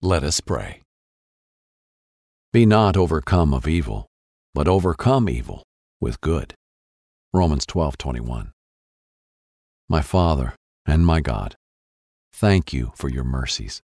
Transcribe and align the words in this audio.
Let 0.00 0.22
us 0.22 0.40
pray. 0.40 0.82
Be 2.52 2.64
not 2.64 2.96
overcome 2.96 3.52
of 3.52 3.66
evil, 3.66 4.06
but 4.54 4.68
overcome 4.68 5.28
evil 5.28 5.64
with 6.00 6.20
good. 6.20 6.54
Romans 7.34 7.66
12:21. 7.66 8.52
My 9.88 10.00
Father 10.00 10.54
and 10.86 11.04
my 11.04 11.20
God, 11.20 11.56
thank 12.32 12.72
you 12.72 12.92
for 12.94 13.08
your 13.08 13.24
mercies 13.24 13.82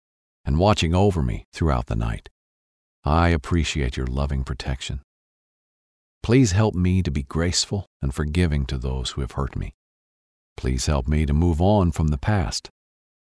and 0.44 0.58
watching 0.58 0.96
over 0.96 1.22
me 1.22 1.44
throughout 1.54 1.86
the 1.86 1.96
night. 1.96 2.28
I 3.04 3.30
appreciate 3.30 3.96
your 3.96 4.08
loving 4.08 4.44
protection. 4.44 5.04
Please 6.24 6.54
help 6.54 6.74
me 6.74 7.04
to 7.04 7.12
be 7.12 7.22
graceful 7.22 7.86
and 8.02 8.16
forgiving 8.16 8.66
to 8.66 8.80
those 8.80 9.12
who 9.12 9.22
have 9.22 9.34
hurt 9.34 9.56
me. 9.56 9.76
Please 10.58 10.88
help 10.88 11.08
me 11.08 11.28
to 11.28 11.34
move 11.34 11.62
on 11.62 11.92
from 11.92 12.08
the 12.08 12.18
past 12.18 12.68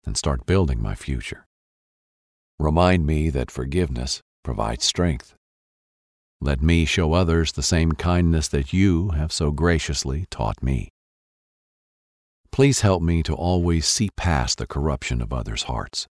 and 0.05 0.15
start 0.15 0.45
building 0.45 0.79
my 0.79 0.93
future. 0.93 1.46
Remind 2.59 3.05
me 3.05 3.29
that 3.29 3.51
forgiveness 3.51 4.21
provides 4.43 4.83
strength. 4.83 5.35
Let 6.41 6.61
me 6.61 6.85
show 6.85 7.13
others 7.13 7.51
the 7.51 7.63
same 7.63 7.91
kindness 7.91 8.47
that 8.49 8.73
you 8.73 9.09
have 9.09 9.31
so 9.31 9.51
graciously 9.51 10.25
taught 10.31 10.61
me. 10.63 10.89
Please 12.51 12.81
help 12.81 13.03
me 13.03 13.21
to 13.23 13.35
always 13.35 13.85
see 13.85 14.09
past 14.17 14.57
the 14.57 14.65
corruption 14.67 15.21
of 15.21 15.31
others' 15.31 15.63
hearts 15.63 16.07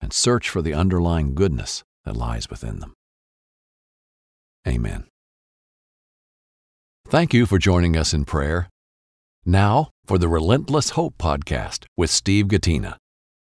and 0.00 0.12
search 0.12 0.48
for 0.48 0.62
the 0.62 0.72
underlying 0.74 1.34
goodness 1.34 1.82
that 2.04 2.16
lies 2.16 2.48
within 2.48 2.78
them. 2.78 2.94
Amen. 4.66 5.04
Thank 7.08 7.34
you 7.34 7.44
for 7.44 7.58
joining 7.58 7.96
us 7.96 8.14
in 8.14 8.24
prayer. 8.24 8.68
Now 9.44 9.90
for 10.06 10.16
the 10.16 10.28
Relentless 10.28 10.90
Hope 10.90 11.18
Podcast 11.18 11.84
with 11.98 12.10
Steve 12.10 12.46
Gatena 12.46 12.96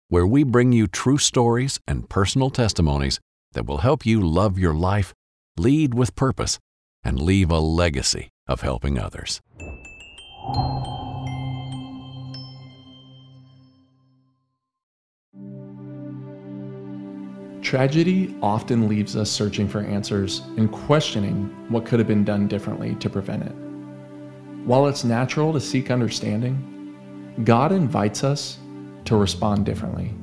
where 0.09 0.27
we 0.27 0.43
bring 0.43 0.73
you 0.73 0.87
true 0.87 1.19
stories 1.19 1.79
and 1.87 2.09
personal 2.09 2.49
testimonies 2.49 3.21
that 3.53 3.67
will 3.67 3.79
help 3.79 4.07
you 4.07 4.21
love 4.21 4.59
your 4.59 4.75
life, 4.75 5.13
lead 5.59 5.95
with 5.95 6.17
purpose, 6.17 6.59
and 7.05 7.21
leave 7.21 7.51
a 7.51 7.59
legacy 7.59 8.31
of 8.47 8.63
helping 8.63 8.99
others. 8.99 9.41
Tragedy 17.61 18.35
often 18.41 18.89
leaves 18.89 19.15
us 19.15 19.31
searching 19.31 19.69
for 19.69 19.81
answers 19.81 20.41
and 20.57 20.73
questioning 20.73 21.55
what 21.69 21.85
could 21.85 21.99
have 21.99 22.09
been 22.09 22.25
done 22.25 22.49
differently 22.49 22.95
to 22.95 23.11
prevent 23.11 23.43
it. 23.43 23.53
While 24.65 24.87
it's 24.87 25.05
natural 25.05 25.53
to 25.53 25.61
seek 25.61 25.91
understanding, 25.91 27.35
God 27.45 27.73
invites 27.73 28.25
us 28.25 28.57
to 29.09 29.17
respond 29.17 29.65
differently. 29.65 30.15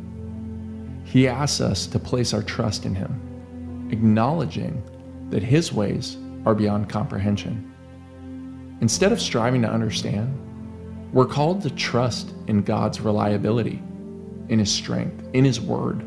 He 1.06 1.28
asks 1.28 1.60
us 1.60 1.88
to 1.88 1.98
place 1.98 2.36
our 2.36 2.44
trust 2.44 2.86
in 2.86 2.94
Him, 2.94 3.90
acknowledging 3.92 4.84
that 5.32 5.42
His 5.42 5.74
ways 5.74 6.18
are 6.46 6.54
beyond 6.54 6.88
comprehension. 6.88 7.74
Instead 8.82 9.12
of 9.12 9.20
striving 9.20 9.64
to 9.64 9.68
understand, 9.68 10.38
we're 11.14 11.26
called 11.26 11.64
to 11.64 11.72
trust 11.72 12.32
in 12.46 12.62
God's 12.62 13.02
reliability, 13.02 13.82
in 14.50 14.60
His 14.60 14.72
strength, 14.72 15.24
in 15.34 15.44
His 15.44 15.60
Word. 15.60 16.06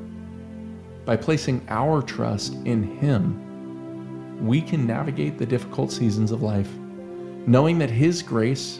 By 1.05 1.17
placing 1.17 1.67
our 1.69 2.01
trust 2.01 2.55
in 2.65 2.97
Him, 2.98 4.47
we 4.47 4.61
can 4.61 4.87
navigate 4.87 5.37
the 5.37 5.47
difficult 5.47 5.91
seasons 5.91 6.31
of 6.31 6.42
life, 6.42 6.70
knowing 7.45 7.77
that 7.79 7.91
His 7.91 8.23
grace, 8.23 8.79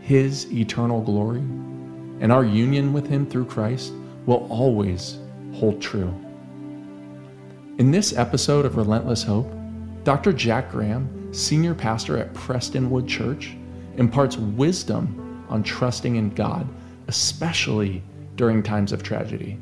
His 0.00 0.50
eternal 0.50 1.02
glory, 1.02 1.42
and 2.20 2.30
our 2.30 2.44
union 2.44 2.92
with 2.92 3.06
Him 3.06 3.26
through 3.26 3.46
Christ 3.46 3.92
will 4.26 4.46
always 4.50 5.18
hold 5.54 5.80
true. 5.80 6.14
In 7.78 7.90
this 7.90 8.16
episode 8.16 8.66
of 8.66 8.76
Relentless 8.76 9.22
Hope, 9.22 9.50
Dr. 10.04 10.32
Jack 10.32 10.70
Graham, 10.70 11.32
senior 11.32 11.74
pastor 11.74 12.18
at 12.18 12.32
Prestonwood 12.34 13.08
Church, 13.08 13.56
imparts 13.96 14.36
wisdom 14.36 15.46
on 15.48 15.62
trusting 15.62 16.16
in 16.16 16.30
God, 16.30 16.68
especially 17.08 18.02
during 18.36 18.62
times 18.62 18.92
of 18.92 19.02
tragedy. 19.02 19.58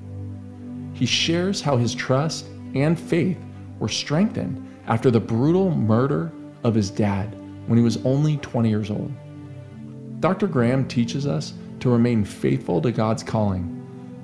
He 0.95 1.07
shares 1.07 1.61
how 1.61 1.77
his 1.77 1.95
trust 1.95 2.47
and 2.75 2.99
faith 2.99 3.39
were 3.79 3.89
strengthened 3.89 4.65
after 4.87 5.11
the 5.11 5.21
brutal 5.21 5.71
murder 5.71 6.33
of 6.65 6.75
his 6.75 6.91
dad 6.91 7.35
when 7.67 7.79
he 7.79 7.85
was 7.85 7.99
only 8.05 8.39
20 8.39 8.69
years 8.69 8.91
old. 8.91 9.13
Dr. 10.21 10.49
Graham 10.49 10.89
teaches 10.89 11.27
us 11.27 11.53
to 11.81 11.91
remain 11.91 12.25
faithful 12.25 12.81
to 12.83 12.93
God's 12.93 13.23
calling 13.23 13.75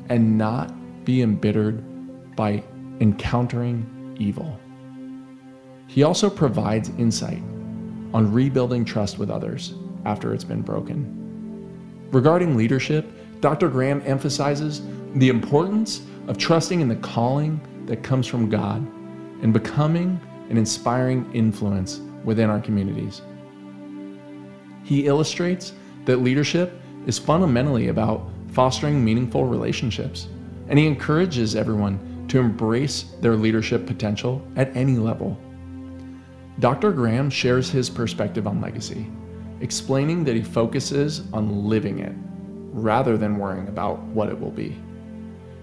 and 0.09 0.37
not 0.37 0.72
be 1.04 1.22
embittered 1.22 1.82
by 2.37 2.62
encountering 3.00 4.16
evil. 4.19 4.59
He 5.87 6.03
also 6.03 6.31
provides 6.31 6.88
insight 6.98 7.43
on 8.12 8.32
rebuilding 8.32 8.84
trust 8.84 9.19
with 9.19 9.31
others 9.31 9.75
after 10.04 10.32
it's 10.32 10.44
been 10.44 10.62
broken. 10.62 12.09
Regarding 12.10 12.56
leadership, 12.56 13.06
Dr. 13.41 13.69
Graham 13.69 14.03
emphasizes 14.04 14.82
the 15.16 15.28
importance 15.28 16.03
of 16.28 16.38
trusting 16.38 16.81
in 16.81 16.88
the 16.88 16.97
calling 16.97 17.60
that 17.87 18.03
comes 18.03 18.26
from 18.26 18.48
God 18.48 18.87
and 19.43 19.53
becoming 19.53 20.20
an 20.48 20.56
inspiring 20.56 21.31
influence 21.32 22.00
within 22.25 22.48
our 22.50 22.60
communities. 22.60 23.20
He 24.84 25.06
illustrates 25.06 25.72
that 26.04 26.19
leadership 26.19 26.81
is 27.06 27.19
fundamentally 27.19 27.88
about 27.88 28.28
fostering 28.48 29.04
meaningful 29.04 29.44
relationships, 29.47 30.28
and 30.69 30.78
he 30.78 30.87
encourages 30.87 31.54
everyone 31.56 32.26
to 32.28 32.38
embrace 32.38 33.15
their 33.20 33.37
leadership 33.37 33.87
potential 33.87 34.47
at 34.56 34.75
any 34.76 34.97
level. 34.97 35.38
Dr. 36.60 36.93
Graham 36.93 37.28
shares 37.31 37.69
his 37.69 37.91
perspective 37.91 38.47
on 38.47 38.60
legacy, 38.60 39.06
explaining 39.60 40.25
that 40.25 40.37
he 40.37 40.43
focuses 40.43 41.22
on 41.32 41.69
living 41.69 41.98
it 41.98 42.14
rather 42.72 43.16
than 43.16 43.38
worrying 43.38 43.69
about 43.69 44.00
what 44.04 44.28
it 44.28 44.38
will 44.38 44.50
be. 44.50 44.76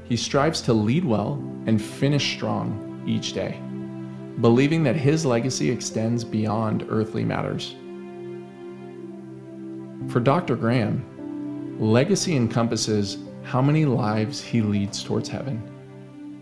He 0.03 0.18
strives 0.18 0.62
to 0.63 0.74
lead 0.74 1.06
well 1.06 1.34
and 1.66 1.81
finish 1.81 2.35
strong 2.35 3.03
each 3.07 3.34
day, 3.34 3.59
believing 4.41 4.84
that 4.84 4.96
his 4.96 5.25
legacy 5.25 5.69
extends 5.69 6.24
beyond 6.24 6.85
earthly 6.90 7.24
matters. 7.24 7.75
For 10.09 10.19
Dr. 10.19 10.56
Graham, 10.56 11.06
Legacy 11.79 12.35
encompasses 12.35 13.17
how 13.43 13.61
many 13.61 13.85
lives 13.85 14.41
he 14.41 14.61
leads 14.61 15.03
towards 15.03 15.27
heaven, 15.27 15.61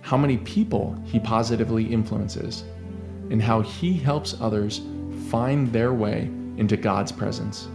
how 0.02 0.18
many 0.18 0.38
people 0.38 1.02
he 1.06 1.20
positively 1.20 1.86
influences, 1.86 2.64
and 3.30 3.42
how 3.42 3.62
he 3.62 3.94
helps 3.94 4.40
others 4.42 4.82
find 5.30 5.72
their 5.72 5.94
way 5.94 6.30
into 6.58 6.76
God's 6.76 7.12
presence. 7.12 7.68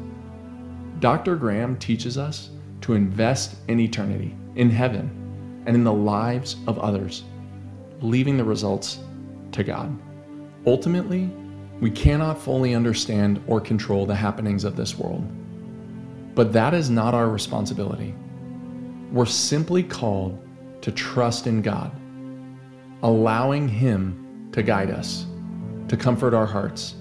Dr. 1.01 1.37
Graham 1.37 1.77
teaches 1.79 2.19
us 2.19 2.51
to 2.83 2.95
invest 2.95 3.57
in 3.69 3.81
eternity, 3.81 4.35
in 4.57 4.69
heaven, 4.69 5.63
and 5.67 5.75
in 5.75 5.85
the 5.85 5.93
lives 5.93 6.57
of 6.67 6.79
others, 6.79 7.25
leaving 8.01 8.37
the 8.37 8.45
results 8.45 8.99
to 9.53 9.65
God. 9.65 9.97
Ultimately, 10.67 11.31
we 11.81 11.91
cannot 11.91 12.39
fully 12.39 12.75
understand 12.75 13.43
or 13.47 13.61
control 13.61 14.07
the 14.07 14.15
happenings 14.15 14.65
of 14.65 14.77
this 14.77 14.99
world. 14.99 15.27
But 16.35 16.53
that 16.53 16.75
is 16.75 16.91
not 16.91 17.15
our 17.15 17.29
responsibility. 17.29 18.15
We're 19.13 19.27
simply 19.27 19.83
called 19.83 20.41
to 20.83 20.91
trust 20.91 21.47
in 21.47 21.63
God, 21.63 21.93
allowing 23.03 23.69
Him 23.69 24.49
to 24.53 24.63
guide 24.63 24.91
us, 24.91 25.27
to 25.89 25.97
comfort 25.97 26.35
our 26.35 26.47
hearts, 26.47 26.95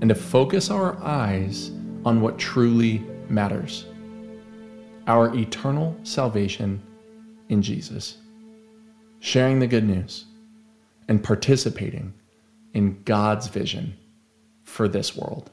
and 0.00 0.08
to 0.08 0.14
focus 0.14 0.70
our 0.70 1.00
eyes 1.02 1.70
on 2.04 2.20
what 2.20 2.38
truly 2.38 3.04
matters 3.28 3.86
our 5.06 5.34
eternal 5.36 5.96
salvation 6.04 6.80
in 7.48 7.60
Jesus, 7.60 8.18
sharing 9.20 9.58
the 9.58 9.66
good 9.66 9.84
news, 9.84 10.26
and 11.08 11.22
participating 11.22 12.14
in 12.74 13.02
God's 13.02 13.48
vision 13.48 13.96
for 14.62 14.86
this 14.88 15.16
world. 15.16 15.50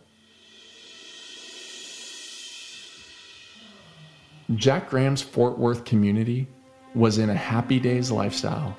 Jack 4.55 4.89
Graham's 4.89 5.21
Fort 5.21 5.59
Worth 5.59 5.85
community 5.85 6.47
was 6.95 7.19
in 7.19 7.29
a 7.29 7.35
happy 7.35 7.79
days 7.79 8.09
lifestyle 8.09 8.75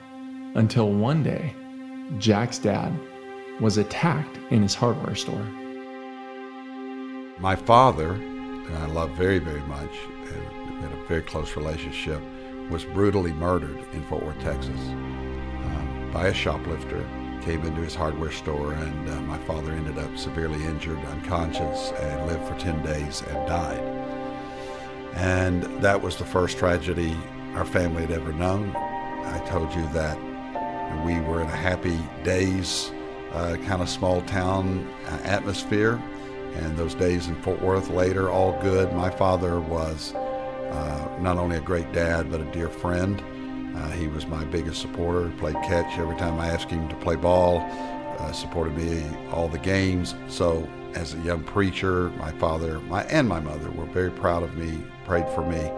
until 0.57 0.91
one 0.91 1.23
day, 1.23 1.55
Jack's 2.19 2.59
dad 2.59 2.93
was 3.61 3.77
attacked 3.77 4.37
in 4.51 4.63
his 4.63 4.75
hardware 4.75 5.15
store. 5.15 5.45
My 7.39 7.55
father, 7.55 8.15
who 8.15 8.75
I 8.75 8.87
love 8.87 9.13
very, 9.13 9.39
very 9.39 9.61
much, 9.63 9.93
and 10.35 10.81
had 10.81 10.91
a 10.91 11.05
very 11.07 11.23
close 11.23 11.55
relationship, 11.55 12.21
was 12.69 12.85
brutally 12.85 13.33
murdered 13.33 13.79
in 13.93 14.03
Fort 14.07 14.25
Worth, 14.25 14.41
Texas, 14.41 14.81
um, 14.89 16.11
by 16.13 16.27
a 16.27 16.35
shoplifter. 16.35 17.09
Came 17.43 17.65
into 17.65 17.81
his 17.81 17.95
hardware 17.95 18.33
store, 18.33 18.73
and 18.73 19.09
uh, 19.09 19.21
my 19.23 19.39
father 19.45 19.71
ended 19.71 19.99
up 19.99 20.19
severely 20.19 20.63
injured, 20.65 20.99
unconscious, 20.99 21.93
and 21.93 22.27
lived 22.27 22.47
for 22.49 22.59
10 22.59 22.85
days 22.85 23.23
and 23.23 23.49
died. 23.49 24.00
And 25.15 25.65
that 25.83 26.01
was 26.03 26.17
the 26.17 26.25
first 26.25 26.59
tragedy 26.59 27.17
our 27.55 27.65
family 27.65 28.03
had 28.03 28.13
ever 28.13 28.33
known. 28.33 28.75
I 28.77 29.43
told 29.49 29.75
you 29.75 29.87
that 29.93 30.19
We 31.07 31.21
were 31.21 31.41
in 31.41 31.47
a 31.47 31.57
happy 31.57 31.99
days, 32.25 32.91
uh, 33.33 33.57
kind 33.65 33.81
of 33.81 33.89
small 33.89 34.23
town 34.23 34.89
uh, 35.07 35.21
atmosphere. 35.25 36.03
And 36.55 36.77
those 36.77 36.95
days 36.95 37.29
in 37.29 37.37
Fort 37.43 37.63
Worth 37.63 37.91
later, 37.91 38.29
all 38.29 38.61
good. 38.61 38.93
My 38.93 39.11
father 39.11 39.61
was 39.61 40.15
uh, 40.15 41.17
not 41.21 41.39
only 41.39 41.57
a 41.57 41.61
great 41.61 41.93
dad, 41.93 42.31
but 42.31 42.41
a 42.41 42.45
dear 42.47 42.69
friend. 42.69 43.23
Uh, 43.77 43.91
he 43.91 44.09
was 44.09 44.27
my 44.27 44.45
biggest 44.47 44.81
supporter. 44.81 45.31
Played 45.39 45.55
catch 45.63 45.97
every 45.99 46.17
time 46.17 46.41
I 46.41 46.49
asked 46.49 46.71
him 46.71 46.89
to 46.89 46.97
play 46.97 47.15
ball. 47.17 47.61
Uh, 48.19 48.33
supported 48.33 48.77
me 48.77 49.05
all 49.31 49.49
the 49.49 49.59
games. 49.59 50.15
So 50.29 50.69
as 50.95 51.15
a 51.15 51.19
young 51.19 51.43
preacher, 51.43 52.11
my 52.11 52.33
father 52.33 52.81
my, 52.81 53.05
and 53.05 53.29
my 53.29 53.41
mother 53.41 53.71
were 53.71 53.87
very 53.87 54.11
proud 54.11 54.43
of 54.43 54.57
me, 54.57 54.83
prayed 55.05 55.29
for 55.31 55.47
me. 55.47 55.71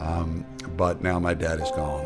Um, 0.00 0.44
but 0.76 1.02
now 1.02 1.18
my 1.18 1.34
dad 1.34 1.60
is 1.60 1.70
gone. 1.70 2.04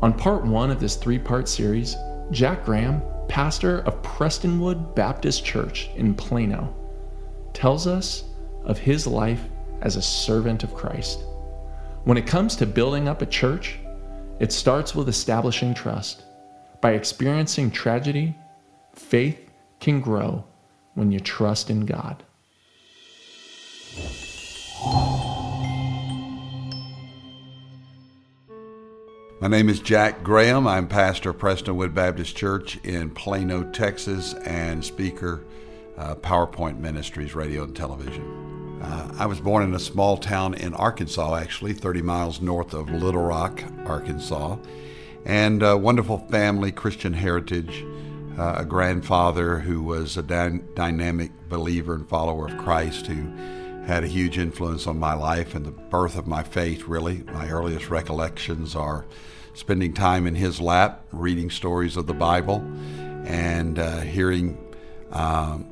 On 0.00 0.12
part 0.12 0.44
one 0.44 0.70
of 0.70 0.78
this 0.78 0.94
three 0.94 1.18
part 1.18 1.48
series, 1.48 1.96
Jack 2.30 2.64
Graham, 2.64 3.02
pastor 3.28 3.80
of 3.80 4.00
Prestonwood 4.02 4.94
Baptist 4.94 5.44
Church 5.44 5.90
in 5.96 6.14
Plano, 6.14 6.74
tells 7.52 7.86
us 7.86 8.24
of 8.64 8.78
his 8.78 9.06
life 9.06 9.42
as 9.80 9.96
a 9.96 10.02
servant 10.02 10.62
of 10.62 10.74
Christ. 10.74 11.24
When 12.04 12.16
it 12.16 12.26
comes 12.26 12.54
to 12.56 12.66
building 12.66 13.08
up 13.08 13.22
a 13.22 13.26
church, 13.26 13.78
it 14.40 14.52
starts 14.52 14.94
with 14.94 15.08
establishing 15.08 15.74
trust. 15.74 16.22
By 16.80 16.92
experiencing 16.92 17.70
tragedy, 17.70 18.34
faith 18.94 19.50
can 19.80 20.00
grow 20.00 20.44
when 20.94 21.10
you 21.10 21.20
trust 21.20 21.70
in 21.70 21.86
God. 21.86 22.22
My 29.40 29.46
name 29.46 29.68
is 29.68 29.80
Jack 29.80 30.22
Graham. 30.24 30.66
I'm 30.66 30.88
pastor 30.88 31.30
of 31.30 31.38
Prestonwood 31.38 31.94
Baptist 31.94 32.36
Church 32.36 32.76
in 32.78 33.10
Plano, 33.10 33.62
Texas, 33.70 34.34
and 34.34 34.84
speaker, 34.84 35.44
uh, 35.96 36.16
PowerPoint 36.16 36.78
Ministries, 36.78 37.34
radio 37.34 37.64
and 37.64 37.74
television. 37.74 38.57
Uh, 38.80 39.12
I 39.18 39.26
was 39.26 39.40
born 39.40 39.64
in 39.64 39.74
a 39.74 39.78
small 39.78 40.16
town 40.16 40.54
in 40.54 40.74
Arkansas, 40.74 41.36
actually, 41.36 41.72
30 41.72 42.02
miles 42.02 42.40
north 42.40 42.74
of 42.74 42.88
Little 42.90 43.22
Rock, 43.22 43.62
Arkansas, 43.86 44.56
and 45.24 45.62
a 45.62 45.76
wonderful 45.76 46.18
family, 46.30 46.70
Christian 46.70 47.12
heritage, 47.12 47.84
uh, 48.38 48.56
a 48.58 48.64
grandfather 48.64 49.58
who 49.58 49.82
was 49.82 50.16
a 50.16 50.22
dy- 50.22 50.60
dynamic 50.74 51.32
believer 51.48 51.94
and 51.94 52.08
follower 52.08 52.46
of 52.46 52.56
Christ 52.58 53.06
who 53.06 53.32
had 53.84 54.04
a 54.04 54.06
huge 54.06 54.38
influence 54.38 54.86
on 54.86 54.98
my 54.98 55.14
life 55.14 55.54
and 55.54 55.64
the 55.64 55.70
birth 55.70 56.16
of 56.16 56.26
my 56.26 56.42
faith, 56.42 56.84
really. 56.84 57.24
My 57.32 57.48
earliest 57.48 57.90
recollections 57.90 58.76
are 58.76 59.06
spending 59.54 59.92
time 59.92 60.26
in 60.26 60.36
his 60.36 60.60
lap, 60.60 61.04
reading 61.10 61.50
stories 61.50 61.96
of 61.96 62.06
the 62.06 62.14
Bible, 62.14 62.58
and 63.24 63.78
uh, 63.78 64.00
hearing 64.00 64.56
um, 65.10 65.66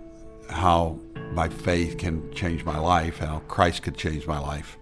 how 0.51 0.99
my 1.37 1.49
faith 1.49 1.99
can 1.99 2.33
change 2.33 2.65
my 2.65 2.79
life, 2.79 3.19
how 3.19 3.39
Christ 3.47 3.85
could 3.85 3.97
change 3.97 4.27
my 4.27 4.41
life. 4.41 4.77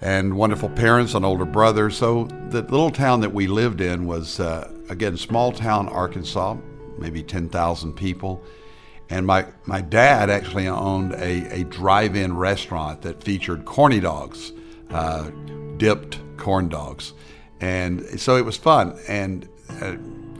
And 0.00 0.34
wonderful 0.34 0.70
parents, 0.70 1.12
an 1.12 1.26
older 1.26 1.44
brother. 1.44 1.90
So 1.90 2.24
the 2.48 2.62
little 2.62 2.90
town 2.90 3.20
that 3.20 3.34
we 3.34 3.46
lived 3.46 3.82
in 3.82 4.06
was, 4.06 4.40
uh, 4.40 4.72
again, 4.88 5.18
small 5.18 5.52
town 5.52 5.90
Arkansas, 5.90 6.56
maybe 6.98 7.22
10,000 7.22 7.92
people 7.92 8.42
and 9.10 9.26
my, 9.26 9.46
my 9.66 9.80
dad 9.80 10.30
actually 10.30 10.68
owned 10.68 11.12
a, 11.14 11.60
a 11.60 11.64
drive 11.64 12.14
in 12.14 12.36
restaurant 12.36 13.02
that 13.02 13.22
featured 13.22 13.64
corny 13.64 13.98
dogs, 13.98 14.52
uh, 14.90 15.30
dipped 15.76 16.20
corn 16.36 16.68
dogs. 16.68 17.12
And 17.60 18.20
so 18.20 18.36
it 18.36 18.44
was 18.44 18.56
fun. 18.56 18.98
And 19.08 19.48
uh, 19.82 19.96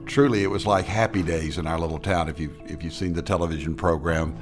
truly, 0.06 0.44
it 0.44 0.46
was 0.46 0.66
like 0.66 0.84
happy 0.84 1.24
days 1.24 1.58
in 1.58 1.66
our 1.66 1.78
little 1.80 1.98
town. 1.98 2.28
If, 2.28 2.38
you, 2.38 2.54
if 2.66 2.84
you've 2.84 2.94
seen 2.94 3.12
the 3.12 3.22
television 3.22 3.74
program, 3.74 4.38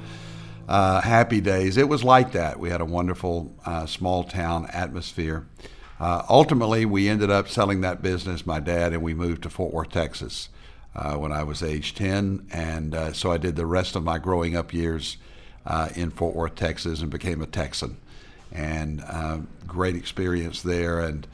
uh, 0.69 1.01
Happy 1.01 1.41
Days, 1.41 1.77
it 1.77 1.89
was 1.89 2.03
like 2.03 2.33
that. 2.33 2.59
We 2.59 2.69
had 2.69 2.79
a 2.79 2.85
wonderful 2.85 3.51
uh, 3.65 3.87
small 3.87 4.23
town 4.23 4.67
atmosphere. 4.71 5.47
Uh, 5.99 6.21
ultimately, 6.29 6.85
we 6.85 7.09
ended 7.09 7.31
up 7.31 7.49
selling 7.49 7.81
that 7.81 8.03
business, 8.03 8.45
my 8.45 8.59
dad, 8.59 8.93
and 8.93 9.01
we 9.01 9.15
moved 9.15 9.41
to 9.43 9.49
Fort 9.49 9.73
Worth, 9.73 9.89
Texas 9.89 10.49
uh, 10.95 11.15
when 11.15 11.31
I 11.31 11.41
was 11.41 11.63
age 11.63 11.95
10. 11.95 12.49
And 12.53 12.93
uh, 12.93 13.13
so 13.13 13.31
I 13.31 13.37
did 13.37 13.55
the 13.55 13.65
rest 13.65 13.95
of 13.95 14.03
my 14.03 14.19
growing 14.19 14.55
up 14.55 14.71
years 14.71 15.17
uh, 15.65 15.89
in 15.95 16.11
Fort 16.11 16.35
Worth, 16.35 16.53
Texas, 16.53 17.01
and 17.01 17.09
became 17.09 17.41
a 17.41 17.47
Texan. 17.47 17.97
And 18.51 19.01
uh, 19.07 19.39
great 19.65 19.95
experience 19.95 20.61
there. 20.61 20.99
And, 20.99 21.25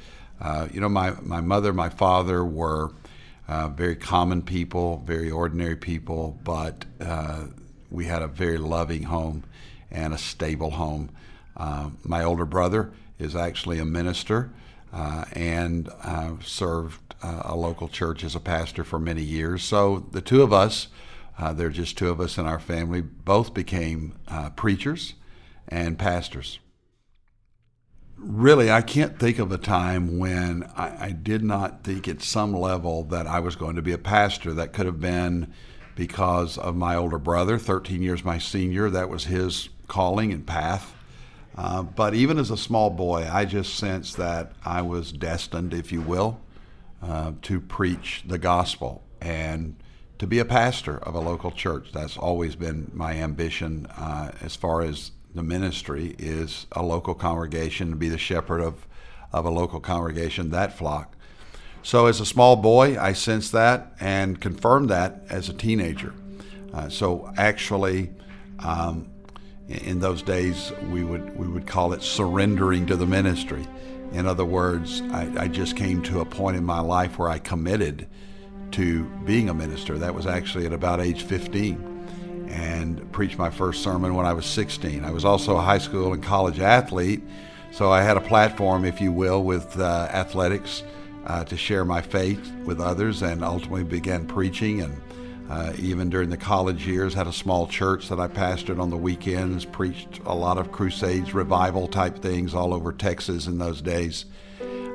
you 0.71 0.79
know, 0.79 0.89
my, 0.89 1.11
my 1.21 1.41
mother, 1.41 1.73
my 1.73 1.89
father 1.89 2.45
were 2.45 2.91
very 3.49 3.97
common 3.97 4.43
people, 4.43 5.03
very 5.05 5.29
ordinary 5.29 5.75
people, 5.75 6.39
but 6.45 6.85
we 7.89 8.05
had 8.05 8.21
a 8.21 8.27
very 8.27 8.57
loving 8.57 9.03
home 9.03 9.43
and 9.91 10.13
a 10.13 10.17
stable 10.17 10.71
home. 10.71 11.09
my 12.03 12.23
older 12.23 12.45
brother 12.45 12.91
is 13.19 13.35
actually 13.35 13.79
a 13.79 13.85
minister 13.85 14.51
and 15.33 15.89
served 16.43 17.05
uh, 17.25 17.41
a 17.45 17.55
local 17.55 17.87
church 17.87 18.23
as 18.23 18.35
a 18.35 18.39
pastor 18.39 18.83
for 18.83 18.99
many 18.99 19.23
years. 19.23 19.63
So 19.63 20.05
the 20.11 20.21
two 20.21 20.43
of 20.43 20.53
us, 20.53 20.87
uh, 21.39 21.53
there 21.53 21.67
are 21.67 21.71
just 21.71 21.97
two 21.97 22.09
of 22.09 22.19
us 22.19 22.37
in 22.37 22.45
our 22.45 22.59
family, 22.59 23.01
both 23.01 23.53
became 23.53 24.15
uh, 24.27 24.51
preachers 24.51 25.15
and 25.67 25.97
pastors. 25.97 26.59
Really, 28.17 28.71
I 28.71 28.81
can't 28.81 29.19
think 29.19 29.39
of 29.39 29.51
a 29.51 29.57
time 29.57 30.19
when 30.19 30.69
I, 30.75 31.07
I, 31.07 31.11
did 31.11 31.43
not 31.43 31.83
think 31.83 32.07
at 32.07 32.21
some 32.21 32.53
level 32.53 33.03
that 33.05 33.27
I 33.27 33.39
was 33.39 33.55
going 33.55 33.75
to 33.75 33.81
be 33.81 33.91
a 33.91 33.97
pastor. 33.97 34.53
That 34.53 34.71
could 34.71 34.85
have 34.85 35.01
been 35.01 35.51
because 35.95 36.57
of 36.57 36.75
my 36.75 36.95
older 36.95 37.18
brother, 37.18 37.57
13 37.57 38.01
years 38.01 38.24
my 38.24 38.38
senior. 38.38 38.89
That 38.89 39.09
was 39.09 39.25
his 39.25 39.69
calling 39.88 40.31
and 40.31 40.45
path. 40.45 40.94
Uh, 41.57 41.83
but 41.83 42.13
even 42.13 42.38
as 42.38 42.51
a 42.51 42.57
small 42.57 42.89
boy, 42.89 43.27
I 43.31 43.45
just 43.45 43.75
sensed 43.75 44.18
that 44.18 44.51
I 44.65 44.81
was 44.81 45.12
destined, 45.12 45.74
if 45.74 45.92
you 45.92 46.01
will, 46.01 46.42
uh, 47.01 47.31
to 47.44 47.62
preach 47.62 48.24
the 48.27 48.38
gospel 48.38 49.03
and 49.21 49.75
to 50.19 50.27
be 50.27 50.39
a 50.39 50.45
pastor 50.45 50.97
of 50.97 51.15
a 51.15 51.19
local 51.19 51.51
church. 51.51 51.89
That's 51.94 52.18
always 52.18 52.56
been 52.56 52.91
my 52.94 53.13
ambition 53.13 53.86
uh, 53.98 54.31
as 54.41 54.56
far 54.56 54.81
as 54.81 55.12
the 55.33 55.44
ministry 55.44 56.15
is 56.18 56.68
a 56.71 56.83
local 56.83 57.13
congregation, 57.13 57.89
to 57.89 57.95
be 57.95 58.09
the 58.09 58.18
shepherd 58.18 58.62
of, 58.62 58.86
of 59.31 59.46
a 59.46 59.50
local 59.50 59.79
congregation, 59.79 60.51
that 60.51 60.77
flock. 60.77 61.14
So 61.86 62.08
as 62.08 62.20
a 62.20 62.25
small 62.25 62.56
boy, 62.56 63.00
I 63.00 63.13
sensed 63.13 63.51
that 63.51 63.94
and 64.00 64.42
confirmed 64.42 64.89
that 64.89 65.22
as 65.30 65.50
a 65.50 65.54
teenager. 65.54 66.15
Uh, 66.74 66.89
so 66.89 67.32
actually, 67.38 68.10
um, 68.58 69.08
in 69.68 70.00
those 70.00 70.24
days, 70.24 70.74
we 70.89 71.04
would 71.04 71.38
we 71.38 71.48
would 71.48 71.68
call 71.68 71.94
it 71.94 72.01
surrendering 72.01 72.88
to 72.88 72.96
the 72.96 73.06
ministry. 73.06 73.68
In 74.13 74.25
other 74.25 74.46
words, 74.46 75.04
I, 75.12 75.44
I, 75.44 75.48
just 75.48 75.75
came 75.75 76.01
to 76.04 76.22
a 76.22 76.25
point 76.25 76.58
in 76.58 76.63
my 76.63 76.80
life 76.80 77.20
where 77.20 77.30
I 77.30 77.38
committed 77.38 78.08
to 78.72 79.04
being 79.24 79.50
a 79.50 79.54
minister. 79.54 80.00
That 80.00 80.15
was 80.15 80.25
actually 80.25 80.65
at 80.65 80.74
about 80.74 81.01
age 81.01 81.22
15 81.22 82.48
and 82.50 83.12
preached 83.12 83.38
my 83.38 83.51
first 83.51 83.84
sermon 83.84 84.15
when 84.15 84.25
I 84.25 84.34
was 84.34 84.48
16. 84.48 85.06
I 85.06 85.12
was 85.12 85.24
also 85.24 85.56
a 85.56 85.62
high 85.62 85.77
school 85.77 86.13
and 86.13 86.24
college 86.24 86.60
athlete, 86.60 87.22
so 87.72 87.92
I 87.92 88.01
had 88.01 88.18
a 88.18 88.22
platform, 88.22 88.86
if 88.86 89.00
you 89.00 89.12
will, 89.12 89.44
with 89.44 89.80
uh, 89.80 90.10
athletics 90.12 90.82
uh, 91.25 91.44
to 91.46 91.58
share 91.58 91.86
my 91.86 92.01
faith 92.01 92.51
with 92.65 92.79
others 92.79 93.22
and 93.22 93.44
ultimately 93.44 93.84
began 93.84 94.25
preaching 94.25 94.82
and 94.82 95.01
uh, 95.50 95.74
even 95.77 96.10
during 96.10 96.29
the 96.29 96.38
college 96.38 96.88
years, 96.88 97.13
had 97.13 97.27
a 97.27 97.34
small 97.34 97.67
church 97.67 98.10
that 98.10 98.20
I 98.20 98.27
pastored 98.27 98.79
on 98.79 98.89
the 98.89 98.98
weekends, 98.98 99.63
preached 99.63 100.20
a 100.25 100.34
lot 100.34 100.58
of 100.58 100.72
crusades, 100.72 101.34
revival 101.34 101.88
type 101.88 102.17
things 102.20 102.55
all 102.55 102.74
over 102.74 102.91
Texas 102.91 103.46
in 103.46 103.60
those 103.60 103.82
days. 103.82 104.25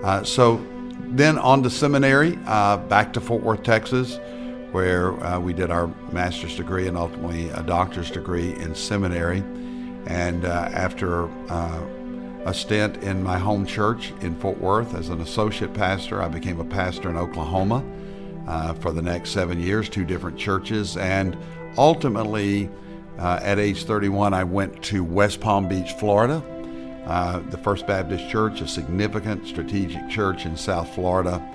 Uh, 0.03 0.25
so 0.25 0.65
then 1.11 1.39
on 1.39 1.63
to 1.63 1.71
seminary, 1.71 2.37
uh, 2.47 2.79
back 2.79 3.13
to 3.13 3.21
Fort 3.21 3.45
Worth, 3.45 3.63
Texas, 3.63 4.19
where 4.73 5.13
uh, 5.25 5.39
we 5.39 5.53
did 5.53 5.71
our 5.71 5.87
master's 6.11 6.57
degree 6.57 6.89
and 6.89 6.97
ultimately 6.97 7.49
a 7.51 7.63
doctor's 7.63 8.11
degree 8.11 8.53
in 8.55 8.75
seminary. 8.75 9.45
And 10.07 10.45
uh, 10.45 10.69
after 10.73 11.29
a 12.45 12.55
stint 12.55 12.97
in 12.99 13.23
my 13.23 13.39
home 13.39 13.67
church 13.67 14.13
in 14.21 14.35
Fort 14.37 14.59
Worth 14.59 14.95
as 14.95 15.09
an 15.09 15.21
associate 15.21 15.75
pastor, 15.75 16.23
I 16.23 16.29
became 16.29 16.59
a 16.61 16.65
pastor 16.65 17.11
in 17.11 17.17
Oklahoma 17.17 17.85
uh, 18.47 18.75
for 18.75 18.93
the 18.93 19.03
next 19.03 19.31
seven 19.31 19.61
years, 19.61 19.89
two 19.89 20.05
different 20.05 20.39
churches, 20.39 20.97
and 20.97 21.37
ultimately, 21.77 22.71
uh, 23.19 23.41
at 23.43 23.59
age 23.59 23.85
31, 23.85 24.33
I 24.33 24.45
went 24.45 24.83
to 24.85 25.05
West 25.05 25.41
Palm 25.41 25.69
Beach, 25.69 25.93
Florida, 25.93 26.43
uh, 27.07 27.41
the 27.51 27.59
First 27.59 27.87
Baptist 27.87 28.29
Church, 28.31 28.61
a 28.61 28.69
significant 28.69 29.47
strategic 29.47 30.09
church 30.09 30.47
in 30.47 30.57
South 30.57 30.95
Florida. 30.95 31.47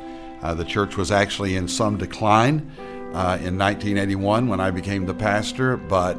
Uh, 0.41 0.53
the 0.53 0.65
church 0.65 0.97
was 0.97 1.11
actually 1.11 1.55
in 1.55 1.67
some 1.67 1.97
decline 1.97 2.71
uh, 3.13 3.39
in 3.41 3.57
1981 3.57 4.47
when 4.47 4.59
I 4.59 4.69
became 4.69 5.05
the 5.05 5.13
pastor, 5.13 5.77
but 5.77 6.17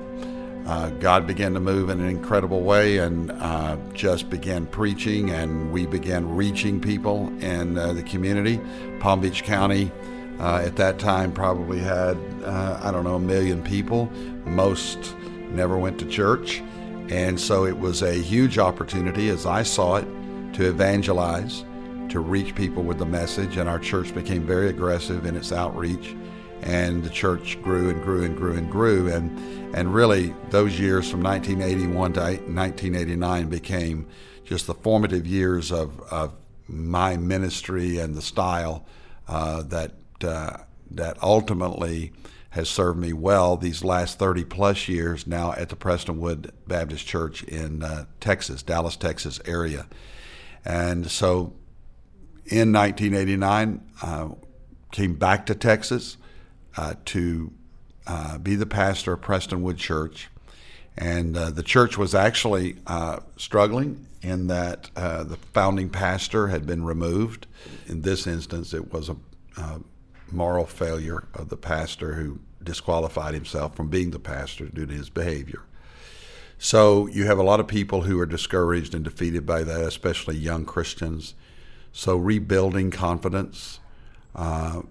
uh, 0.67 0.91
God 0.91 1.27
began 1.27 1.55
to 1.55 1.61
move 1.61 1.91
in 1.91 2.01
an 2.01 2.09
incredible 2.09 2.63
way 2.63 2.99
and 2.99 3.31
uh, 3.31 3.77
just 3.93 4.29
began 4.29 4.67
preaching, 4.67 5.31
and 5.31 5.71
we 5.71 5.87
began 5.87 6.29
reaching 6.29 6.81
people 6.81 7.29
in 7.41 7.79
uh, 7.79 7.93
the 7.93 8.03
community. 8.03 8.61
Palm 8.99 9.21
Beach 9.21 9.45
County 9.45 9.93
uh, 10.41 10.63
at 10.65 10.75
that 10.77 10.99
time 10.99 11.33
probably 11.33 11.79
had, 11.79 12.17
uh, 12.45 12.81
I 12.83 12.91
don't 12.91 13.05
know, 13.05 13.15
a 13.15 13.21
million 13.21 13.63
people. 13.63 14.07
Most 14.45 15.15
never 15.51 15.79
went 15.79 15.99
to 16.01 16.07
church. 16.07 16.63
And 17.09 17.39
so 17.41 17.65
it 17.65 17.79
was 17.79 18.03
a 18.03 18.15
huge 18.15 18.59
opportunity, 18.59 19.29
as 19.29 19.47
I 19.47 19.63
saw 19.63 19.97
it, 19.97 20.07
to 20.55 20.69
evangelize, 20.69 21.65
to 22.09 22.19
reach 22.19 22.55
people 22.55 22.83
with 22.83 22.99
the 22.99 23.07
message. 23.07 23.57
And 23.57 23.69
our 23.69 23.79
church 23.79 24.13
became 24.13 24.45
very 24.45 24.69
aggressive 24.69 25.27
in 25.27 25.37
its 25.37 25.53
outreach. 25.53 26.17
And 26.67 27.05
the 27.05 27.11
church 27.11 27.63
grew 27.63 27.91
and 27.91 28.03
grew 28.03 28.25
and 28.25 28.37
grew 28.37 28.55
and 28.55 28.69
grew. 28.69 29.09
And, 29.09 29.75
and 29.75 29.95
really, 29.95 30.35
those 30.51 30.79
years 30.79 31.09
from 31.09 31.23
1981 31.23 32.15
to 32.15 32.21
1989 32.21 33.49
became 33.49 34.07
just 34.45 34.67
the 34.67 34.75
formative 34.75 35.27
years 35.27 35.71
of, 35.71 36.01
of 36.11 36.35
my 36.67 37.17
ministry 37.17 37.99
and 37.99 38.17
the 38.17 38.23
style 38.23 38.85
uh, 39.29 39.63
that, 39.63 39.93
uh, 40.25 40.59
that 40.91 41.23
ultimately 41.23 42.13
has 42.51 42.69
served 42.69 42.99
me 42.99 43.13
well 43.13 43.57
these 43.57 43.85
last 43.85 44.19
30 44.19 44.45
plus 44.45 44.89
years 44.89 45.27
now 45.27 45.53
at 45.53 45.69
the 45.69 45.77
Prestonwood 45.77 46.51
Baptist 46.67 47.07
Church 47.07 47.45
in 47.45 47.83
uh, 47.83 48.07
Texas, 48.19 48.63
Dallas, 48.63 48.97
Texas 48.97 49.41
area. 49.45 49.87
And 50.65 51.09
so 51.09 51.53
in 52.47 52.73
1989, 52.73 53.89
uh, 54.03 54.29
came 54.91 55.15
back 55.15 55.47
to 55.47 55.55
Texas 55.55 56.17
uh, 56.76 56.95
to 57.06 57.52
uh, 58.06 58.38
be 58.38 58.54
the 58.54 58.66
pastor 58.66 59.14
of 59.14 59.21
Prestonwood 59.21 59.76
Church. 59.76 60.28
And 60.97 61.37
uh, 61.37 61.50
the 61.50 61.62
church 61.62 61.99
was 61.99 62.14
actually 62.14 62.76
uh, 62.87 63.21
struggling 63.37 64.06
in 64.23 64.47
that 64.47 64.90
the 64.95 65.38
founding 65.52 65.90
pastor 65.90 66.49
had 66.49 66.66
been 66.66 66.85
removed. 66.85 67.47
In 67.87 68.02
this 68.02 68.26
instance, 68.26 68.73
it 68.73 68.92
was 68.92 69.09
a 69.09 69.16
moral 70.33 70.66
failure 70.66 71.28
of 71.35 71.49
the 71.49 71.56
pastor 71.56 72.14
who 72.14 72.40
disqualified 72.62 73.35
himself 73.35 73.76
from 73.76 73.88
being 73.88 74.11
the 74.11 74.18
pastor 74.18 74.66
due 74.66 74.87
to 74.87 74.95
his 74.95 75.11
behavior. 75.11 75.62
So 76.59 77.06
you 77.06 77.26
have 77.26 77.38
a 77.38 77.42
lot 77.42 77.61
of 77.61 77.66
people 77.66 78.02
who 78.02 78.18
are 78.18 78.26
discouraged 78.26 78.95
and 78.95 79.04
defeated 79.04 79.45
by 79.45 79.62
that, 79.62 79.80
especially 79.83 80.37
young 80.37 80.64
Christians. 80.64 81.35
So 81.92 82.16
rebuilding 82.16 82.90
confidence 82.90 83.80
uh, 84.35 84.83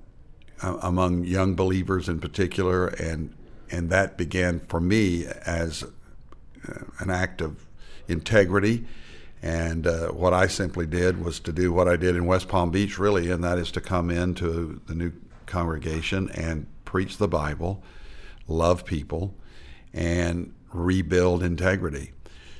among 0.61 1.25
young 1.25 1.55
believers 1.55 2.07
in 2.09 2.19
particular, 2.19 2.87
and 2.87 3.33
and 3.71 3.89
that 3.89 4.17
began 4.17 4.59
for 4.67 4.79
me 4.79 5.25
as 5.45 5.83
uh, 5.83 6.83
an 6.99 7.09
act 7.09 7.41
of 7.41 7.65
integrity. 8.07 8.85
And 9.41 9.85
uh, 9.85 10.07
what 10.09 10.33
I 10.33 10.47
simply 10.47 10.85
did 10.85 11.23
was 11.23 11.39
to 11.41 11.51
do 11.51 11.71
what 11.71 11.87
I 11.87 11.97
did 11.97 12.15
in 12.15 12.25
West 12.25 12.47
Palm 12.47 12.71
Beach, 12.71 12.97
really, 12.97 13.29
and 13.29 13.43
that 13.43 13.57
is 13.57 13.71
to 13.71 13.81
come 13.81 14.09
into 14.09 14.81
the 14.87 14.95
new 14.95 15.11
congregation 15.45 16.31
and 16.31 16.65
preach 16.83 17.17
the 17.17 17.27
Bible, 17.27 17.83
love 18.47 18.85
people, 18.85 19.35
and 19.93 20.53
rebuild 20.73 21.43
integrity. 21.43 22.11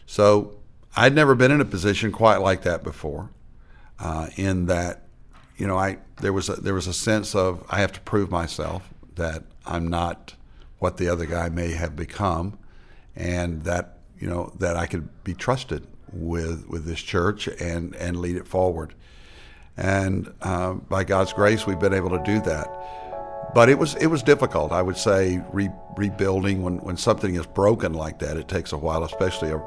So 0.06 0.58
I'd 0.96 1.16
never 1.16 1.34
been 1.36 1.52
in 1.52 1.62
a 1.62 1.66
position 1.66 2.12
quite 2.12 2.38
like 2.38 2.62
that 2.64 2.84
before. 2.84 3.32
Uh, 4.00 4.28
in 4.36 4.66
that, 4.68 5.05
you 5.58 5.68
know, 5.68 5.78
I 5.78 5.98
there 6.22 6.34
was 6.34 6.50
a, 6.50 6.56
there 6.56 6.74
was 6.74 6.88
a 6.88 6.94
sense 6.94 7.36
of 7.36 7.64
I 7.70 7.80
have 7.80 7.92
to 7.94 8.00
prove 8.02 8.30
myself 8.32 8.90
that 9.16 9.44
I'm 9.66 9.88
not 9.88 10.36
what 10.80 10.98
the 10.98 11.08
other 11.10 11.26
guy 11.26 11.50
may 11.50 11.72
have 11.72 11.96
become, 11.96 12.58
and 13.16 13.64
that 13.64 14.00
you 14.20 14.28
know 14.28 14.54
that 14.60 14.76
I 14.76 14.86
could 14.86 15.24
be 15.24 15.34
trusted 15.34 15.88
with 16.12 16.68
with 16.68 16.86
this 16.86 17.00
church 17.00 17.48
and 17.48 17.96
and 17.96 18.18
lead 18.18 18.36
it 18.36 18.48
forward. 18.48 18.94
And 19.78 20.34
uh, 20.42 20.74
by 20.74 21.04
God's 21.04 21.34
grace, 21.34 21.68
we've 21.68 21.80
been 21.80 21.94
able 21.94 22.12
to 22.12 22.24
do 22.24 22.40
that 22.42 22.68
but 23.54 23.70
it 23.70 23.80
was 23.80 23.96
it 23.96 24.08
was 24.08 24.22
difficult. 24.22 24.74
I 24.74 24.82
would 24.82 24.98
say 24.98 25.42
re, 25.54 25.70
rebuilding 25.96 26.62
when, 26.62 26.78
when 26.80 26.98
something 26.98 27.36
is 27.36 27.46
broken 27.46 27.94
like 27.94 28.20
that, 28.20 28.36
it 28.36 28.48
takes 28.50 28.74
a 28.74 28.78
while, 28.78 29.04
especially 29.06 29.52
a, 29.52 29.62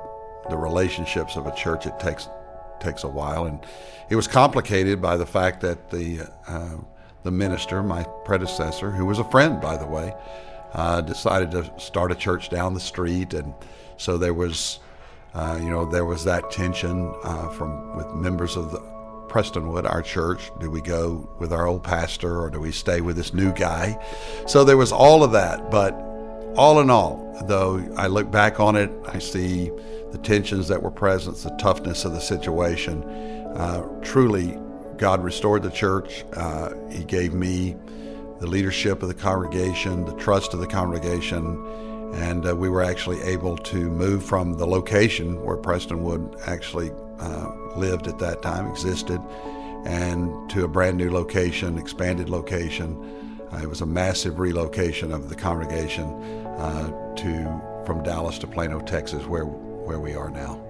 the 0.51 0.59
relationships 0.59 1.37
of 1.37 1.47
a 1.47 1.55
church. 1.55 1.87
It 1.87 1.99
takes 1.99 2.29
takes 2.81 3.05
a 3.05 3.09
while, 3.09 3.47
and 3.47 3.61
it 4.11 4.17
was 4.17 4.27
complicated 4.27 5.01
by 5.01 5.17
the 5.17 5.27
fact 5.27 5.61
that 5.61 5.91
the 5.91 6.21
uh, 6.47 6.77
the 7.25 7.31
minister, 7.31 7.83
my 7.83 8.05
predecessor, 8.25 8.91
who 8.91 9.05
was 9.05 9.19
a 9.19 9.25
friend 9.25 9.61
by 9.61 9.77
the 9.77 9.87
way, 9.87 10.15
uh, 10.75 11.01
decided 11.01 11.51
to 11.51 11.73
start 11.79 12.13
a 12.13 12.15
church 12.15 12.49
down 12.49 12.75
the 12.75 12.81
street, 12.81 13.35
and 13.35 13.55
so 13.97 14.19
there 14.19 14.35
was. 14.35 14.81
Uh, 15.35 15.59
you 15.61 15.69
know, 15.69 15.85
there 15.85 16.07
was 16.07 16.25
that 16.25 16.51
tension 16.51 17.15
uh, 17.23 17.49
from 17.51 17.95
with 17.95 18.09
members 18.15 18.57
of 18.57 18.73
the 18.73 18.81
Prestonwood, 19.29 19.89
our 19.89 20.03
church? 20.03 20.51
Do 20.59 20.71
we 20.71 20.81
go 20.81 21.29
with 21.39 21.53
our 21.53 21.67
old 21.67 21.85
pastor 21.85 22.41
or 22.41 22.51
do 22.51 22.59
we 22.59 22.73
stay 22.73 23.01
with 23.01 23.17
this 23.17 23.33
new 23.33 23.53
guy? 23.53 24.03
So 24.47 24.65
there 24.65 24.77
was 24.77 24.91
all 24.91 25.23
of 25.23 25.33
that. 25.33 25.71
But 25.71 25.93
all 26.57 26.81
in 26.81 26.91
all, 26.91 27.45
though 27.47 27.79
I 27.97 28.07
look 28.07 28.31
back 28.31 28.61
on 28.61 28.77
it, 28.77 28.91
I 29.07 29.19
see 29.19 29.71
the 30.11 30.19
tensions 30.19 30.69
that 30.69 30.83
were 30.83 30.91
present, 30.91 31.37
the 31.39 31.51
toughness 31.59 32.05
of 32.05 32.13
the 32.13 32.21
situation. 32.21 33.03
Uh, 33.05 33.83
truly, 34.03 34.59
God 34.97 35.23
restored 35.23 35.63
the 35.63 35.71
church. 35.71 36.25
Uh, 36.35 36.71
he 36.91 37.05
gave 37.05 37.35
me 37.35 37.77
the 38.41 38.47
leadership 38.47 39.03
of 39.03 39.09
the 39.09 39.15
congregation, 39.15 40.05
the 40.05 40.15
trust 40.15 40.55
of 40.55 40.61
the 40.61 40.67
congregation, 40.67 41.65
and 42.15 42.47
uh, 42.47 42.55
we 42.55 42.69
were 42.69 42.83
actually 42.83 43.21
able 43.23 43.57
to 43.57 43.77
move 43.77 44.25
from 44.25 44.55
the 44.55 44.67
location 44.67 45.43
where 45.45 45.57
Prestonwood 45.57 46.41
actually 46.47 46.91
uh, 47.19 47.51
lived 47.77 48.07
at 48.07 48.19
that 48.19 48.43
time, 48.43 48.67
existed, 48.69 49.21
and 49.85 50.51
to 50.51 50.65
a 50.65 50.69
brand 50.69 50.97
new 50.97 51.11
location, 51.11 51.79
expanded 51.79 52.29
location. 52.31 53.28
Uh, 53.53 53.61
it 53.63 53.69
was 53.69 53.81
a 53.81 53.87
massive 53.87 54.39
relocation 54.39 55.13
of 55.13 55.29
the 55.29 55.35
congregation 55.35 56.05
uh, 56.59 57.15
to 57.15 57.61
from 57.87 58.03
Dallas 58.03 58.39
to 58.41 58.47
Plano, 58.47 58.81
Texas, 58.81 59.25
where 59.25 59.45
where 59.45 59.99
we 59.99 60.15
are 60.15 60.31
now. 60.31 60.63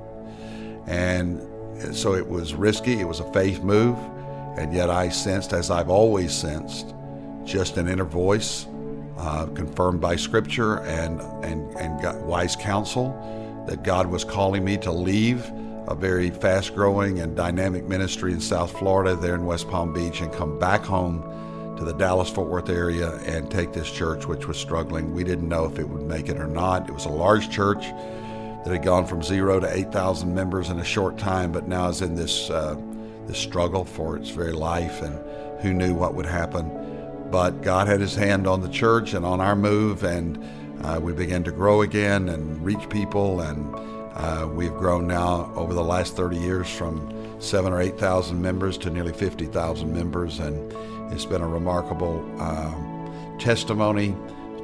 And 0.87 1.41
so 1.95 2.15
it 2.15 2.27
was 2.27 2.55
risky. 2.55 3.01
It 3.01 3.05
was 3.05 3.21
a 3.21 3.33
faith 3.33 3.63
move, 3.63 3.99
and 4.57 4.73
yet 4.73 4.91
I 4.91 5.09
sensed, 5.09 5.53
as 5.53 5.71
I've 5.71 5.91
always 5.91 6.33
sensed, 6.33 6.95
just 7.45 7.77
an 7.77 7.89
inner 7.89 8.05
voice, 8.05 8.67
uh, 9.17 9.47
confirmed 9.47 10.01
by 10.01 10.17
Scripture 10.17 10.81
and 10.83 11.21
and 11.45 11.77
and 11.77 12.27
wise 12.27 12.55
counsel, 12.57 13.11
that 13.67 13.83
God 13.83 14.07
was 14.07 14.25
calling 14.25 14.65
me 14.65 14.77
to 14.79 14.93
leave 14.93 15.51
a 15.89 15.95
very 15.95 16.31
fast 16.31 16.75
growing 16.75 17.21
and 17.21 17.35
dynamic 17.35 17.89
ministry 17.89 18.33
in 18.33 18.41
South 18.41 18.79
Florida, 18.79 19.17
there 19.17 19.35
in 19.35 19.47
West 19.47 19.69
Palm 19.69 19.93
Beach, 19.93 20.21
and 20.21 20.33
come 20.33 20.59
back 20.59 20.85
home 20.85 21.23
to 21.79 21.85
the 21.85 21.95
Dallas 21.95 22.29
Fort 22.29 22.49
Worth 22.49 22.69
area 22.69 23.17
and 23.19 23.51
take 23.51 23.73
this 23.73 23.91
church, 23.91 24.27
which 24.27 24.47
was 24.47 24.57
struggling. 24.57 25.15
We 25.15 25.25
didn't 25.25 25.49
know 25.49 25.65
if 25.65 25.79
it 25.79 25.89
would 25.89 26.03
make 26.03 26.29
it 26.29 26.37
or 26.37 26.47
not. 26.47 26.89
It 26.89 26.93
was 26.93 27.07
a 27.07 27.11
large 27.11 27.51
church 27.51 27.83
that 27.83 28.69
had 28.69 28.83
gone 28.83 29.07
from 29.07 29.23
zero 29.23 29.61
to 29.61 29.73
8,000 29.73 30.35
members 30.35 30.69
in 30.69 30.79
a 30.79 30.85
short 30.85 31.17
time, 31.19 31.53
but 31.53 31.69
now 31.69 31.89
is 31.89 32.03
in 32.03 32.15
this, 32.15 32.51
uh, 32.51 32.77
this 33.27 33.39
struggle 33.39 33.85
for 33.85 34.17
its 34.17 34.31
very 34.31 34.53
life, 34.53 35.03
and 35.03 35.19
who 35.61 35.73
knew 35.73 35.95
what 35.95 36.15
would 36.15 36.27
happen. 36.27 36.71
But 37.31 37.63
God 37.63 37.87
had 37.87 38.01
His 38.01 38.15
hand 38.15 38.47
on 38.47 38.61
the 38.61 38.69
church 38.69 39.15
and 39.15 39.25
on 39.25 39.41
our 39.41 39.57
move, 39.57 40.03
and 40.03 40.45
uh, 40.83 40.99
we 41.03 41.13
began 41.13 41.45
to 41.45 41.53
grow 41.53 41.83
again 41.83 42.29
and 42.29 42.65
reach 42.65 42.89
people 42.89 43.41
and 43.41 43.75
uh, 44.19 44.49
we've 44.53 44.75
grown 44.75 45.07
now 45.07 45.51
over 45.55 45.73
the 45.73 45.85
last 45.85 46.17
30 46.17 46.37
years 46.37 46.69
from 46.69 47.15
seven 47.41 47.73
or 47.73 47.81
8,000 47.81 48.41
members 48.43 48.77
to 48.79 48.91
nearly 48.91 49.13
50,000 49.13 49.93
members, 49.93 50.41
and 50.41 50.73
it's 51.11 51.25
been 51.25 51.43
a 51.43 51.49
remarkable 51.49 52.25
uh, 52.38 52.75
testimony 53.38 54.15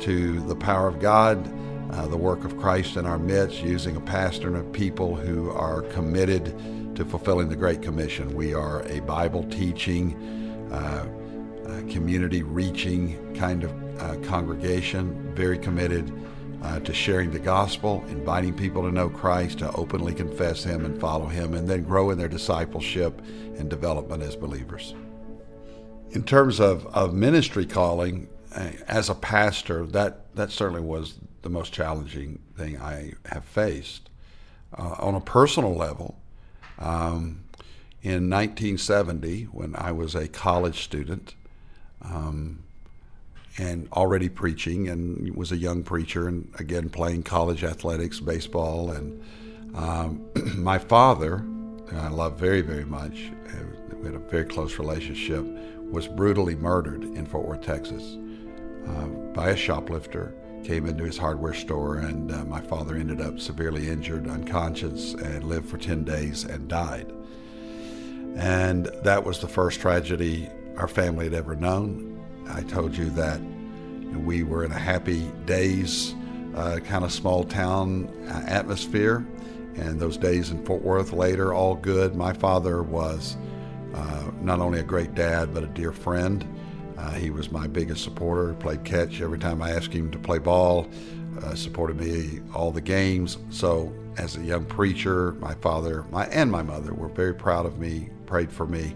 to 0.01 0.41
the 0.43 0.57
power 0.57 0.89
of 0.89 1.01
God, 1.01 1.39
uh, 1.93 2.07
the 2.07 2.17
work 2.17 2.45
of 2.45 2.59
Christ 2.59 2.97
in 2.97 3.07
our 3.07 3.19
midst, 3.19 3.63
using 3.63 3.97
a 3.97 4.01
pastor 4.01 4.49
and 4.49 4.57
a 4.57 4.71
people 4.71 5.15
who 5.15 5.51
are 5.51 5.83
committed 5.83 6.55
to 6.97 7.05
fulfilling 7.05 7.49
the 7.49 7.57
Great 7.57 7.83
Commission. 7.83 8.35
We 8.35 8.55
are 8.55 8.83
a 8.89 9.01
Bible 9.01 9.45
teaching, 9.45 10.15
uh, 10.73 11.07
community 11.91 12.43
reaching 12.43 13.35
kind 13.35 13.65
of 13.65 14.01
uh, 14.01 14.17
congregation, 14.29 15.35
very 15.35 15.59
committed 15.59 16.13
uh, 16.63 16.81
to 16.81 16.95
sharing 16.95 17.31
the 17.31 17.39
gospel, 17.39 18.05
inviting 18.09 18.55
people 18.55 18.83
to 18.83 18.91
know 18.91 19.09
Christ, 19.09 19.59
to 19.59 19.71
openly 19.73 20.15
confess 20.15 20.65
Him 20.65 20.85
and 20.85 20.99
follow 21.01 21.27
Him, 21.27 21.55
and 21.55 21.69
then 21.69 21.83
grow 21.83 22.11
in 22.11 22.19
their 22.19 22.29
discipleship 22.29 23.21
and 23.59 23.69
development 23.69 24.23
as 24.23 24.35
believers. 24.35 24.95
In 26.15 26.23
terms 26.23 26.61
of, 26.61 26.87
of 26.95 27.13
ministry 27.13 27.67
calling, 27.67 28.29
uh, 28.55 28.71
as 28.87 29.11
a 29.11 29.17
pastor, 29.17 29.85
that, 29.87 30.33
that 30.37 30.53
certainly 30.53 30.81
was 30.81 31.19
the 31.43 31.51
most 31.51 31.73
challenging 31.73 32.39
thing 32.57 32.81
I 32.81 33.15
have 33.27 33.45
faced. 33.45 34.11
Uh, 34.79 34.95
on 35.01 35.17
a 35.17 35.21
personal 35.21 35.75
level, 35.75 36.17
um, 36.79 37.43
in 38.01 38.31
1970, 38.31 39.45
when 39.45 39.75
I 39.75 39.91
was 39.91 40.15
a 40.15 40.29
college 40.29 40.85
student, 40.85 41.35
um, 42.03 42.63
and 43.59 43.89
already 43.93 44.29
preaching, 44.29 44.89
and 44.89 45.35
was 45.35 45.51
a 45.51 45.57
young 45.57 45.83
preacher, 45.83 46.29
and 46.29 46.49
again 46.59 46.91
playing 46.91 47.25
college 47.25 47.65
athletics, 47.65 48.21
baseball, 48.21 48.91
and 48.93 49.21
um, 49.75 50.25
my 50.57 50.79
father, 50.79 51.45
I 51.93 52.09
love 52.09 52.39
very 52.39 52.63
very 52.63 52.85
much. 52.85 53.31
We 54.01 54.07
had 54.07 54.17
a 54.17 54.19
very 54.19 54.45
close 54.45 54.79
relationship. 54.79 55.47
Was 55.95 56.09
brutally 56.09 56.57
murdered 56.57 57.05
in 57.05 57.25
Fort 57.25 57.47
Worth, 57.47 57.61
Texas, 57.61 58.19
uh, 58.89 59.07
by 59.33 59.51
a 59.51 59.57
shoplifter. 59.57 60.35
Came 60.65 60.87
into 60.87 61.05
his 61.05 61.17
hardware 61.17 61.55
store, 61.55 61.99
and 61.99 62.33
uh, 62.33 62.45
my 62.47 62.61
father 62.61 62.97
ended 62.97 63.21
up 63.21 63.39
severely 63.39 63.89
injured, 63.89 64.27
unconscious, 64.27 65.15
and 65.15 65.45
lived 65.45 65.69
for 65.69 65.79
10 65.79 66.03
days 66.03 66.43
and 66.43 66.67
died. 66.67 67.13
And 68.35 68.87
that 69.05 69.25
was 69.25 69.39
the 69.39 69.47
first 69.47 69.79
tragedy 69.79 70.49
our 70.77 70.89
family 70.89 71.27
had 71.27 71.35
ever 71.35 71.55
known. 71.55 72.21
I 72.49 72.63
told 72.63 72.97
you 72.97 73.09
that 73.11 73.41
we 74.17 74.43
were 74.43 74.65
in 74.65 74.73
a 74.73 74.79
happy 74.79 75.31
days, 75.47 76.13
uh, 76.57 76.81
kind 76.81 77.05
of 77.05 77.13
small 77.13 77.45
town 77.45 78.09
uh, 78.29 78.43
atmosphere, 78.49 79.25
and 79.77 80.01
those 80.01 80.17
days 80.17 80.51
in 80.51 80.65
Fort 80.65 80.83
Worth 80.83 81.13
later, 81.13 81.55
all 81.55 81.77
good. 81.77 82.17
My 82.17 82.33
father 82.33 82.83
was 82.83 83.37
uh, 83.95 84.31
not 84.41 84.61
only 84.61 84.81
a 84.81 84.85
great 84.85 85.15
dad, 85.15 85.55
but 85.55 85.63
a 85.63 85.69
dear 85.69 85.93
friend. 85.93 86.47
Uh, 86.99 87.11
he 87.13 87.31
was 87.31 87.51
my 87.51 87.67
biggest 87.67 88.03
supporter, 88.03 88.55
played 88.55 88.85
catch 88.85 89.21
every 89.21 89.39
time 89.39 89.63
I 89.63 89.71
asked 89.71 89.93
him 89.93 90.11
to 90.11 90.19
play 90.19 90.39
ball, 90.39 90.89
uh, 91.43 91.55
supported 91.55 91.99
me 91.99 92.41
all 92.55 92.71
the 92.71 92.81
games. 92.81 93.39
So, 93.51 93.93
as 94.17 94.37
a 94.37 94.41
young 94.41 94.65
preacher, 94.65 95.33
my 95.33 95.55
father 95.55 96.05
my, 96.11 96.27
and 96.27 96.51
my 96.51 96.63
mother 96.63 96.95
were 96.95 97.09
very 97.09 97.35
proud 97.35 97.67
of 97.67 97.79
me, 97.79 98.11
prayed 98.27 98.53
for 98.53 98.67
me. 98.67 98.95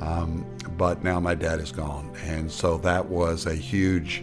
Um, 0.00 0.46
but 0.76 1.02
now 1.02 1.18
my 1.18 1.34
dad 1.34 1.60
is 1.60 1.72
gone. 1.72 2.12
And 2.22 2.50
so 2.50 2.78
that 2.78 3.06
was 3.06 3.46
a 3.46 3.54
huge 3.54 4.22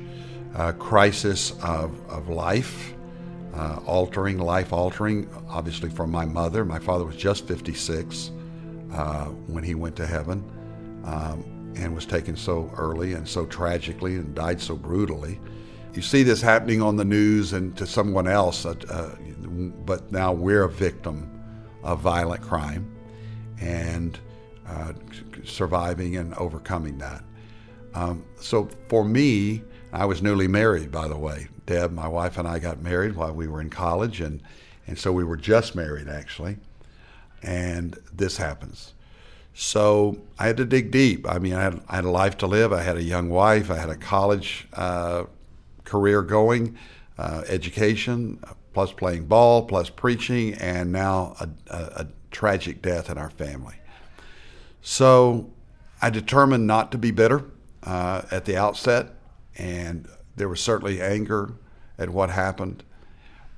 uh, 0.55 0.71
crisis 0.73 1.51
of, 1.61 1.99
of 2.09 2.29
life, 2.29 2.93
uh, 3.53 3.79
altering, 3.85 4.37
life 4.37 4.71
altering, 4.71 5.29
obviously 5.49 5.89
for 5.89 6.07
my 6.07 6.25
mother. 6.25 6.63
My 6.63 6.79
father 6.79 7.05
was 7.05 7.17
just 7.17 7.45
56 7.45 8.31
uh, 8.95 9.25
when 9.47 9.63
he 9.63 9.75
went 9.75 9.95
to 9.97 10.07
heaven 10.07 10.43
um, 11.03 11.73
and 11.75 11.93
was 11.93 12.05
taken 12.05 12.35
so 12.35 12.71
early 12.77 13.13
and 13.13 13.27
so 13.27 13.45
tragically 13.45 14.15
and 14.15 14.33
died 14.33 14.61
so 14.61 14.75
brutally. 14.75 15.39
You 15.93 16.01
see 16.01 16.23
this 16.23 16.41
happening 16.41 16.81
on 16.81 16.95
the 16.95 17.05
news 17.05 17.53
and 17.53 17.75
to 17.77 17.85
someone 17.85 18.27
else, 18.27 18.65
uh, 18.65 18.75
uh, 18.89 19.15
but 19.85 20.11
now 20.11 20.33
we're 20.33 20.63
a 20.63 20.69
victim 20.69 21.29
of 21.83 21.99
violent 21.99 22.41
crime. 22.41 22.91
And 23.61 24.19
uh, 24.67 24.93
surviving 25.43 26.17
and 26.17 26.33
overcoming 26.35 26.97
that. 26.97 27.23
Um, 27.93 28.25
so 28.39 28.67
for 28.89 29.05
me, 29.05 29.61
I 29.93 30.05
was 30.05 30.21
newly 30.21 30.47
married, 30.47 30.91
by 30.91 31.07
the 31.07 31.17
way. 31.17 31.47
Deb, 31.65 31.91
my 31.91 32.07
wife, 32.07 32.37
and 32.37 32.47
I 32.47 32.59
got 32.59 32.81
married 32.81 33.15
while 33.15 33.33
we 33.33 33.47
were 33.47 33.61
in 33.61 33.69
college, 33.69 34.21
and, 34.21 34.41
and 34.87 34.97
so 34.97 35.11
we 35.11 35.23
were 35.23 35.37
just 35.37 35.75
married 35.75 36.07
actually. 36.07 36.57
And 37.45 37.97
this 38.11 38.37
happens. 38.37 38.93
So 39.53 40.17
I 40.37 40.47
had 40.47 40.57
to 40.57 40.65
dig 40.65 40.91
deep. 40.91 41.29
I 41.29 41.39
mean, 41.39 41.53
I 41.53 41.61
had, 41.61 41.81
I 41.87 41.95
had 41.95 42.03
a 42.03 42.09
life 42.09 42.37
to 42.39 42.47
live. 42.47 42.73
I 42.73 42.81
had 42.81 42.97
a 42.97 43.03
young 43.03 43.29
wife. 43.29 43.71
I 43.71 43.77
had 43.77 43.89
a 43.89 43.95
college 43.95 44.67
uh, 44.73 45.25
career 45.85 46.21
going, 46.21 46.77
uh, 47.17 47.43
education, 47.47 48.39
plus 48.73 48.91
playing 48.91 49.27
ball, 49.27 49.63
plus 49.63 49.89
preaching, 49.89 50.55
and 50.55 50.91
now 50.91 51.35
a, 51.39 51.49
a, 51.73 51.83
a 52.01 52.07
tragic 52.31 52.81
death 52.81 53.09
in 53.09 53.17
our 53.17 53.29
family. 53.29 53.75
So 54.81 55.49
I 56.01 56.09
determined 56.09 56.67
not 56.67 56.91
to 56.91 56.97
be 56.97 57.11
bitter 57.11 57.45
uh, 57.83 58.23
at 58.31 58.43
the 58.43 58.57
outset, 58.57 59.13
and 59.57 60.09
there 60.35 60.49
was 60.49 60.59
certainly 60.59 61.01
anger 61.01 61.53
at 61.97 62.09
what 62.09 62.29
happened. 62.29 62.83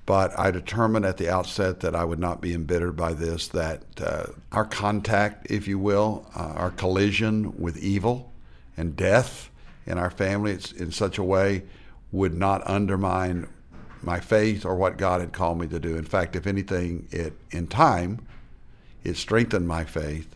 But 0.08 0.38
I 0.40 0.50
determined 0.50 1.06
at 1.06 1.18
the 1.18 1.30
outset 1.30 1.82
that 1.82 1.94
I 1.94 2.04
would 2.04 2.18
not 2.18 2.42
be 2.42 2.56
embittered 2.56 2.96
by 2.96 3.14
this, 3.14 3.48
that 3.50 3.84
uh, 4.02 4.28
our 4.52 4.66
contact, 4.66 5.52
if 5.52 5.68
you 5.68 5.78
will, 5.78 6.26
uh, 6.36 6.54
our 6.56 6.72
collision 6.72 7.56
with 7.60 7.78
evil 7.78 8.32
and 8.76 8.96
death 8.96 9.52
in 9.86 10.00
our 10.00 10.10
family 10.10 10.58
in 10.78 10.91
such 10.91 11.20
a 11.20 11.24
way 11.24 11.63
would 12.12 12.34
not 12.34 12.67
undermine 12.67 13.48
my 14.02 14.20
faith 14.20 14.65
or 14.65 14.76
what 14.76 14.98
God 14.98 15.22
had 15.22 15.32
called 15.32 15.60
me 15.60 15.67
to 15.67 15.80
do. 15.80 15.96
In 15.96 16.06
fact, 16.06 16.36
if 16.36 16.48
anything, 16.48 17.08
it 17.12 17.34
in 17.52 17.67
time, 17.67 18.26
it 19.04 19.17
strengthened 19.17 19.67
my 19.67 19.86
faith 19.86 20.34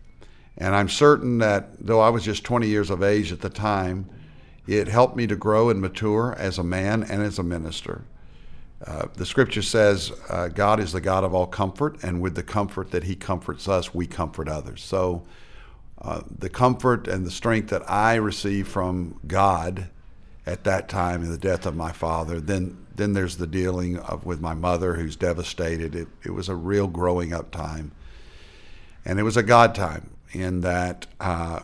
and 0.58 0.76
I'm 0.76 0.90
certain 0.90 1.40
that 1.40 1.70
though 1.80 2.02
I 2.02 2.10
was 2.10 2.24
just 2.24 2.44
20 2.44 2.68
years 2.68 2.90
of 2.90 3.02
age 3.02 3.32
at 3.32 3.42
the 3.42 3.50
time, 3.50 4.08
it 4.68 4.88
helped 4.88 5.16
me 5.16 5.26
to 5.26 5.36
grow 5.36 5.72
and 5.72 5.82
mature 5.82 6.36
as 6.38 6.58
a 6.58 6.64
man 6.64 7.04
and 7.04 7.24
as 7.24 7.40
a 7.40 7.44
minister. 7.44 8.04
Uh, 8.86 9.08
the 9.15 9.26
scripture 9.26 9.62
says 9.62 10.12
uh, 10.30 10.48
God 10.48 10.80
is 10.80 10.91
the 10.91 11.02
God 11.02 11.24
of 11.24 11.34
all 11.34 11.46
comfort, 11.46 12.04
and 12.04 12.22
with 12.22 12.36
the 12.36 12.44
comfort 12.44 12.91
that 12.91 13.04
He 13.04 13.15
comforts 13.15 13.67
us, 13.67 13.94
we 13.94 14.08
comfort 14.08 14.48
others. 14.48 14.82
So, 14.84 15.24
uh, 16.02 16.22
the 16.39 16.50
comfort 16.50 17.08
and 17.08 17.26
the 17.26 17.32
strength 17.32 17.70
that 17.70 17.88
I 17.89 18.15
received 18.15 18.67
from 18.67 19.20
God 19.28 19.89
at 20.48 20.63
that 20.63 20.89
time 20.89 21.22
in 21.22 21.32
the 21.32 21.38
death 21.38 21.67
of 21.67 21.76
my 21.76 21.91
father, 21.91 22.39
then 22.39 22.78
then 22.96 23.13
there's 23.13 23.38
the 23.38 23.48
dealing 23.48 23.98
of 24.00 24.26
with 24.26 24.41
my 24.41 24.54
mother 24.54 24.96
who's 24.96 25.15
devastated. 25.15 25.96
It, 25.96 26.08
it 26.24 26.32
was 26.32 26.50
a 26.50 26.56
real 26.56 26.88
growing 26.88 27.34
up 27.34 27.52
time, 27.52 27.91
and 29.06 29.20
it 29.20 29.24
was 29.24 29.38
a 29.38 29.44
God 29.44 29.76
time 29.76 30.10
in 30.32 30.62
that 30.62 31.06
uh, 31.20 31.62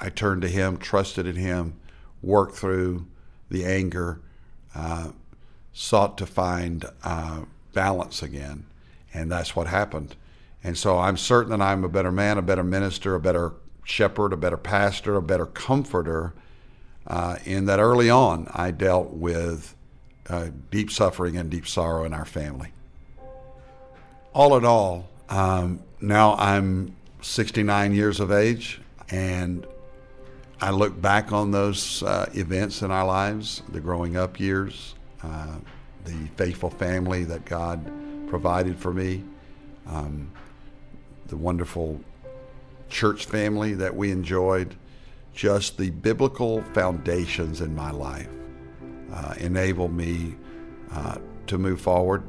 I 0.00 0.08
turned 0.08 0.42
to 0.42 0.48
Him, 0.48 0.76
trusted 0.76 1.26
in 1.26 1.36
Him, 1.36 1.74
worked 2.20 2.56
through 2.56 3.06
the 3.48 3.64
anger, 3.64 4.20
uh, 4.74 5.10
sought 5.72 6.18
to 6.18 6.26
find 6.26 6.84
uh, 7.04 7.42
balance 7.72 8.22
again, 8.22 8.66
and 9.12 9.30
that's 9.30 9.56
what 9.56 9.66
happened. 9.66 10.14
And 10.64 10.78
so 10.78 10.98
I'm 10.98 11.16
certain 11.16 11.50
that 11.50 11.60
I'm 11.60 11.84
a 11.84 11.88
better 11.88 12.12
man, 12.12 12.38
a 12.38 12.42
better 12.42 12.62
minister, 12.62 13.14
a 13.14 13.20
better 13.20 13.52
shepherd, 13.84 14.32
a 14.32 14.36
better 14.36 14.56
pastor, 14.56 15.16
a 15.16 15.22
better 15.22 15.46
comforter. 15.46 16.34
Uh, 17.06 17.36
in 17.44 17.66
that 17.66 17.80
early 17.80 18.08
on, 18.08 18.48
I 18.52 18.70
dealt 18.70 19.10
with 19.10 19.74
uh, 20.28 20.48
deep 20.70 20.90
suffering 20.90 21.36
and 21.36 21.50
deep 21.50 21.66
sorrow 21.66 22.04
in 22.04 22.14
our 22.14 22.24
family. 22.24 22.72
All 24.34 24.56
in 24.56 24.64
all, 24.64 25.08
um, 25.28 25.82
now 26.00 26.34
I'm 26.36 26.94
69 27.20 27.92
years 27.94 28.20
of 28.20 28.30
age, 28.30 28.80
and 29.10 29.66
I 30.60 30.70
look 30.70 31.00
back 31.00 31.32
on 31.32 31.50
those 31.50 32.02
uh, 32.02 32.30
events 32.34 32.82
in 32.82 32.90
our 32.90 33.04
lives, 33.04 33.62
the 33.68 33.80
growing 33.80 34.16
up 34.16 34.38
years, 34.38 34.94
uh, 35.22 35.56
the 36.04 36.26
faithful 36.36 36.70
family 36.70 37.24
that 37.24 37.44
God 37.44 37.90
provided 38.28 38.78
for 38.78 38.92
me, 38.92 39.24
um, 39.86 40.30
the 41.26 41.36
wonderful 41.36 42.00
church 42.88 43.26
family 43.26 43.74
that 43.74 43.94
we 43.94 44.10
enjoyed, 44.10 44.74
just 45.34 45.78
the 45.78 45.90
biblical 45.90 46.62
foundations 46.74 47.60
in 47.60 47.74
my 47.74 47.90
life 47.90 48.28
uh, 49.12 49.34
enable 49.38 49.88
me 49.88 50.34
uh, 50.92 51.16
to 51.46 51.58
move 51.58 51.80
forward 51.80 52.22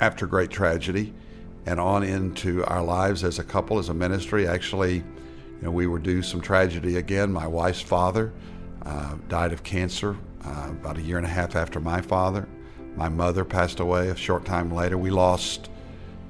after 0.00 0.26
great 0.26 0.50
tragedy 0.50 1.12
and 1.66 1.80
on 1.80 2.02
into 2.02 2.64
our 2.64 2.82
lives 2.82 3.24
as 3.24 3.38
a 3.38 3.44
couple, 3.44 3.78
as 3.78 3.88
a 3.88 3.94
ministry. 3.94 4.46
Actually, 4.46 4.96
you 4.96 5.04
know, 5.62 5.70
we 5.70 5.86
were 5.86 5.98
due 5.98 6.22
some 6.22 6.40
tragedy 6.40 6.96
again. 6.96 7.32
My 7.32 7.46
wife's 7.46 7.80
father 7.80 8.32
uh, 8.84 9.16
died 9.28 9.52
of 9.52 9.62
cancer 9.62 10.16
uh, 10.44 10.68
about 10.70 10.98
a 10.98 11.02
year 11.02 11.16
and 11.16 11.26
a 11.26 11.30
half 11.30 11.56
after 11.56 11.80
my 11.80 12.00
father. 12.00 12.48
My 12.96 13.08
mother 13.08 13.44
passed 13.44 13.80
away 13.80 14.08
a 14.08 14.16
short 14.16 14.44
time 14.44 14.72
later. 14.72 14.96
We 14.96 15.10
lost 15.10 15.70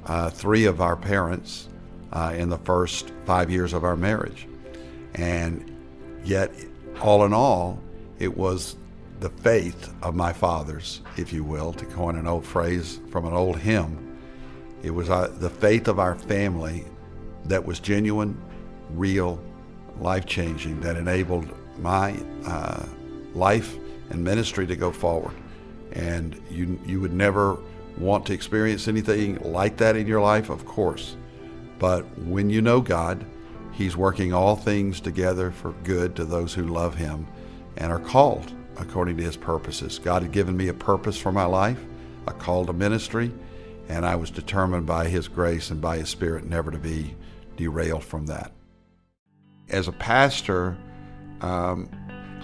uh, 0.07 0.31
three 0.31 0.64
of 0.64 0.81
our 0.81 0.96
parents 0.96 1.68
uh, 2.12 2.35
in 2.37 2.48
the 2.48 2.59
first 2.59 3.12
five 3.24 3.50
years 3.50 3.72
of 3.72 3.85
our 3.85 3.96
marriage. 3.96 4.46
And 5.14 5.77
yet, 6.24 6.53
all 7.00 7.24
in 7.24 7.33
all, 7.33 7.81
it 8.18 8.37
was 8.37 8.77
the 9.20 9.31
faith 9.31 9.92
of 10.03 10.14
my 10.14 10.33
fathers, 10.33 11.00
if 11.16 11.33
you 11.33 11.44
will, 11.44 11.72
to 11.72 11.87
coin 11.87 12.16
an 12.16 12.27
old 12.27 12.44
phrase 12.44 13.00
from 13.11 13.27
an 13.27 13.33
old 13.33 13.59
hymn, 13.59 14.18
it 14.83 14.90
was 14.90 15.09
uh, 15.09 15.33
the 15.38 15.48
faith 15.48 15.88
of 15.88 15.98
our 15.98 16.14
family 16.14 16.85
that 17.46 17.64
was 17.64 17.81
genuine, 17.81 18.38
real, 18.90 19.40
life 19.98 20.27
changing, 20.27 20.81
that 20.81 20.96
enabled 20.96 21.48
my 21.79 22.14
uh, 22.44 22.85
life 23.33 23.79
and 24.11 24.23
ministry 24.23 24.67
to 24.67 24.77
go 24.77 24.93
forward. 24.93 25.35
And 25.93 26.40
you, 26.51 26.79
you 26.85 27.01
would 27.01 27.12
never 27.12 27.59
want 27.99 28.27
to 28.27 28.33
experience 28.33 28.88
anything 28.88 29.38
like 29.43 29.77
that 29.79 29.97
in 29.97 30.07
your 30.07 30.21
life, 30.21 30.51
of 30.51 30.64
course. 30.64 31.17
But 31.79 32.03
when 32.19 32.51
you 32.51 32.62
know 32.62 32.81
God, 32.81 33.25
He's 33.73 33.97
working 33.97 34.33
all 34.33 34.55
things 34.57 35.01
together 35.01 35.51
for 35.51 35.73
good 35.85 36.14
to 36.17 36.25
those 36.25 36.55
who 36.55 36.67
love 36.67 36.95
Him 36.95 37.27
and 37.77 37.93
are 37.93 37.99
called 37.99 38.53
according 38.77 39.17
to 39.17 39.23
His 39.23 39.37
purposes. 39.37 39.99
God 39.99 40.23
had 40.23 40.33
given 40.33 40.57
me 40.57 40.69
a 40.69 40.75
purpose 40.75 41.19
for 41.19 41.33
my 41.33 41.45
life, 41.45 41.79
a 42.27 42.33
call 42.33 42.67
to 42.67 42.73
ministry, 42.73 43.33
and 43.88 44.07
I 44.07 44.17
was 44.17 44.31
determined 44.31 44.87
by 44.87 45.09
His 45.09 45.29
grace 45.29 45.71
and 45.71 45.81
by 45.81 45.99
His 45.99 46.09
Spirit 46.09 46.45
never 46.45 46.71
to 46.71 46.79
be 46.79 47.17
derailed 47.57 48.05
from 48.05 48.27
that. 48.27 48.53
As 49.69 49.88
a 49.88 49.93
pastor, 49.93 50.77
um, 51.40 51.88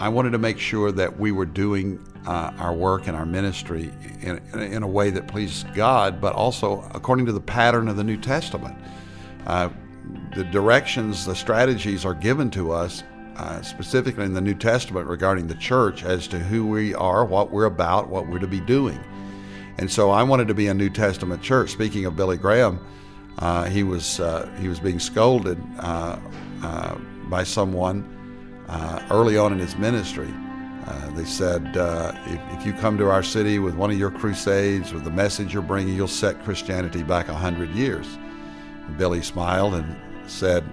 I 0.01 0.09
wanted 0.09 0.31
to 0.31 0.39
make 0.39 0.59
sure 0.59 0.91
that 0.93 1.21
we 1.21 1.31
were 1.31 1.45
doing 1.45 2.03
uh, 2.27 2.53
our 2.59 2.73
work 2.73 3.07
and 3.07 3.15
our 3.15 3.27
ministry 3.27 3.93
in, 4.23 4.39
in, 4.59 4.83
a 4.83 4.89
way 4.89 5.11
that 5.11 5.29
pleased 5.29 5.73
God, 5.75 6.23
but 6.23 6.35
also 6.35 6.89
according 6.95 7.27
to 7.27 7.33
the 7.33 7.41
pattern 7.41 7.87
of 7.87 7.99
the 7.99 8.05
New 8.05 8.17
Testament. 8.17 8.79
Uh, 9.47 9.69
the 10.35 10.45
directions, 10.45 11.27
the 11.27 11.35
strategies 11.35 12.07
are 12.07 12.15
given 12.15 12.51
to 12.51 12.73
us 12.73 13.03
uh, 13.37 13.61
specifically 13.61 14.25
in 14.25 14.33
the 14.33 14.41
New 14.41 14.55
Testament 14.55 15.07
regarding 15.07 15.47
the 15.47 15.55
church 15.57 16.03
as 16.03 16.27
to 16.29 16.39
who 16.39 16.67
we 16.67 16.95
are, 16.95 17.27
what 17.27 17.51
we're 17.51 17.67
about, 17.67 18.09
what 18.09 18.27
we're 18.27 18.39
to 18.39 18.47
be 18.47 18.61
doing. 18.61 18.99
And 19.77 19.91
so 19.91 20.11
I 20.11 20.23
wanted 20.23 20.49
to 20.49 20.55
be 20.55 20.69
a 20.69 20.75
New 20.75 20.91
Testament 20.91 21.43
church. 21.43 21.71
Speaking 21.71 22.07
of 22.07 22.17
Billy 22.17 22.39
Graham, 22.39 22.81
uh, 23.39 23.65
he 23.65 23.83
was 23.83 24.19
uh, 24.19 24.51
he 24.61 24.69
was 24.69 24.81
being 24.81 24.99
scolded 24.99 25.63
uh, 25.79 26.19
by 27.29 27.45
someone 27.45 28.17
uh, 28.71 29.03
early 29.11 29.37
on 29.37 29.53
in 29.53 29.59
his 29.59 29.77
ministry. 29.77 30.33
they 31.15 31.25
said, 31.25 31.71
if, 32.27 32.59
if, 32.59 32.67
you 32.67 32.73
come 32.73 32.97
to 32.99 33.11
our 33.11 33.23
city 33.23 33.59
with 33.59 33.75
one 33.75 33.91
of 33.91 33.99
your 33.99 34.11
crusades, 34.11 34.93
with 34.93 35.05
the 35.05 35.11
message 35.11 35.53
you're 35.53 35.63
bringing, 35.63 35.95
you'll 35.95 36.09
set 36.09 36.43
Christianity 36.45 37.03
back 37.03 37.29
a 37.29 37.35
hundred 37.35 37.71
years. 37.71 38.07
And 38.87 38.97
Billy 38.97 39.23
smiled 39.23 39.75
and 39.75 39.97
said, 40.31 40.65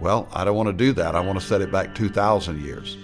well, 0.00 0.28
I 0.32 0.44
don't 0.44 0.56
want 0.56 0.66
to 0.68 0.72
do 0.72 0.92
that. 0.94 1.14
I 1.14 1.20
want 1.20 1.40
to 1.40 1.46
set 1.46 1.62
it 1.62 1.70
back 1.70 1.94
2,000 1.94 2.62
years. 2.62 2.96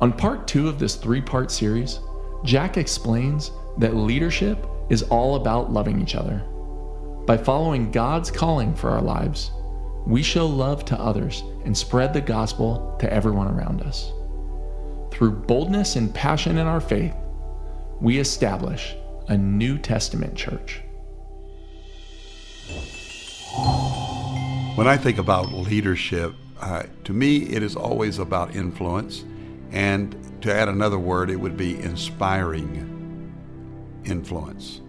On 0.00 0.12
part 0.12 0.48
two 0.48 0.66
of 0.66 0.78
this 0.78 0.94
three 0.94 1.20
part 1.20 1.50
series, 1.50 2.00
Jack 2.42 2.78
explains 2.78 3.52
that 3.78 3.94
leadership 3.94 4.66
is 4.88 5.02
all 5.04 5.36
about 5.36 5.70
loving 5.70 6.00
each 6.00 6.14
other. 6.14 6.38
By 7.26 7.36
following 7.36 7.90
God's 7.90 8.30
calling 8.30 8.74
for 8.74 8.88
our 8.90 9.02
lives, 9.02 9.50
we 10.06 10.22
show 10.22 10.46
love 10.46 10.84
to 10.86 10.98
others 10.98 11.42
and 11.64 11.76
spread 11.76 12.12
the 12.12 12.20
gospel 12.20 12.96
to 13.00 13.12
everyone 13.12 13.48
around 13.48 13.82
us. 13.82 14.12
Through 15.10 15.32
boldness 15.32 15.96
and 15.96 16.14
passion 16.14 16.58
in 16.58 16.66
our 16.66 16.80
faith, 16.80 17.14
we 18.00 18.18
establish 18.18 18.94
a 19.28 19.36
New 19.36 19.78
Testament 19.78 20.34
church. 20.34 20.80
When 24.76 24.86
I 24.86 24.96
think 24.96 25.18
about 25.18 25.52
leadership, 25.52 26.34
uh, 26.60 26.84
to 27.04 27.12
me, 27.12 27.38
it 27.38 27.62
is 27.62 27.76
always 27.76 28.18
about 28.18 28.54
influence. 28.54 29.24
And 29.72 30.16
to 30.42 30.54
add 30.54 30.68
another 30.68 30.98
word, 30.98 31.30
it 31.30 31.36
would 31.36 31.56
be 31.56 31.78
inspiring 31.80 33.32
influence. 34.04 34.80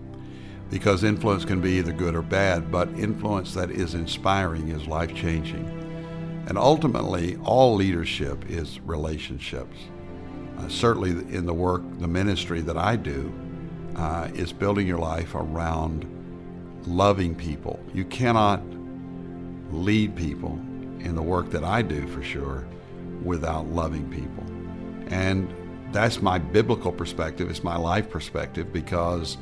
Because 0.72 1.04
influence 1.04 1.46
can 1.46 1.62
be 1.62 1.74
either 1.74 1.92
good 1.92 2.16
or 2.16 2.24
bad, 2.24 2.72
but 2.72 2.90
influence 2.98 3.54
that 3.54 3.70
is 3.70 3.94
inspiring 3.94 4.70
is 4.70 4.88
life 4.88 5.14
changing. 5.14 5.68
And 6.48 6.58
ultimately, 6.58 7.38
all 7.44 7.76
leadership 7.76 8.50
is 8.50 8.80
relationships. 8.80 9.78
Uh, 10.58 10.68
certainly, 10.70 11.12
in 11.36 11.46
the 11.46 11.54
work, 11.54 11.84
the 12.00 12.08
ministry 12.08 12.62
that 12.62 12.78
I 12.78 12.96
do, 12.96 13.32
uh, 13.96 14.30
is 14.34 14.52
building 14.52 14.88
your 14.88 14.98
life 14.98 15.36
around 15.36 16.08
loving 16.88 17.36
people. 17.36 17.80
You 17.94 18.06
cannot 18.06 18.62
lead 19.72 20.16
people 20.16 20.60
in 21.00 21.16
the 21.16 21.22
work 21.22 21.50
that 21.52 21.64
I 21.64 21.82
do 21.82 22.08
for 22.08 22.24
sure 22.24 22.66
without 23.24 23.68
loving 23.68 24.10
people. 24.10 24.44
And 25.14 25.54
that's 25.92 26.22
my 26.22 26.38
biblical 26.38 26.92
perspective, 26.92 27.50
it's 27.50 27.64
my 27.64 27.76
life 27.76 28.10
perspective 28.10 28.72
because 28.72 29.38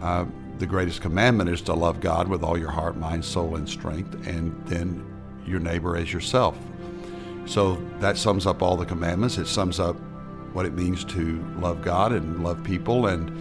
uh, 0.00 0.24
the 0.62 0.66
greatest 0.68 1.00
commandment 1.00 1.50
is 1.50 1.60
to 1.60 1.74
love 1.74 1.98
God 1.98 2.28
with 2.28 2.44
all 2.44 2.56
your 2.56 2.70
heart, 2.70 2.96
mind, 2.96 3.24
soul, 3.24 3.56
and 3.56 3.68
strength, 3.68 4.14
and 4.28 4.54
then 4.66 5.04
your 5.44 5.58
neighbor 5.58 5.96
as 5.96 6.12
yourself. 6.12 6.56
So 7.46 7.84
that 7.98 8.16
sums 8.16 8.46
up 8.46 8.62
all 8.62 8.76
the 8.76 8.86
commandments. 8.86 9.38
It 9.38 9.48
sums 9.48 9.80
up 9.80 9.96
what 10.52 10.64
it 10.64 10.72
means 10.72 11.02
to 11.06 11.44
love 11.58 11.82
God 11.82 12.12
and 12.12 12.44
love 12.44 12.62
people. 12.62 13.08
And 13.08 13.36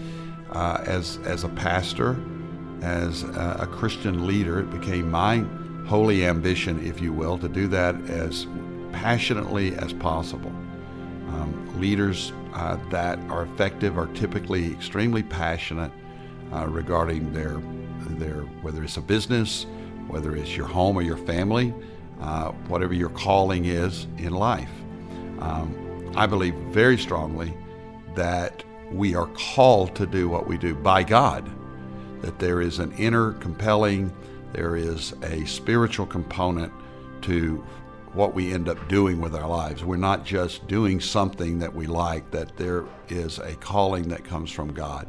uh, 0.52 0.84
as 0.88 1.20
as 1.24 1.44
a 1.44 1.50
pastor, 1.50 2.20
as 2.82 3.22
a, 3.22 3.58
a 3.62 3.68
Christian 3.68 4.26
leader, 4.26 4.60
it 4.60 4.72
became 4.72 5.12
my 5.12 5.46
holy 5.86 6.26
ambition, 6.26 6.84
if 6.84 7.00
you 7.00 7.14
will, 7.14 7.38
to 7.38 7.48
do 7.48 7.68
that 7.68 7.94
as 8.10 8.48
passionately 8.94 9.76
as 9.76 9.94
possible. 9.94 10.52
Um, 11.28 11.80
leaders 11.80 12.34
uh, 12.54 12.78
that 12.90 13.20
are 13.30 13.44
effective 13.44 13.96
are 14.00 14.08
typically 14.08 14.72
extremely 14.72 15.22
passionate 15.22 15.92
uh, 16.54 16.68
regarding 16.68 17.34
their 17.34 17.62
their 18.18 18.42
whether 18.62 18.84
it's 18.84 18.98
a 18.98 19.02
business, 19.02 19.66
whether 20.08 20.36
it's 20.36 20.56
your 20.58 20.68
home 20.68 20.98
or 20.98 21.02
your 21.02 21.18
family, 21.18 21.74
uh, 22.20 22.52
whatever 22.68 22.94
your 22.94 23.10
calling 23.10 23.66
is 23.66 24.08
in 24.18 24.34
life. 24.34 24.72
Um, 25.40 26.12
I 26.16 26.26
believe 26.26 26.54
very 26.72 26.98
strongly 26.98 27.54
that 28.16 28.64
we 28.92 29.16
are 29.16 29.28
called 29.28 29.96
to 29.96 30.06
do 30.06 30.28
what 30.28 30.48
we 30.48 30.58
do 30.58 30.76
by 30.76 31.04
God 31.04 31.50
that 32.22 32.40
there 32.40 32.62
is 32.62 32.80
an 32.80 32.92
inner 32.94 33.34
compelling, 33.34 34.14
there 34.54 34.76
is 34.76 35.14
a 35.24 35.46
spiritual 35.46 36.06
component 36.06 36.72
to 37.24 37.66
what 38.14 38.34
we 38.34 38.54
end 38.54 38.68
up 38.68 38.90
doing 38.90 39.22
with 39.22 39.36
our 39.36 39.48
lives. 39.48 39.84
We're 39.84 39.98
not 39.98 40.26
just 40.26 40.68
doing 40.68 41.00
something 41.00 41.60
that 41.60 41.74
we 41.74 41.88
like, 41.88 42.30
that 42.32 42.58
there 42.58 42.86
is 43.10 43.40
a 43.40 43.56
calling 43.56 44.10
that 44.10 44.24
comes 44.24 44.52
from 44.52 44.74
God. 44.74 45.08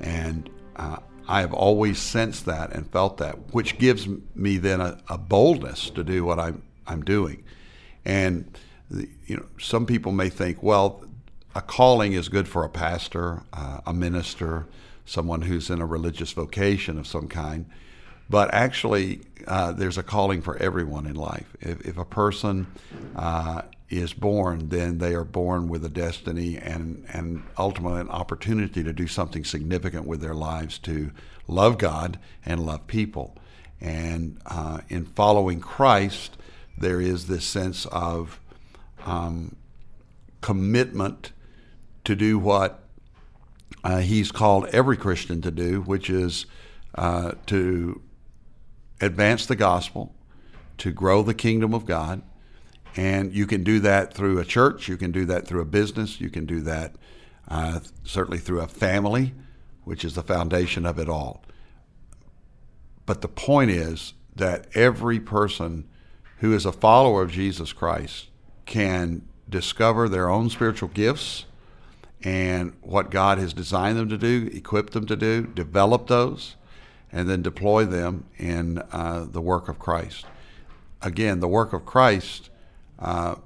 And 0.00 0.50
uh, 0.76 0.98
I 1.26 1.40
have 1.40 1.54
always 1.54 1.98
sensed 1.98 2.44
that 2.46 2.72
and 2.72 2.90
felt 2.90 3.16
that, 3.18 3.54
which 3.54 3.78
gives 3.78 4.06
me 4.34 4.58
then 4.58 4.80
a, 4.80 4.98
a 5.08 5.16
boldness 5.16 5.90
to 5.90 6.04
do 6.04 6.24
what 6.24 6.38
I'm, 6.38 6.62
I'm 6.86 7.02
doing. 7.02 7.42
And 8.04 8.56
the, 8.90 9.08
you 9.26 9.36
know, 9.36 9.46
some 9.58 9.86
people 9.86 10.12
may 10.12 10.28
think, 10.28 10.62
well, 10.62 11.02
a 11.54 11.62
calling 11.62 12.12
is 12.12 12.28
good 12.28 12.48
for 12.48 12.64
a 12.64 12.68
pastor, 12.68 13.42
uh, 13.52 13.80
a 13.86 13.94
minister, 13.94 14.66
someone 15.06 15.42
who's 15.42 15.70
in 15.70 15.80
a 15.80 15.86
religious 15.86 16.32
vocation 16.32 16.98
of 16.98 17.06
some 17.06 17.28
kind. 17.28 17.66
But 18.28 18.52
actually, 18.52 19.20
uh, 19.46 19.72
there's 19.72 19.98
a 19.98 20.02
calling 20.02 20.42
for 20.42 20.56
everyone 20.56 21.06
in 21.06 21.14
life. 21.14 21.56
If, 21.60 21.86
if 21.86 21.98
a 21.98 22.04
person 22.04 22.66
uh, 23.14 23.62
is 23.90 24.12
born, 24.12 24.68
then 24.70 24.98
they 24.98 25.14
are 25.14 25.24
born 25.24 25.68
with 25.68 25.84
a 25.84 25.88
destiny 25.88 26.56
and, 26.56 27.04
and 27.12 27.42
ultimately 27.58 28.00
an 28.00 28.08
opportunity 28.08 28.82
to 28.82 28.92
do 28.92 29.06
something 29.06 29.44
significant 29.44 30.06
with 30.06 30.20
their 30.20 30.34
lives 30.34 30.78
to 30.78 31.10
love 31.46 31.78
God 31.78 32.18
and 32.44 32.64
love 32.64 32.86
people. 32.86 33.36
And 33.80 34.38
uh, 34.46 34.80
in 34.88 35.04
following 35.04 35.60
Christ, 35.60 36.36
there 36.78 37.00
is 37.00 37.26
this 37.26 37.44
sense 37.44 37.86
of 37.86 38.40
um, 39.04 39.56
commitment 40.40 41.32
to 42.04 42.16
do 42.16 42.38
what 42.38 42.80
uh, 43.82 43.98
he's 43.98 44.32
called 44.32 44.66
every 44.66 44.96
Christian 44.96 45.42
to 45.42 45.50
do, 45.50 45.82
which 45.82 46.08
is 46.08 46.46
uh, 46.94 47.32
to 47.46 48.00
advance 49.00 49.46
the 49.46 49.56
gospel, 49.56 50.14
to 50.78 50.90
grow 50.90 51.22
the 51.22 51.34
kingdom 51.34 51.74
of 51.74 51.84
God. 51.84 52.22
And 52.96 53.32
you 53.32 53.46
can 53.46 53.64
do 53.64 53.80
that 53.80 54.14
through 54.14 54.38
a 54.38 54.44
church, 54.44 54.88
you 54.88 54.96
can 54.96 55.10
do 55.10 55.24
that 55.24 55.46
through 55.46 55.62
a 55.62 55.66
business, 55.66 56.20
you 56.20 56.30
can 56.30 56.46
do 56.46 56.60
that 56.60 56.94
uh, 57.48 57.80
certainly 58.04 58.38
through 58.38 58.60
a 58.60 58.68
family, 58.68 59.34
which 59.84 60.04
is 60.04 60.14
the 60.14 60.22
foundation 60.22 60.86
of 60.86 60.98
it 60.98 61.08
all. 61.08 61.42
But 63.06 63.20
the 63.20 63.28
point 63.28 63.70
is 63.70 64.14
that 64.36 64.66
every 64.74 65.20
person 65.20 65.88
who 66.38 66.54
is 66.54 66.64
a 66.64 66.72
follower 66.72 67.22
of 67.22 67.30
Jesus 67.30 67.72
Christ 67.72 68.28
can 68.66 69.22
discover 69.48 70.08
their 70.08 70.28
own 70.30 70.48
spiritual 70.48 70.88
gifts 70.88 71.44
and 72.22 72.72
what 72.80 73.10
God 73.10 73.38
has 73.38 73.52
designed 73.52 73.98
them 73.98 74.08
to 74.08 74.16
do, 74.16 74.48
equipped 74.52 74.94
them 74.94 75.06
to 75.06 75.16
do, 75.16 75.42
develop 75.42 76.06
those, 76.06 76.56
and 77.12 77.28
then 77.28 77.42
deploy 77.42 77.84
them 77.84 78.24
in 78.38 78.78
uh, 78.90 79.26
the 79.28 79.42
work 79.42 79.68
of 79.68 79.78
Christ. 79.78 80.24
Again, 81.02 81.40
the 81.40 81.48
work 81.48 81.74
of 81.74 81.84
Christ 81.84 82.48
uh, 82.98 83.36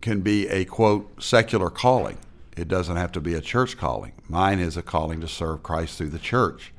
can 0.00 0.20
be 0.20 0.48
a 0.48 0.64
quote 0.64 1.22
secular 1.22 1.70
calling. 1.70 2.18
It 2.56 2.68
doesn't 2.68 2.96
have 2.96 3.12
to 3.12 3.20
be 3.20 3.34
a 3.34 3.40
church 3.40 3.76
calling. 3.76 4.12
Mine 4.28 4.58
is 4.58 4.76
a 4.76 4.82
calling 4.82 5.20
to 5.20 5.28
serve 5.28 5.62
Christ 5.62 5.98
through 5.98 6.10
the 6.10 6.18
church, 6.18 6.72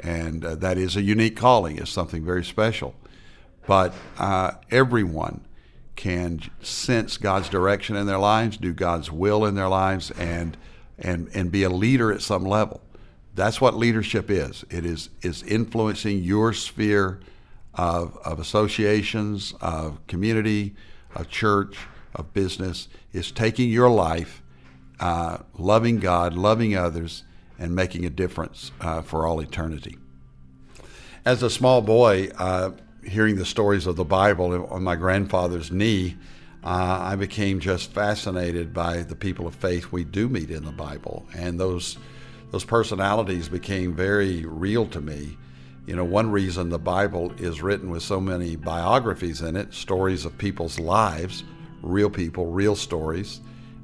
and 0.00 0.44
uh, 0.44 0.54
that 0.56 0.78
is 0.78 0.96
a 0.96 1.02
unique 1.02 1.36
calling. 1.36 1.78
It's 1.78 1.90
something 1.90 2.24
very 2.24 2.44
special. 2.44 2.94
But 3.66 3.94
uh, 4.18 4.52
everyone 4.70 5.42
can 5.94 6.40
sense 6.60 7.16
God's 7.16 7.48
direction 7.48 7.94
in 7.94 8.06
their 8.06 8.18
lives, 8.18 8.56
do 8.56 8.72
God's 8.72 9.12
will 9.12 9.44
in 9.44 9.54
their 9.54 9.68
lives, 9.68 10.10
and 10.12 10.56
and 10.98 11.28
and 11.34 11.52
be 11.52 11.62
a 11.62 11.70
leader 11.70 12.12
at 12.12 12.22
some 12.22 12.44
level. 12.44 12.80
That's 13.34 13.60
what 13.60 13.74
leadership 13.74 14.30
is. 14.30 14.64
It 14.70 14.84
is 14.84 15.10
is 15.22 15.42
influencing 15.44 16.22
your 16.22 16.52
sphere 16.52 17.20
of, 17.74 18.18
of 18.24 18.38
associations, 18.38 19.54
of 19.60 20.04
community, 20.06 20.74
of 21.14 21.28
church, 21.28 21.76
of 22.14 22.32
business. 22.32 22.88
Is 23.12 23.30
taking 23.30 23.70
your 23.70 23.90
life, 23.90 24.42
uh, 25.00 25.38
loving 25.58 25.98
God, 25.98 26.34
loving 26.34 26.76
others, 26.76 27.24
and 27.58 27.74
making 27.74 28.04
a 28.04 28.10
difference 28.10 28.72
uh, 28.80 29.02
for 29.02 29.26
all 29.26 29.40
eternity. 29.40 29.98
As 31.24 31.42
a 31.42 31.50
small 31.50 31.82
boy, 31.82 32.30
uh, 32.38 32.70
hearing 33.04 33.36
the 33.36 33.44
stories 33.44 33.86
of 33.86 33.96
the 33.96 34.04
Bible 34.04 34.66
on 34.66 34.82
my 34.82 34.96
grandfather's 34.96 35.70
knee, 35.70 36.16
uh, 36.64 36.98
I 37.02 37.16
became 37.16 37.60
just 37.60 37.92
fascinated 37.92 38.72
by 38.72 39.02
the 39.02 39.16
people 39.16 39.46
of 39.46 39.54
faith 39.54 39.92
we 39.92 40.04
do 40.04 40.28
meet 40.28 40.50
in 40.50 40.64
the 40.64 40.72
Bible, 40.72 41.26
and 41.34 41.58
those 41.58 41.98
those 42.50 42.64
personalities 42.64 43.48
became 43.48 43.94
very 43.94 44.44
real 44.44 44.86
to 44.86 45.00
me. 45.00 45.38
You 45.84 45.96
know, 45.96 46.04
one 46.04 46.30
reason 46.30 46.68
the 46.68 46.78
Bible 46.78 47.32
is 47.38 47.60
written 47.60 47.90
with 47.90 48.04
so 48.04 48.20
many 48.20 48.54
biographies 48.54 49.42
in 49.42 49.56
it, 49.56 49.74
stories 49.74 50.24
of 50.24 50.38
people's 50.38 50.78
lives, 50.78 51.42
real 51.82 52.08
people, 52.08 52.46
real 52.46 52.76
stories, 52.76 53.40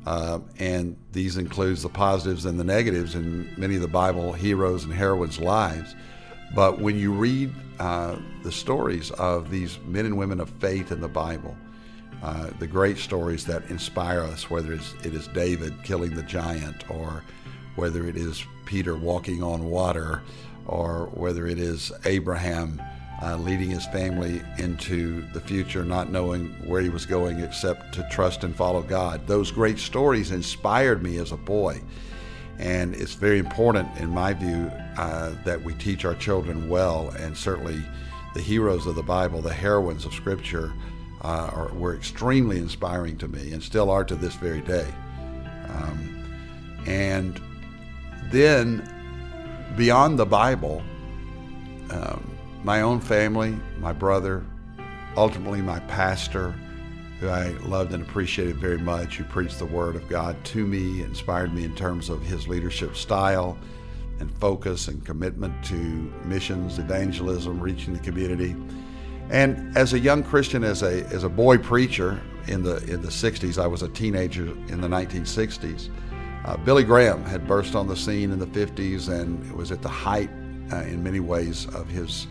uh, 0.06 0.38
and 0.58 0.96
these 1.10 1.36
includes 1.36 1.82
the 1.82 1.88
positives 1.88 2.44
and 2.44 2.58
the 2.58 2.64
negatives 2.64 3.16
in 3.16 3.52
many 3.56 3.74
of 3.74 3.82
the 3.82 3.88
Bible 3.88 4.32
heroes 4.32 4.84
and 4.84 4.92
heroines' 4.92 5.40
lives. 5.40 5.96
But 6.54 6.80
when 6.80 6.96
you 6.96 7.12
read 7.12 7.52
uh, 7.80 8.16
the 8.44 8.52
stories 8.52 9.10
of 9.12 9.50
these 9.50 9.78
men 9.84 10.06
and 10.06 10.16
women 10.16 10.40
of 10.40 10.50
faith 10.60 10.92
in 10.92 11.00
the 11.00 11.08
Bible, 11.08 11.56
uh, 12.22 12.50
the 12.60 12.66
great 12.66 12.98
stories 12.98 13.44
that 13.46 13.68
inspire 13.70 14.20
us, 14.20 14.48
whether 14.48 14.72
it's, 14.72 14.94
it 15.04 15.14
is 15.14 15.26
David 15.28 15.74
killing 15.82 16.14
the 16.14 16.22
giant, 16.22 16.88
or 16.88 17.24
whether 17.74 18.06
it 18.06 18.16
is 18.16 18.44
Peter 18.66 18.96
walking 18.96 19.42
on 19.42 19.64
water, 19.64 20.22
or 20.68 21.10
whether 21.14 21.46
it 21.46 21.58
is 21.58 21.92
Abraham 22.04 22.80
uh, 23.20 23.36
leading 23.36 23.70
his 23.70 23.86
family 23.86 24.40
into 24.58 25.22
the 25.32 25.40
future, 25.40 25.84
not 25.84 26.10
knowing 26.10 26.50
where 26.66 26.80
he 26.80 26.88
was 26.88 27.04
going 27.04 27.40
except 27.40 27.92
to 27.94 28.06
trust 28.10 28.44
and 28.44 28.54
follow 28.54 28.82
God. 28.82 29.26
Those 29.26 29.50
great 29.50 29.78
stories 29.78 30.30
inspired 30.30 31.02
me 31.02 31.18
as 31.18 31.32
a 31.32 31.36
boy. 31.36 31.80
And 32.58 32.94
it's 32.94 33.14
very 33.14 33.38
important, 33.38 33.88
in 33.98 34.10
my 34.10 34.34
view, 34.34 34.70
uh, 34.96 35.34
that 35.44 35.62
we 35.62 35.74
teach 35.74 36.04
our 36.04 36.14
children 36.14 36.68
well, 36.68 37.10
and 37.18 37.36
certainly 37.36 37.80
the 38.34 38.40
heroes 38.40 38.86
of 38.86 38.94
the 38.94 39.02
Bible, 39.02 39.40
the 39.40 39.52
heroines 39.52 40.04
of 40.04 40.12
Scripture, 40.12 40.72
uh, 41.22 41.50
are, 41.52 41.72
were 41.74 41.96
extremely 41.96 42.58
inspiring 42.58 43.16
to 43.18 43.28
me 43.28 43.52
and 43.52 43.62
still 43.62 43.90
are 43.90 44.04
to 44.04 44.14
this 44.14 44.34
very 44.34 44.60
day. 44.60 44.86
Um, 45.68 46.24
and 46.86 47.40
then, 48.30 48.88
beyond 49.78 50.18
the 50.18 50.26
Bible, 50.26 50.82
um, 51.90 52.36
my 52.64 52.82
own 52.82 52.98
family, 52.98 53.56
my 53.78 53.92
brother, 53.92 54.44
ultimately 55.16 55.62
my 55.62 55.78
pastor, 55.80 56.50
who 57.20 57.28
I 57.28 57.50
loved 57.62 57.94
and 57.94 58.02
appreciated 58.02 58.56
very 58.56 58.78
much, 58.78 59.16
who 59.16 59.24
preached 59.24 59.60
the 59.60 59.66
Word 59.66 59.94
of 59.94 60.08
God 60.08 60.44
to 60.46 60.66
me, 60.66 61.02
inspired 61.02 61.54
me 61.54 61.62
in 61.64 61.76
terms 61.76 62.08
of 62.08 62.22
his 62.22 62.48
leadership 62.48 62.96
style 62.96 63.56
and 64.18 64.36
focus 64.38 64.88
and 64.88 65.06
commitment 65.06 65.64
to 65.66 65.76
missions, 66.24 66.80
evangelism, 66.80 67.60
reaching 67.60 67.94
the 67.94 68.00
community. 68.00 68.56
And 69.30 69.76
as 69.76 69.92
a 69.92 69.98
young 69.98 70.24
Christian, 70.24 70.64
as 70.64 70.82
a, 70.82 71.04
as 71.06 71.22
a 71.22 71.28
boy 71.28 71.56
preacher 71.56 72.20
in 72.48 72.64
the, 72.64 72.78
in 72.92 73.00
the 73.00 73.10
60s, 73.10 73.62
I 73.62 73.68
was 73.68 73.82
a 73.82 73.88
teenager 73.88 74.48
in 74.66 74.80
the 74.80 74.88
1960s. 74.88 75.88
Uh, 76.48 76.56
Billy 76.56 76.82
Graham 76.82 77.22
had 77.24 77.46
burst 77.46 77.74
on 77.74 77.86
the 77.86 77.94
scene 77.94 78.32
in 78.32 78.38
the 78.38 78.46
50s 78.46 79.10
and 79.10 79.52
was 79.52 79.70
at 79.70 79.82
the 79.82 79.88
height, 79.88 80.30
uh, 80.72 80.76
in 80.76 81.02
many 81.02 81.20
ways, 81.20 81.66
of 81.74 81.90
his 81.90 82.26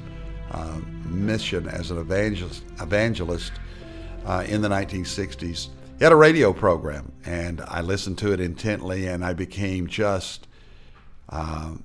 uh, 0.50 0.80
mission 1.06 1.68
as 1.68 1.92
an 1.92 2.00
evangelist, 2.00 2.64
evangelist 2.82 3.52
uh, 4.26 4.44
in 4.48 4.64
the 4.64 4.70
1960s. 4.70 5.68
He 6.00 6.04
had 6.04 6.12
a 6.12 6.16
radio 6.16 6.52
program, 6.52 7.12
and 7.26 7.62
I 7.62 7.82
listened 7.82 8.18
to 8.18 8.34
it 8.34 8.40
intently, 8.40 9.06
and 9.06 9.24
I 9.24 9.34
became 9.34 9.86
just 9.86 10.48
uh, 11.30 11.76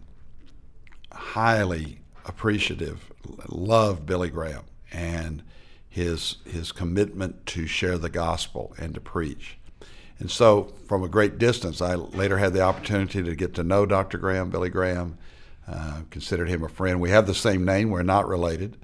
highly 1.13 1.99
appreciative. 2.25 3.13
Loved 3.47 4.07
Billy 4.07 4.31
Graham 4.31 4.65
and 4.91 5.43
his 5.91 6.37
his 6.47 6.73
commitment 6.73 7.45
to 7.49 7.67
share 7.67 7.99
the 7.99 8.09
gospel 8.09 8.75
and 8.79 8.95
to 8.95 9.03
preach. 9.03 9.59
And 10.23 10.31
so, 10.31 10.73
from 10.87 11.03
a 11.03 11.09
great 11.09 11.39
distance, 11.39 11.83
I 11.83 11.97
later 11.97 12.39
had 12.39 12.53
the 12.53 12.61
opportunity 12.61 13.25
to 13.25 13.35
get 13.35 13.55
to 13.55 13.65
know 13.65 13.87
Dr. 13.87 14.19
Graham, 14.19 14.51
Billy 14.51 14.71
Graham, 14.71 15.19
uh, 15.67 16.03
considered 16.11 16.49
him 16.49 16.63
a 16.63 16.69
friend. 16.69 17.01
We 17.01 17.11
have 17.11 17.27
the 17.27 17.35
same 17.35 17.65
name, 17.65 17.91
we're 17.91 18.05
not 18.05 18.29
related, 18.29 18.77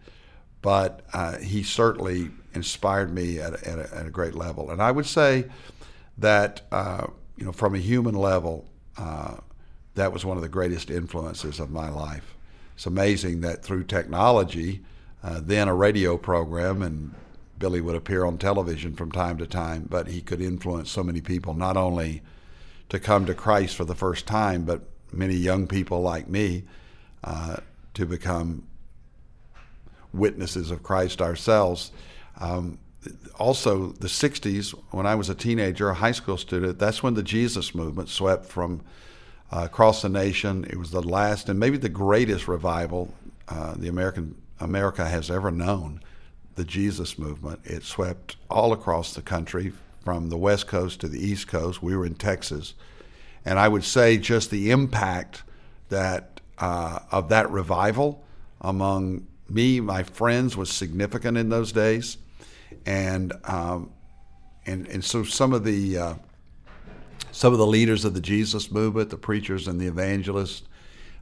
but 0.62 1.02
uh, 1.12 1.38
he 1.38 1.62
certainly 1.62 2.32
inspired 2.54 3.14
me 3.14 3.38
at 3.38 3.52
a, 3.54 3.68
at, 3.68 3.78
a, 3.78 3.94
at 3.98 4.06
a, 4.06 4.10
great 4.10 4.34
level. 4.34 4.72
And 4.72 4.82
I 4.82 4.90
would 4.90 5.06
say 5.06 5.44
that, 6.16 6.62
uh, 6.72 7.06
you 7.36 7.44
know, 7.44 7.52
from 7.52 7.76
a 7.76 7.78
human 7.78 8.16
level, 8.16 8.66
uh, 8.96 9.36
that 9.94 10.12
was 10.12 10.24
one 10.24 10.36
of 10.36 10.42
the 10.42 10.48
greatest 10.48 10.90
influences 10.90 11.60
of 11.60 11.70
my 11.70 11.88
life. 11.88 12.34
It's 12.74 12.86
amazing 12.86 13.42
that 13.42 13.62
through 13.62 13.84
technology, 13.84 14.82
uh, 15.22 15.38
then 15.40 15.68
a 15.68 15.74
radio 15.74 16.16
program, 16.16 16.82
and 16.82 17.14
Billy 17.58 17.80
would 17.80 17.96
appear 17.96 18.24
on 18.24 18.38
television 18.38 18.94
from 18.94 19.10
time 19.10 19.38
to 19.38 19.46
time, 19.46 19.86
but 19.88 20.08
he 20.08 20.20
could 20.20 20.40
influence 20.40 20.90
so 20.90 21.02
many 21.02 21.20
people, 21.20 21.54
not 21.54 21.76
only 21.76 22.22
to 22.88 22.98
come 22.98 23.26
to 23.26 23.34
Christ 23.34 23.76
for 23.76 23.84
the 23.84 23.94
first 23.94 24.26
time, 24.26 24.64
but 24.64 24.82
many 25.12 25.34
young 25.34 25.66
people 25.66 26.00
like 26.00 26.28
me 26.28 26.64
uh, 27.24 27.56
to 27.94 28.06
become 28.06 28.66
witnesses 30.12 30.70
of 30.70 30.82
Christ 30.82 31.20
ourselves. 31.20 31.90
Um, 32.40 32.78
also, 33.38 33.88
the 33.92 34.08
60s, 34.08 34.70
when 34.90 35.06
I 35.06 35.14
was 35.14 35.28
a 35.28 35.34
teenager, 35.34 35.88
a 35.88 35.94
high 35.94 36.12
school 36.12 36.36
student, 36.36 36.78
that's 36.78 37.02
when 37.02 37.14
the 37.14 37.22
Jesus 37.22 37.74
movement 37.74 38.08
swept 38.08 38.46
from 38.46 38.82
uh, 39.52 39.62
across 39.64 40.02
the 40.02 40.08
nation. 40.08 40.64
It 40.68 40.76
was 40.76 40.90
the 40.90 41.02
last 41.02 41.48
and 41.48 41.58
maybe 41.58 41.78
the 41.78 41.88
greatest 41.88 42.48
revival 42.48 43.14
uh, 43.48 43.74
the 43.76 43.88
American 43.88 44.40
America 44.60 45.06
has 45.06 45.30
ever 45.30 45.50
known. 45.50 46.00
The 46.58 46.64
Jesus 46.64 47.16
movement. 47.20 47.60
It 47.62 47.84
swept 47.84 48.34
all 48.50 48.72
across 48.72 49.14
the 49.14 49.22
country, 49.22 49.72
from 50.02 50.28
the 50.28 50.36
West 50.36 50.66
Coast 50.66 51.00
to 51.02 51.06
the 51.06 51.24
East 51.24 51.46
Coast. 51.46 51.80
We 51.80 51.96
were 51.96 52.04
in 52.04 52.16
Texas, 52.16 52.74
and 53.44 53.60
I 53.60 53.68
would 53.68 53.84
say 53.84 54.18
just 54.18 54.50
the 54.50 54.72
impact 54.72 55.44
that 55.88 56.40
uh, 56.58 56.98
of 57.12 57.28
that 57.28 57.48
revival 57.52 58.24
among 58.60 59.28
me, 59.48 59.78
my 59.78 60.02
friends, 60.02 60.56
was 60.56 60.68
significant 60.68 61.38
in 61.38 61.48
those 61.48 61.70
days, 61.70 62.16
and 62.84 63.34
um, 63.44 63.92
and 64.66 64.88
and 64.88 65.04
so 65.04 65.22
some 65.22 65.52
of 65.52 65.62
the 65.62 65.96
uh, 65.96 66.14
some 67.30 67.52
of 67.52 67.60
the 67.60 67.66
leaders 67.68 68.04
of 68.04 68.14
the 68.14 68.20
Jesus 68.20 68.72
movement, 68.72 69.10
the 69.10 69.16
preachers 69.16 69.68
and 69.68 69.80
the 69.80 69.86
evangelists, 69.86 70.62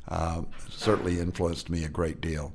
uh, 0.08 0.40
certainly 0.70 1.20
influenced 1.20 1.68
me 1.68 1.84
a 1.84 1.90
great 1.90 2.22
deal. 2.22 2.54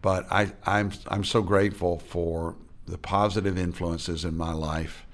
But 0.00 0.30
I, 0.30 0.52
I'm 0.64 0.92
I'm 1.08 1.24
so 1.24 1.42
grateful 1.42 1.98
for 1.98 2.56
the 2.86 2.98
positive 2.98 3.58
influences 3.58 4.24
in 4.24 4.36
my 4.36 4.52
life, 4.52 5.06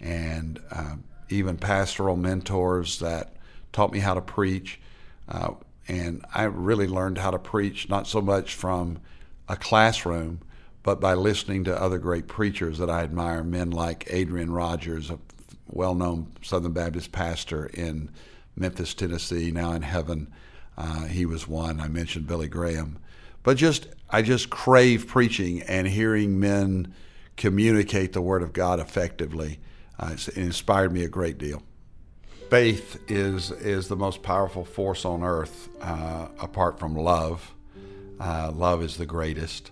and 0.00 0.60
uh, 0.70 0.96
even 1.28 1.56
pastoral 1.56 2.16
mentors 2.16 2.98
that 2.98 3.36
taught 3.72 3.92
me 3.92 4.00
how 4.00 4.14
to 4.14 4.20
preach. 4.20 4.80
Uh, 5.28 5.52
and 5.88 6.24
I 6.34 6.44
really 6.44 6.86
learned 6.86 7.18
how 7.18 7.30
to 7.30 7.38
preach 7.38 7.88
not 7.88 8.06
so 8.06 8.20
much 8.20 8.54
from 8.54 8.98
a 9.48 9.56
classroom, 9.56 10.40
but 10.82 11.00
by 11.00 11.14
listening 11.14 11.64
to 11.64 11.80
other 11.80 11.98
great 11.98 12.26
preachers 12.26 12.78
that 12.78 12.90
I 12.90 13.02
admire, 13.02 13.42
men 13.42 13.70
like 13.70 14.06
Adrian 14.10 14.52
Rogers, 14.52 15.10
a 15.10 15.18
well 15.66 15.94
known 15.94 16.32
Southern 16.42 16.72
Baptist 16.72 17.12
pastor 17.12 17.66
in 17.66 18.10
Memphis, 18.56 18.94
Tennessee, 18.94 19.50
now 19.50 19.72
in 19.72 19.82
heaven. 19.82 20.32
Uh, 20.76 21.04
he 21.04 21.26
was 21.26 21.46
one. 21.46 21.80
I 21.80 21.88
mentioned 21.88 22.26
Billy 22.26 22.48
Graham. 22.48 22.98
But 23.44 23.58
just, 23.58 23.86
I 24.10 24.22
just 24.22 24.50
crave 24.50 25.06
preaching 25.06 25.62
and 25.62 25.86
hearing 25.86 26.40
men 26.40 26.92
communicate 27.36 28.12
the 28.12 28.22
Word 28.22 28.42
of 28.42 28.52
God 28.52 28.80
effectively. 28.80 29.60
Uh, 30.00 30.16
it 30.16 30.28
inspired 30.36 30.92
me 30.92 31.04
a 31.04 31.08
great 31.08 31.38
deal. 31.38 31.62
Faith 32.50 33.00
is, 33.06 33.50
is 33.52 33.86
the 33.88 33.96
most 33.96 34.22
powerful 34.22 34.64
force 34.64 35.04
on 35.04 35.22
earth 35.22 35.68
uh, 35.80 36.28
apart 36.40 36.78
from 36.78 36.96
love. 36.96 37.54
Uh, 38.18 38.50
love 38.52 38.82
is 38.82 38.96
the 38.96 39.06
greatest. 39.06 39.70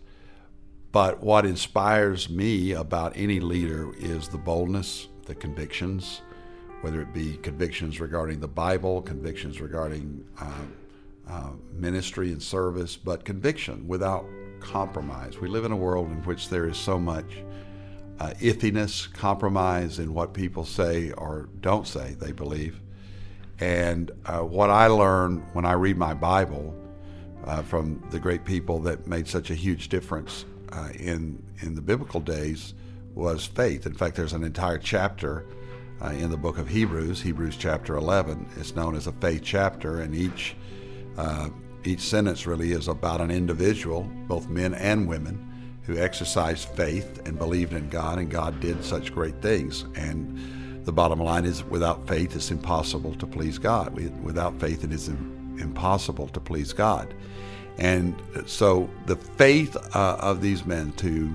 But 0.91 1.23
what 1.23 1.47
inspires 1.47 2.29
me 2.29 2.73
about 2.73 3.15
any 3.17 3.41
leader 3.41 3.95
is 3.97 4.29
the 4.29 4.39
boldness, 4.39 5.09
the 5.25 5.35
convictions, 5.35 6.21
whether 6.83 7.01
it 7.01 7.15
be 7.15 7.37
convictions 7.39 8.01
regarding 8.01 8.41
the 8.41 8.49
Bible, 8.49 9.01
convictions 9.01 9.61
regarding 9.61 10.27
uh, 11.29 11.51
ministry 11.73 12.33
and 12.33 12.43
service, 12.43 12.97
but 12.97 13.25
conviction 13.25 13.87
without 13.89 14.25
compromise. 14.61 15.41
We 15.41 15.49
live 15.49 15.65
in 15.65 15.73
a 15.73 15.77
world 15.77 16.11
in 16.11 16.23
which 16.25 16.49
there 16.49 16.69
is 16.69 16.77
so 16.77 16.99
much 16.99 17.43
uh, 18.21 18.35
ithiness, 18.41 19.13
compromise 19.13 19.99
in 19.99 20.15
what 20.15 20.33
people 20.33 20.65
say 20.65 21.11
or 21.13 21.49
don't 21.61 21.87
say 21.87 22.15
they 22.15 22.33
believe. 22.33 22.81
And 23.59 24.11
uh, 24.27 24.41
what 24.41 24.71
I 24.71 24.87
learn 24.87 25.39
when 25.53 25.65
I 25.65 25.73
read 25.73 25.97
my 25.97 26.15
Bible 26.15 26.75
uh, 27.45 27.63
from 27.63 28.03
the 28.11 28.19
great 28.19 28.45
people 28.45 28.79
that 28.81 29.07
made 29.07 29.27
such 29.27 29.51
a 29.51 29.55
huge 29.55 29.89
difference 29.89 30.45
uh, 30.73 30.89
in 30.99 31.43
in 31.61 31.75
the 31.75 31.83
biblical 31.83 32.21
days 32.21 32.75
was 33.15 33.45
faith. 33.45 33.87
In 33.87 33.95
fact, 33.95 34.17
there's 34.17 34.33
an 34.33 34.43
entire 34.43 34.79
chapter 34.79 35.45
uh, 36.03 36.09
in 36.09 36.31
the 36.31 36.37
book 36.37 36.59
of 36.59 36.69
Hebrews, 36.69 37.21
Hebrews 37.21 37.57
chapter 37.57 37.97
11. 37.97 38.49
It's 38.57 38.75
known 38.75 38.97
as 38.97 39.07
a 39.07 39.13
faith 39.13 39.43
chapter, 39.45 40.01
and 40.01 40.15
each 40.15 40.57
uh, 41.17 41.49
each 41.85 42.01
sentence 42.01 42.47
really 42.47 42.73
is 42.73 42.89
about 42.89 43.21
an 43.21 43.31
individual, 43.31 44.03
both 44.27 44.49
men 44.49 44.75
and 44.75 45.09
women, 45.09 45.49
who 45.83 45.99
exercised 45.99 46.69
faith 46.69 47.27
and 47.27 47.39
believed 47.39 47.73
in 47.73 47.89
God, 47.89 48.19
and 48.19 48.31
God 48.31 48.61
did 48.61 48.85
such 48.85 49.13
great 49.13 49.43
things. 49.43 49.85
And 49.97 50.85
the 50.85 50.93
bottom 50.93 51.19
line 51.21 51.45
is 51.45 51.65
without 51.65 52.07
faith, 52.07 52.37
it's 52.37 52.51
impossible 52.51 53.15
to 53.17 53.27
please 53.27 53.59
God. 53.59 53.95
Without 54.23 54.59
faith, 54.61 54.85
it 54.85 54.93
is 54.93 55.09
impossible 55.09 56.29
to 56.29 56.41
please 56.41 56.73
God. 56.73 57.13
And 57.79 58.15
so 58.47 58.89
the 59.07 59.17
faith 59.17 59.77
uh, 59.95 60.17
of 60.21 60.41
these 60.41 60.65
men 60.65 60.93
to, 60.93 61.29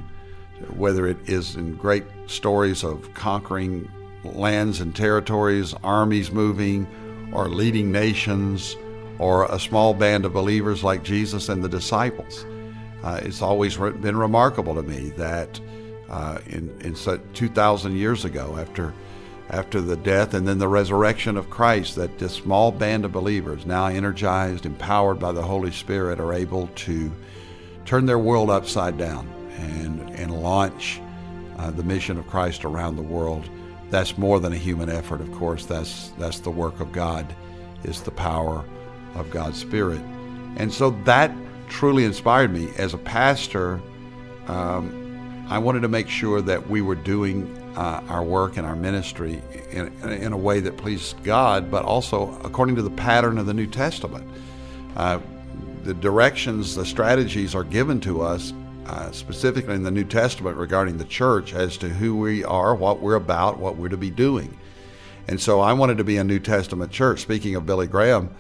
whether 0.75 1.07
it 1.07 1.17
is 1.25 1.55
in 1.55 1.75
great 1.75 2.05
stories 2.27 2.83
of 2.83 3.13
conquering 3.13 3.89
lands 4.23 4.81
and 4.81 4.95
territories, 4.95 5.73
armies 5.83 6.31
moving, 6.31 6.87
or 7.33 7.49
leading 7.49 7.91
nations, 7.91 8.75
or 9.19 9.45
a 9.45 9.59
small 9.59 9.93
band 9.93 10.25
of 10.25 10.33
believers 10.33 10.83
like 10.83 11.03
Jesus 11.03 11.49
and 11.49 11.63
the 11.63 11.69
disciples. 11.69 12.45
Uh, 13.03 13.19
it's 13.23 13.41
always 13.41 13.77
been 13.77 14.17
remarkable 14.17 14.75
to 14.75 14.83
me 14.83 15.09
that 15.11 15.59
uh, 16.09 16.39
in, 16.47 16.69
in 16.81 16.95
2,000 16.95 17.95
years 17.95 18.25
ago, 18.25 18.57
after, 18.59 18.93
after 19.49 19.81
the 19.81 19.97
death 19.97 20.33
and 20.33 20.47
then 20.47 20.57
the 20.57 20.67
resurrection 20.67 21.37
of 21.37 21.49
Christ, 21.49 21.95
that 21.95 22.17
this 22.17 22.33
small 22.33 22.71
band 22.71 23.05
of 23.05 23.11
believers, 23.11 23.65
now 23.65 23.87
energized, 23.87 24.65
empowered 24.65 25.19
by 25.19 25.31
the 25.31 25.41
Holy 25.41 25.71
Spirit, 25.71 26.19
are 26.19 26.33
able 26.33 26.67
to 26.67 27.11
turn 27.85 28.05
their 28.05 28.19
world 28.19 28.49
upside 28.49 28.97
down 28.97 29.27
and, 29.57 30.01
and 30.11 30.41
launch 30.41 31.01
uh, 31.57 31.71
the 31.71 31.83
mission 31.83 32.17
of 32.17 32.27
Christ 32.27 32.65
around 32.65 32.95
the 32.95 33.01
world. 33.01 33.49
That's 33.89 34.17
more 34.17 34.39
than 34.39 34.53
a 34.53 34.57
human 34.57 34.89
effort, 34.89 35.21
of 35.21 35.31
course. 35.33 35.65
That's, 35.65 36.09
that's 36.19 36.39
the 36.39 36.51
work 36.51 36.79
of 36.79 36.91
God, 36.91 37.33
is 37.83 38.01
the 38.01 38.11
power 38.11 38.65
of 39.17 39.29
God's 39.29 39.59
Spirit. 39.59 40.01
And 40.57 40.71
so 40.73 40.91
that 41.05 41.31
truly 41.69 42.05
inspired 42.05 42.51
me. 42.51 42.69
As 42.77 42.93
a 42.93 42.97
pastor, 42.97 43.81
um, 44.47 45.45
I 45.49 45.57
wanted 45.59 45.81
to 45.81 45.87
make 45.87 46.09
sure 46.09 46.41
that 46.41 46.69
we 46.69 46.81
were 46.81 46.95
doing 46.95 47.45
uh, 47.75 48.03
our 48.09 48.23
work 48.23 48.57
and 48.57 48.65
our 48.65 48.75
ministry 48.75 49.41
in, 49.71 49.87
in, 50.03 50.33
a 50.33 50.37
way 50.37 50.59
that 50.61 50.77
pleased 50.77 51.23
God, 51.23 51.69
but 51.69 51.85
also 51.85 52.39
according 52.43 52.75
to 52.77 52.81
the 52.81 52.89
pattern 52.89 53.37
of 53.37 53.45
the 53.45 53.53
New 53.53 53.67
Testament. 53.67 54.27
Uh, 54.95 55.19
the 55.83 55.93
directions, 55.93 56.75
the 56.75 56.85
strategies 56.85 57.53
are 57.53 57.63
given 57.63 57.99
to 58.01 58.21
us 58.21 58.51
uh, 58.87 59.11
specifically 59.11 59.75
in 59.75 59.83
the 59.83 59.91
New 59.91 60.03
Testament 60.03 60.57
regarding 60.57 60.97
the 60.97 61.05
church 61.05 61.53
as 61.53 61.77
to 61.77 61.89
who 61.89 62.17
we 62.17 62.43
are, 62.43 62.73
what 62.73 62.99
we're 62.99 63.15
about, 63.15 63.59
what 63.59 63.75
we're 63.77 63.89
to 63.89 63.97
be 63.97 64.09
doing. 64.09 64.57
And 65.27 65.39
so 65.39 65.59
I 65.59 65.73
wanted 65.73 65.97
to 65.97 66.03
be 66.03 66.17
a 66.17 66.23
New 66.23 66.39
Testament 66.39 66.91
church. 66.91 67.19
Speaking 67.19 67.55
of 67.55 67.65
Billy 67.65 67.87
Graham, 67.87 68.33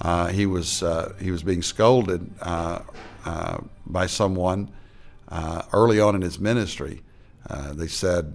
uh, 0.00 0.28
he 0.28 0.46
was 0.46 0.82
uh, 0.82 1.14
he 1.20 1.30
was 1.30 1.42
being 1.42 1.62
scolded 1.62 2.30
uh, 2.40 2.80
uh 3.24 3.58
by 3.86 4.06
someone 4.06 4.70
uh, 5.28 5.62
early 5.72 6.00
on 6.00 6.14
in 6.14 6.22
his 6.22 6.38
ministry. 6.38 7.02
Uh, 7.48 7.72
they 7.72 7.88
said, 7.88 8.34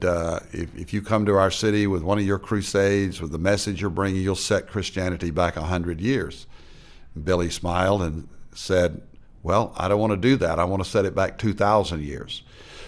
if, 0.52 0.76
if 0.76 0.94
you 0.94 1.02
come 1.02 1.26
to 1.26 1.36
our 1.36 1.52
city 1.52 1.88
with 1.88 2.02
one 2.04 2.18
of 2.18 2.26
your 2.26 2.40
crusades, 2.40 3.22
with 3.22 3.32
the 3.32 3.38
message 3.38 3.80
you're 3.80 3.90
bringing, 3.90 4.22
you'll 4.22 4.36
set 4.36 4.68
Christianity 4.68 5.32
back 5.32 5.56
a 5.56 5.62
hundred 5.62 6.02
years. 6.02 6.48
Billy 7.24 7.50
smiled 7.50 8.02
and 8.02 8.28
said, 8.54 9.02
"Well, 9.42 9.74
I 9.78 9.88
don't 9.88 10.00
want 10.00 10.12
to 10.12 10.18
do 10.18 10.36
that. 10.38 10.60
I 10.60 10.66
want 10.66 10.84
to 10.84 10.90
set 10.90 11.06
it 11.06 11.16
back 11.16 11.38
two 11.38 11.54
thousand 11.54 12.04
years." 12.04 12.44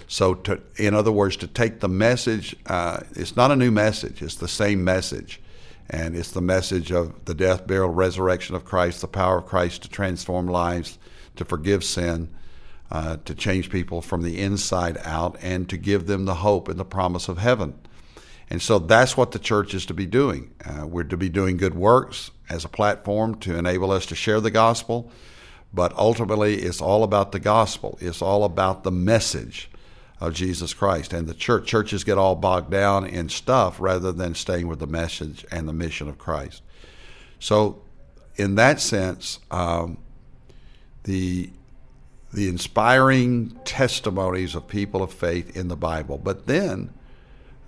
So, 0.09 0.33
to, 0.33 0.61
in 0.77 0.93
other 0.93 1.11
words, 1.11 1.37
to 1.37 1.47
take 1.47 1.79
the 1.79 1.89
message, 1.89 2.55
it's 2.69 3.35
not 3.35 3.51
a 3.51 3.55
new 3.55 3.71
message; 3.71 4.21
it's 4.21 4.35
the 4.35 4.47
same 4.47 4.83
message 4.83 5.41
and 5.89 6.15
it's 6.15 6.31
the 6.31 6.41
message 6.41 6.91
of 6.91 7.25
the 7.25 7.33
death, 7.33 7.65
burial, 7.65 7.89
resurrection 7.89 8.55
of 8.55 8.65
Christ, 8.65 9.01
the 9.01 9.07
power 9.07 9.37
of 9.37 9.45
Christ 9.45 9.83
to 9.83 9.89
transform 9.89 10.47
lives, 10.47 10.97
to 11.37 11.45
forgive 11.45 11.83
sin, 11.83 12.29
uh, 12.91 13.17
to 13.25 13.33
change 13.33 13.69
people 13.69 14.01
from 14.01 14.23
the 14.23 14.39
inside 14.39 14.97
out, 15.03 15.37
and 15.41 15.69
to 15.69 15.77
give 15.77 16.07
them 16.07 16.25
the 16.25 16.35
hope 16.35 16.67
and 16.67 16.79
the 16.79 16.85
promise 16.85 17.29
of 17.29 17.37
heaven. 17.37 17.75
And 18.49 18.61
so 18.61 18.79
that's 18.79 19.17
what 19.17 19.31
the 19.31 19.39
church 19.39 19.73
is 19.73 19.85
to 19.87 19.93
be 19.93 20.05
doing. 20.05 20.51
Uh, 20.63 20.87
we're 20.87 21.03
to 21.03 21.17
be 21.17 21.29
doing 21.29 21.57
good 21.57 21.75
works 21.75 22.31
as 22.49 22.63
a 22.63 22.69
platform 22.69 23.35
to 23.39 23.57
enable 23.57 23.91
us 23.91 24.05
to 24.07 24.15
share 24.15 24.39
the 24.39 24.51
gospel, 24.51 25.11
but 25.73 25.93
ultimately 25.97 26.55
it's 26.55 26.81
all 26.81 27.03
about 27.03 27.33
the 27.33 27.39
gospel. 27.39 27.97
It's 28.01 28.21
all 28.21 28.45
about 28.45 28.83
the 28.83 28.91
message 28.91 29.69
of 30.19 30.33
Jesus 30.33 30.73
Christ. 30.73 31.13
And 31.13 31.27
the 31.27 31.33
church 31.33 31.67
churches 31.67 32.03
get 32.03 32.17
all 32.17 32.35
bogged 32.35 32.71
down 32.71 33.05
in 33.05 33.29
stuff 33.29 33.79
rather 33.79 34.11
than 34.11 34.35
staying 34.35 34.67
with 34.67 34.79
the 34.79 34.87
message 34.87 35.45
and 35.51 35.67
the 35.67 35.73
mission 35.73 36.07
of 36.07 36.17
Christ. 36.17 36.61
So, 37.39 37.81
in 38.35 38.55
that 38.55 38.79
sense, 38.79 39.39
um, 39.51 39.97
the 41.03 41.49
the 42.33 42.49
inspiring 42.49 43.57
testimonies 43.63 44.53
of 44.53 44.67
people 44.67 45.01
of 45.01 45.13
faith 45.13 45.55
in 45.55 45.69
the 45.69 45.77
Bible, 45.77 46.17
but 46.17 46.45
then 46.45 46.93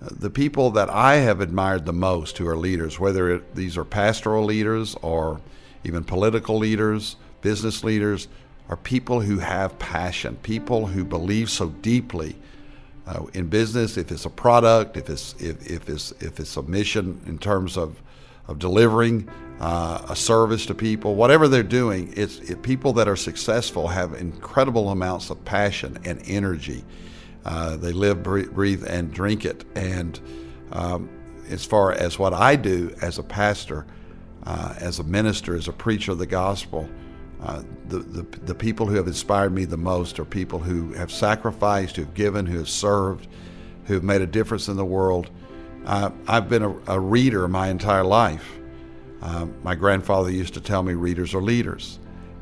uh, 0.02 0.08
the 0.10 0.30
people 0.30 0.70
that 0.70 0.90
I 0.90 1.16
have 1.16 1.40
admired 1.40 1.86
the 1.86 1.92
most 1.92 2.38
who 2.38 2.46
are 2.46 2.56
leaders, 2.56 3.00
whether 3.00 3.30
it, 3.30 3.54
these 3.54 3.76
are 3.76 3.84
pastoral 3.84 4.44
leaders 4.44 4.94
or 5.02 5.40
even 5.82 6.04
political 6.04 6.58
leaders, 6.58 7.16
business 7.40 7.82
leaders, 7.82 8.28
are 8.70 8.76
people 8.76 9.20
who 9.20 9.38
have 9.38 9.76
passion, 9.80 10.36
people 10.36 10.86
who 10.86 11.04
believe 11.04 11.50
so 11.50 11.68
deeply 11.68 12.36
uh, 13.04 13.24
in 13.34 13.48
business. 13.48 13.96
If 13.96 14.12
it's 14.12 14.24
a 14.24 14.30
product, 14.30 14.96
if 14.96 15.10
it's 15.10 15.34
if, 15.40 15.68
if 15.68 15.88
it's 15.88 16.12
if 16.20 16.38
it's 16.38 16.56
a 16.56 16.62
mission 16.62 17.20
in 17.26 17.36
terms 17.38 17.76
of 17.76 18.00
of 18.46 18.60
delivering 18.60 19.28
uh, 19.60 20.06
a 20.08 20.14
service 20.14 20.66
to 20.66 20.74
people, 20.74 21.16
whatever 21.16 21.48
they're 21.48 21.64
doing, 21.64 22.12
it's 22.16 22.38
it, 22.38 22.62
people 22.62 22.92
that 22.92 23.08
are 23.08 23.16
successful 23.16 23.88
have 23.88 24.14
incredible 24.14 24.90
amounts 24.90 25.30
of 25.30 25.44
passion 25.44 25.98
and 26.04 26.22
energy. 26.26 26.84
Uh, 27.44 27.76
they 27.76 27.92
live, 27.92 28.22
breathe, 28.22 28.84
and 28.86 29.12
drink 29.12 29.44
it. 29.44 29.64
And 29.74 30.20
um, 30.72 31.08
as 31.48 31.64
far 31.64 31.90
as 31.92 32.18
what 32.18 32.34
I 32.34 32.54
do 32.54 32.94
as 33.02 33.18
a 33.18 33.22
pastor, 33.22 33.84
uh, 34.44 34.74
as 34.78 35.00
a 35.00 35.04
minister, 35.04 35.56
as 35.56 35.66
a 35.66 35.72
preacher 35.72 36.12
of 36.12 36.18
the 36.18 36.26
gospel, 36.26 36.88
uh, 37.42 37.62
the, 37.88 37.98
the, 38.00 38.22
the 38.40 38.54
people 38.54 38.86
who 38.86 38.96
have 38.96 39.06
inspired 39.06 39.52
me 39.52 39.64
the 39.64 39.76
most 39.76 40.18
are 40.20 40.24
people 40.24 40.58
who 40.58 40.92
have 40.92 41.10
sacrificed, 41.10 41.96
who 41.96 42.02
have 42.02 42.14
given, 42.14 42.44
who 42.44 42.58
have 42.58 42.68
served, 42.68 43.28
who 43.86 43.94
have 43.94 44.04
made 44.04 44.20
a 44.20 44.26
difference 44.26 44.68
in 44.68 44.76
the 44.76 44.84
world. 44.84 45.30
Uh, 45.86 46.10
I've 46.28 46.48
been 46.48 46.62
a, 46.62 46.76
a, 46.86 47.00
reader 47.00 47.48
my 47.48 47.68
entire 47.68 48.04
life. 48.04 48.46
Uh, 49.22 49.46
my 49.62 49.74
grandfather 49.74 50.30
used 50.30 50.54
to 50.54 50.60
tell 50.60 50.82
me 50.82 50.92
readers 50.92 51.34
are 51.34 51.40
leaders, 51.40 51.98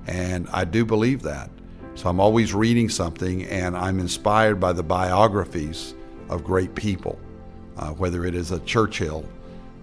and 0.09 0.49
I 0.53 0.65
do 0.65 0.85
believe 0.85 1.23
that. 1.23 1.51
So 1.95 2.09
I'm 2.09 2.19
always 2.19 2.53
reading 2.53 2.89
something, 2.89 3.45
and 3.45 3.77
I'm 3.77 4.01
inspired 4.01 4.59
by 4.59 4.73
the 4.73 4.83
biographies 4.83 5.95
of 6.29 6.43
great 6.43 6.75
people, 6.75 7.19
uh, 7.77 7.91
whether 7.91 8.25
it 8.25 8.35
is 8.35 8.51
a 8.51 8.59
Churchill 8.61 9.25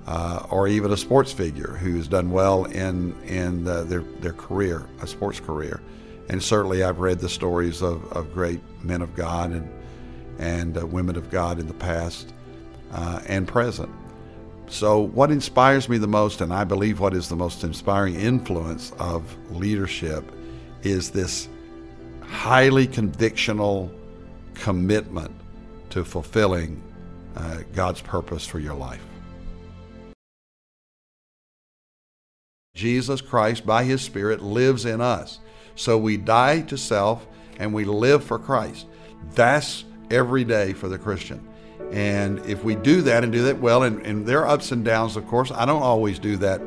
uh, 0.07 0.45
or 0.49 0.67
even 0.67 0.91
a 0.91 0.97
sports 0.97 1.31
figure 1.31 1.77
who's 1.79 2.07
done 2.07 2.31
well 2.31 2.65
in 2.65 3.19
in 3.23 3.63
their 3.63 4.01
their 4.19 4.33
career, 4.33 4.87
a 5.01 5.07
sports 5.07 5.39
career. 5.39 5.81
And 6.27 6.41
certainly, 6.41 6.83
I've 6.83 6.99
read 6.99 7.19
the 7.19 7.29
stories 7.29 7.81
of, 7.83 8.11
of 8.11 8.33
great 8.33 8.59
men 8.83 9.01
of 9.01 9.15
God 9.15 9.51
and 9.51 9.69
and 10.39 10.77
uh, 10.77 10.85
women 10.85 11.15
of 11.15 11.29
God 11.29 11.59
in 11.59 11.67
the 11.67 11.73
past 11.73 12.33
uh, 12.91 13.21
and 13.27 13.47
present. 13.47 13.89
So, 14.67 14.99
what 14.99 15.31
inspires 15.31 15.87
me 15.87 15.97
the 15.97 16.07
most, 16.07 16.41
and 16.41 16.51
I 16.51 16.63
believe 16.63 16.99
what 16.99 17.13
is 17.13 17.29
the 17.29 17.35
most 17.35 17.63
inspiring 17.63 18.15
influence 18.15 18.91
of 18.97 19.23
leadership, 19.51 20.29
is 20.81 21.11
this 21.11 21.47
highly 22.21 22.87
convictional 22.87 23.93
commitment 24.55 25.31
to 25.91 26.03
fulfilling 26.03 26.81
uh, 27.35 27.59
God's 27.73 28.01
purpose 28.01 28.45
for 28.45 28.59
your 28.59 28.73
life. 28.73 29.03
Jesus 32.75 33.21
Christ, 33.21 33.65
by 33.65 33.85
His 33.85 34.01
Spirit, 34.01 34.43
lives 34.43 34.85
in 34.85 35.01
us. 35.01 35.39
So 35.75 35.97
we 35.97 36.17
die 36.17 36.61
to 36.61 36.77
self 36.77 37.25
and 37.57 37.73
we 37.73 37.85
live 37.85 38.23
for 38.23 38.37
Christ. 38.37 38.85
That's 39.33 39.85
every 40.11 40.43
day 40.43 40.73
for 40.73 40.89
the 40.89 40.99
Christian. 40.99 41.47
And 41.91 42.39
if 42.45 42.63
we 42.63 42.75
do 42.75 43.01
that 43.03 43.23
and 43.23 43.31
do 43.31 43.43
that 43.43 43.59
well, 43.59 43.83
and, 43.83 44.05
and 44.05 44.25
there 44.25 44.41
are 44.41 44.47
ups 44.47 44.71
and 44.71 44.83
downs, 44.83 45.15
of 45.15 45.25
course, 45.27 45.51
I 45.51 45.65
don't 45.65 45.81
always 45.81 46.19
do 46.19 46.35
that 46.37 46.61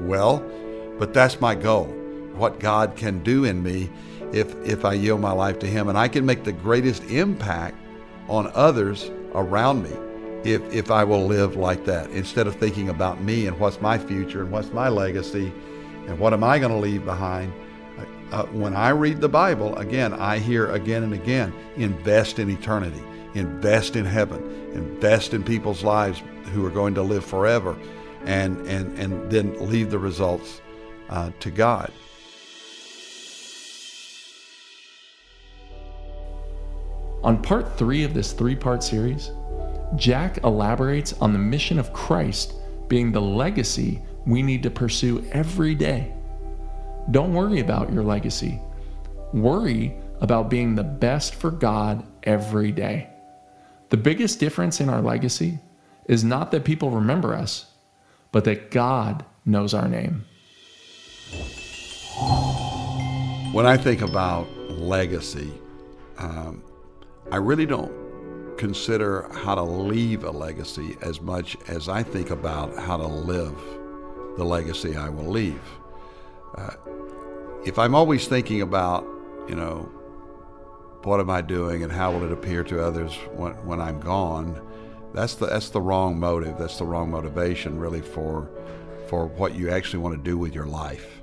well, 0.00 0.44
but 0.98 1.14
that's 1.14 1.40
my 1.40 1.54
goal. 1.54 1.86
What 2.34 2.60
God 2.60 2.94
can 2.96 3.22
do 3.22 3.44
in 3.44 3.62
me 3.62 3.88
if, 4.32 4.54
if 4.64 4.84
I 4.84 4.92
yield 4.92 5.20
my 5.20 5.32
life 5.32 5.58
to 5.60 5.66
Him. 5.66 5.88
And 5.88 5.96
I 5.96 6.08
can 6.08 6.26
make 6.26 6.44
the 6.44 6.52
greatest 6.52 7.02
impact 7.04 7.76
on 8.28 8.50
others 8.54 9.10
around 9.34 9.82
me 9.82 9.96
if, 10.44 10.62
if 10.72 10.90
I 10.90 11.04
will 11.04 11.26
live 11.26 11.56
like 11.56 11.84
that 11.86 12.10
instead 12.10 12.46
of 12.46 12.56
thinking 12.56 12.88
about 12.88 13.20
me 13.20 13.46
and 13.46 13.58
what's 13.58 13.80
my 13.80 13.98
future 13.98 14.42
and 14.42 14.50
what's 14.50 14.72
my 14.72 14.88
legacy 14.88 15.52
and 16.06 16.18
what 16.18 16.32
am 16.32 16.44
I 16.44 16.58
going 16.58 16.72
to 16.72 16.78
leave 16.78 17.04
behind. 17.04 17.52
Uh, 18.32 18.44
when 18.46 18.74
I 18.74 18.90
read 18.90 19.20
the 19.20 19.28
Bible, 19.28 19.76
again, 19.76 20.12
I 20.12 20.38
hear 20.38 20.70
again 20.72 21.04
and 21.04 21.12
again 21.12 21.54
invest 21.76 22.38
in 22.38 22.50
eternity, 22.50 23.02
invest 23.34 23.94
in 23.94 24.04
heaven, 24.04 24.42
invest 24.74 25.32
in 25.32 25.44
people's 25.44 25.84
lives 25.84 26.22
who 26.52 26.64
are 26.66 26.70
going 26.70 26.94
to 26.94 27.02
live 27.02 27.24
forever, 27.24 27.76
and, 28.24 28.66
and, 28.66 28.98
and 28.98 29.30
then 29.30 29.70
leave 29.70 29.90
the 29.90 29.98
results 29.98 30.60
uh, 31.08 31.30
to 31.40 31.50
God. 31.50 31.92
On 37.22 37.40
part 37.42 37.76
three 37.76 38.04
of 38.04 38.14
this 38.14 38.32
three 38.32 38.54
part 38.54 38.82
series, 38.82 39.30
Jack 39.94 40.42
elaborates 40.42 41.12
on 41.14 41.32
the 41.32 41.38
mission 41.38 41.78
of 41.78 41.92
Christ 41.92 42.54
being 42.88 43.12
the 43.12 43.20
legacy 43.20 44.02
we 44.26 44.42
need 44.42 44.62
to 44.64 44.70
pursue 44.70 45.24
every 45.32 45.74
day. 45.74 46.12
Don't 47.10 47.32
worry 47.32 47.60
about 47.60 47.92
your 47.92 48.02
legacy. 48.02 48.60
Worry 49.32 49.96
about 50.20 50.50
being 50.50 50.74
the 50.74 50.84
best 50.84 51.34
for 51.34 51.50
God 51.50 52.04
every 52.24 52.72
day. 52.72 53.08
The 53.90 53.96
biggest 53.96 54.40
difference 54.40 54.80
in 54.80 54.88
our 54.88 55.00
legacy 55.00 55.60
is 56.06 56.24
not 56.24 56.50
that 56.50 56.64
people 56.64 56.90
remember 56.90 57.34
us, 57.34 57.66
but 58.32 58.44
that 58.44 58.70
God 58.70 59.24
knows 59.44 59.74
our 59.74 59.88
name. 59.88 60.24
When 63.52 63.66
I 63.66 63.76
think 63.76 64.02
about 64.02 64.48
legacy, 64.70 65.52
um, 66.18 66.64
I 67.30 67.36
really 67.36 67.66
don't 67.66 68.05
consider 68.56 69.28
how 69.32 69.54
to 69.54 69.62
leave 69.62 70.24
a 70.24 70.30
legacy 70.30 70.96
as 71.02 71.20
much 71.20 71.56
as 71.68 71.88
I 71.88 72.02
think 72.02 72.30
about 72.30 72.76
how 72.76 72.96
to 72.96 73.06
live 73.06 73.56
the 74.36 74.44
legacy 74.44 74.96
I 74.96 75.08
will 75.08 75.30
leave. 75.30 75.62
Uh, 76.54 76.74
if 77.64 77.78
I'm 77.78 77.94
always 77.94 78.28
thinking 78.28 78.62
about, 78.62 79.04
you 79.48 79.54
know, 79.54 79.90
what 81.02 81.20
am 81.20 81.30
I 81.30 81.40
doing 81.40 81.82
and 81.82 81.92
how 81.92 82.12
will 82.12 82.24
it 82.24 82.32
appear 82.32 82.64
to 82.64 82.82
others 82.82 83.14
when, 83.34 83.52
when 83.66 83.80
I'm 83.80 84.00
gone, 84.00 84.60
that's 85.14 85.36
the 85.36 85.46
that's 85.46 85.70
the 85.70 85.80
wrong 85.80 86.18
motive. 86.18 86.58
That's 86.58 86.78
the 86.78 86.84
wrong 86.84 87.10
motivation, 87.10 87.78
really, 87.78 88.02
for 88.02 88.50
for 89.08 89.26
what 89.26 89.54
you 89.54 89.70
actually 89.70 90.00
want 90.00 90.16
to 90.16 90.22
do 90.22 90.36
with 90.36 90.54
your 90.54 90.66
life. 90.66 91.22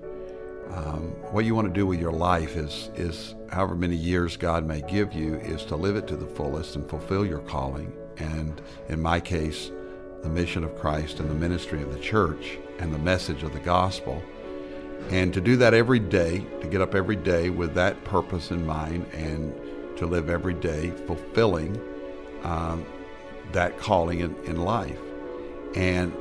Um, 0.74 1.16
what 1.32 1.46
you 1.46 1.54
want 1.54 1.68
to 1.68 1.74
do 1.74 1.86
with 1.86 2.00
your 2.00 2.12
life 2.12 2.56
is 2.56 2.90
is 2.96 3.36
however 3.52 3.76
many 3.76 3.96
years 3.96 4.38
God 4.38 4.66
may 4.66 4.82
give 4.82 5.14
you 5.14 5.36
is 5.36 5.64
to 5.66 5.76
live 5.76 5.96
it 5.96 6.08
to 6.08 6.18
the 6.18 6.26
fullest 6.26 6.76
and 6.76 6.90
fulfill 6.90 7.26
your 7.26 7.40
calling. 7.40 7.94
And 8.18 8.60
in 8.90 9.02
my 9.02 9.20
case, 9.20 9.72
the 10.24 10.30
mission 10.30 10.64
of 10.64 10.76
Christ 10.76 11.20
and 11.20 11.30
the 11.30 11.36
ministry 11.36 11.84
of 11.84 11.94
the 11.94 12.00
church 12.00 12.58
and 12.80 12.92
the 12.92 12.98
message 12.98 13.44
of 13.44 13.54
the 13.54 13.60
gospel. 13.60 14.24
And 15.10 15.34
to 15.34 15.42
do 15.42 15.58
that 15.58 15.74
every 15.74 16.00
day, 16.00 16.46
to 16.62 16.68
get 16.68 16.82
up 16.82 16.96
every 16.96 17.18
day 17.18 17.50
with 17.50 17.76
that 17.76 18.04
purpose 18.04 18.50
in 18.52 18.66
mind 18.66 19.06
and 19.14 19.54
to 19.98 20.08
live 20.08 20.30
every 20.30 20.54
day 20.54 20.92
fulfilling 21.06 21.80
um, 22.44 22.86
that 23.52 23.78
calling 23.78 24.22
in, 24.22 24.36
in 24.46 24.58
life. 24.58 25.00
And 25.76 26.14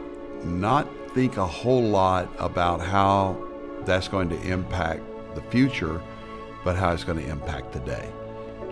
not 0.44 0.88
think 1.14 1.36
a 1.36 1.46
whole 1.46 1.82
lot 1.82 2.28
about 2.38 2.80
how 2.80 3.51
that's 3.86 4.08
going 4.08 4.28
to 4.30 4.40
impact 4.42 5.02
the 5.34 5.42
future, 5.42 6.00
but 6.64 6.76
how 6.76 6.92
it's 6.92 7.04
going 7.04 7.18
to 7.18 7.28
impact 7.28 7.72
today. 7.72 8.08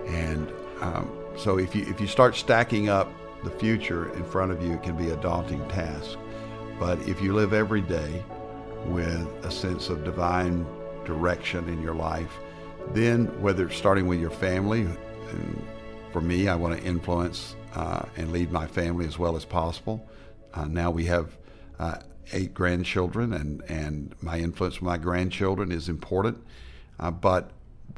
And 0.07 0.53
um, 0.81 1.11
so 1.37 1.59
if 1.59 1.75
you, 1.75 1.85
if 1.87 2.01
you 2.01 2.07
start 2.07 2.37
stacking 2.37 2.89
up 2.89 3.13
the 3.45 3.51
future 3.51 4.13
in 4.15 4.25
front 4.25 4.53
of 4.53 4.63
you, 4.63 4.75
it 4.75 4.83
can 4.83 4.97
be 4.97 5.11
a 5.11 5.17
daunting 5.17 5.67
task. 5.69 6.19
But 6.79 6.99
if 7.09 7.21
you 7.21 7.33
live 7.35 7.53
every 7.53 7.81
day 7.81 8.25
with 8.87 9.27
a 9.45 9.51
sense 9.51 9.89
of 9.89 10.05
divine 10.05 10.67
direction 11.05 11.69
in 11.69 11.83
your 11.83 11.95
life, 11.95 12.39
then 12.93 13.27
whether 13.41 13.67
it's 13.67 13.77
starting 13.77 14.07
with 14.07 14.21
your 14.21 14.31
family, 14.31 14.83
and 14.83 15.67
for 16.13 16.21
me, 16.21 16.49
I 16.49 16.55
want 16.55 16.79
to 16.79 16.85
influence 16.85 17.55
uh, 17.75 18.03
and 18.17 18.33
lead 18.33 18.51
my 18.51 18.67
family 18.67 19.07
as 19.07 19.19
well 19.19 19.37
as 19.37 19.45
possible. 19.45 20.05
Uh, 20.55 20.65
now 20.65 20.91
we 20.91 21.05
have 21.05 21.37
uh, 21.79 21.99
eight 22.33 22.55
grandchildren, 22.55 23.33
and, 23.33 23.63
and 23.69 24.15
my 24.21 24.39
influence 24.39 24.77
with 24.77 24.87
my 24.87 24.99
grandchildren 24.99 25.73
is 25.73 25.89
important. 25.89 26.39
Uh, 26.99 27.11
but 27.11 27.51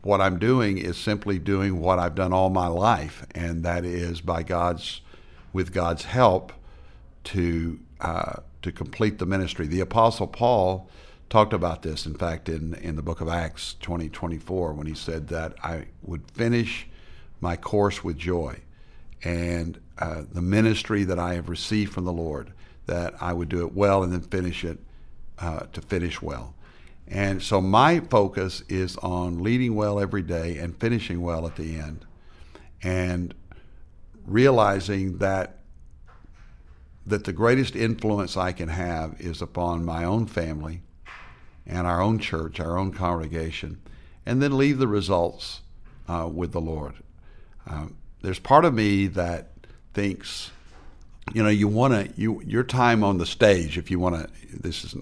what 0.03 0.20
I'm 0.20 0.39
doing 0.39 0.78
is 0.78 0.97
simply 0.97 1.39
doing 1.39 1.80
what 1.80 1.99
I've 1.99 2.14
done 2.14 2.33
all 2.33 2.51
my 2.51 2.66
life, 2.66 3.26
and 3.35 3.64
that 3.64 3.85
is 3.85 4.20
by 4.20 4.43
God's, 4.43 5.01
with 5.53 5.72
God's 5.72 6.05
help, 6.05 6.53
to 7.24 7.78
uh, 8.01 8.41
to 8.62 8.72
complete 8.72 9.18
the 9.18 9.26
ministry. 9.26 9.66
The 9.66 9.80
Apostle 9.80 10.26
Paul 10.26 10.89
talked 11.28 11.53
about 11.53 11.83
this, 11.83 12.07
in 12.07 12.14
fact, 12.14 12.49
in, 12.49 12.74
in 12.74 12.97
the 12.97 13.03
book 13.03 13.20
of 13.20 13.28
Acts 13.28 13.76
20, 13.80 14.09
24, 14.09 14.72
when 14.72 14.87
he 14.87 14.95
said 14.95 15.28
that 15.28 15.55
I 15.62 15.87
would 16.03 16.30
finish 16.30 16.87
my 17.41 17.57
course 17.57 18.05
with 18.05 18.18
joy 18.18 18.61
and 19.24 19.80
uh, 19.99 20.22
the 20.30 20.43
ministry 20.43 21.05
that 21.05 21.18
I 21.18 21.35
have 21.35 21.49
received 21.49 21.93
from 21.93 22.05
the 22.05 22.12
Lord, 22.12 22.53
that 22.87 23.14
I 23.20 23.33
would 23.33 23.49
do 23.49 23.64
it 23.66 23.74
well 23.74 24.03
and 24.03 24.12
then 24.12 24.22
finish 24.22 24.64
it 24.64 24.78
uh, 25.39 25.66
to 25.72 25.80
finish 25.80 26.20
well. 26.20 26.55
And 27.09 27.43
so 27.43 27.61
my 27.61 28.01
focus 28.01 28.62
is 28.68 28.97
on 28.99 29.43
leading 29.43 29.74
well 29.74 30.01
every 30.01 30.22
day 30.22 30.59
and 30.59 30.78
finishing 30.78 31.20
well 31.20 31.47
at 31.47 31.57
the 31.57 31.76
end. 31.76 32.05
And 32.83 33.35
realizing 34.26 35.18
that 35.18 35.59
that 37.05 37.24
the 37.24 37.33
greatest 37.33 37.74
influence 37.74 38.37
I 38.37 38.53
can 38.53 38.68
have 38.68 39.20
is 39.20 39.43
upon 39.43 39.85
my 39.85 40.05
own 40.05 40.26
family 40.26 40.83
and 41.66 41.87
our 41.87 42.01
own 42.01 42.18
church, 42.18 42.61
our 42.61 42.78
own 42.78 42.93
congregation, 42.93 43.80
and 44.24 44.41
then 44.41 44.57
leave 44.57 44.78
the 44.78 44.87
results 44.87 45.62
uh, 46.09 46.28
with 46.33 46.53
the 46.53 46.61
Lord. 46.61 46.95
Um, 47.66 47.97
there's 48.22 48.39
part 48.39 48.64
of 48.64 48.74
me 48.74 49.09
that 49.09 49.51
thinks, 49.95 50.53
you 51.33 51.43
know, 51.43 51.49
you 51.49 51.68
want 51.68 51.95
to 51.95 52.20
you 52.20 52.43
your 52.45 52.64
time 52.64 53.05
on 53.05 53.18
the 53.18 53.27
stage. 53.27 53.79
If 53.79 53.91
you 53.91 53.99
want 53.99 54.16
to, 54.16 54.59
this 54.59 54.85
is 54.85 54.97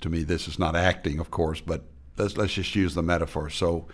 to 0.00 0.08
me, 0.08 0.22
this 0.22 0.48
is 0.48 0.58
not 0.58 0.76
acting, 0.76 1.18
of 1.18 1.30
course, 1.30 1.60
but 1.60 1.82
let's 2.16 2.36
let's 2.36 2.54
just 2.54 2.74
use 2.74 2.94
the 2.94 3.02
metaphor. 3.02 3.50
So, 3.50 3.86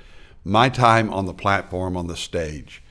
my 0.44 0.68
time 0.68 1.12
on 1.12 1.26
the 1.26 1.34
platform 1.34 1.96
on 1.96 2.06
the 2.06 2.16
stage, 2.16 2.82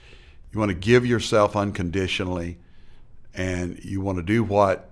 you 0.51 0.59
want 0.59 0.69
to 0.69 0.77
give 0.77 1.05
yourself 1.05 1.55
unconditionally, 1.55 2.57
and 3.33 3.83
you 3.83 4.01
want 4.01 4.17
to 4.17 4.23
do 4.23 4.43
what 4.43 4.89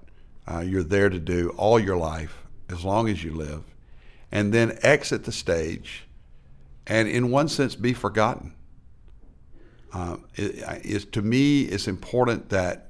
uh, 0.48 0.60
you're 0.60 0.84
there 0.84 1.10
to 1.10 1.20
do 1.20 1.50
all 1.58 1.80
your 1.80 1.98
life, 1.98 2.43
as 2.70 2.86
long 2.86 3.10
as 3.10 3.24
you 3.24 3.34
live, 3.34 3.64
and 4.32 4.54
then 4.54 4.78
exit 4.82 5.26
the 5.26 5.32
stage, 5.32 6.08
and 6.86 7.08
in 7.08 7.32
one 7.32 7.50
sense, 7.50 7.76
be 7.76 7.93
forgotten 7.93 8.54
uh, 9.93 10.18
it, 10.36 10.86
is 10.86 11.06
to 11.06 11.22
me, 11.22 11.62
it's 11.62 11.88
important 11.88 12.50
that 12.50 12.87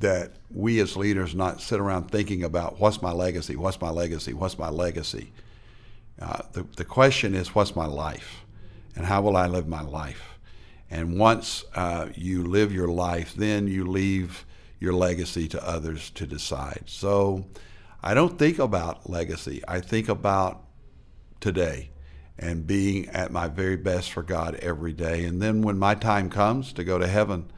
that 0.00 0.32
we 0.50 0.80
as 0.80 0.96
leaders 0.96 1.34
not 1.34 1.60
sit 1.60 1.78
around 1.78 2.10
thinking 2.10 2.42
about 2.42 2.80
what's 2.80 3.00
my 3.00 3.12
legacy, 3.12 3.54
what's 3.54 3.80
my 3.80 3.90
legacy, 3.90 4.32
what's 4.32 4.58
my 4.58 4.68
legacy. 4.68 5.32
Uh, 6.20 6.42
the, 6.52 6.66
the 6.76 6.84
question 6.84 7.34
is, 7.34 7.54
what's 7.54 7.76
my 7.76 7.86
life? 7.86 8.44
And 8.96 9.06
how 9.06 9.22
will 9.22 9.36
I 9.36 9.46
live 9.46 9.68
my 9.68 9.82
life? 9.82 10.38
And 10.90 11.18
once 11.18 11.64
uh, 11.74 12.08
you 12.14 12.44
live 12.44 12.72
your 12.72 12.88
life, 12.88 13.34
then 13.34 13.68
you 13.68 13.86
leave 13.86 14.44
your 14.80 14.92
legacy 14.92 15.46
to 15.48 15.66
others 15.66 16.10
to 16.10 16.26
decide. 16.26 16.84
So 16.86 17.46
I 18.02 18.14
don't 18.14 18.38
think 18.38 18.58
about 18.58 19.08
legacy, 19.08 19.62
I 19.68 19.80
think 19.80 20.08
about 20.08 20.64
today 21.40 21.90
and 22.38 22.66
being 22.66 23.06
at 23.10 23.30
my 23.30 23.48
very 23.48 23.76
best 23.76 24.10
for 24.10 24.22
God 24.22 24.54
every 24.56 24.94
day. 24.94 25.24
And 25.24 25.42
then 25.42 25.60
when 25.60 25.78
my 25.78 25.94
time 25.94 26.30
comes 26.30 26.72
to 26.72 26.84
go 26.84 26.98
to 26.98 27.06
heaven, 27.06 27.50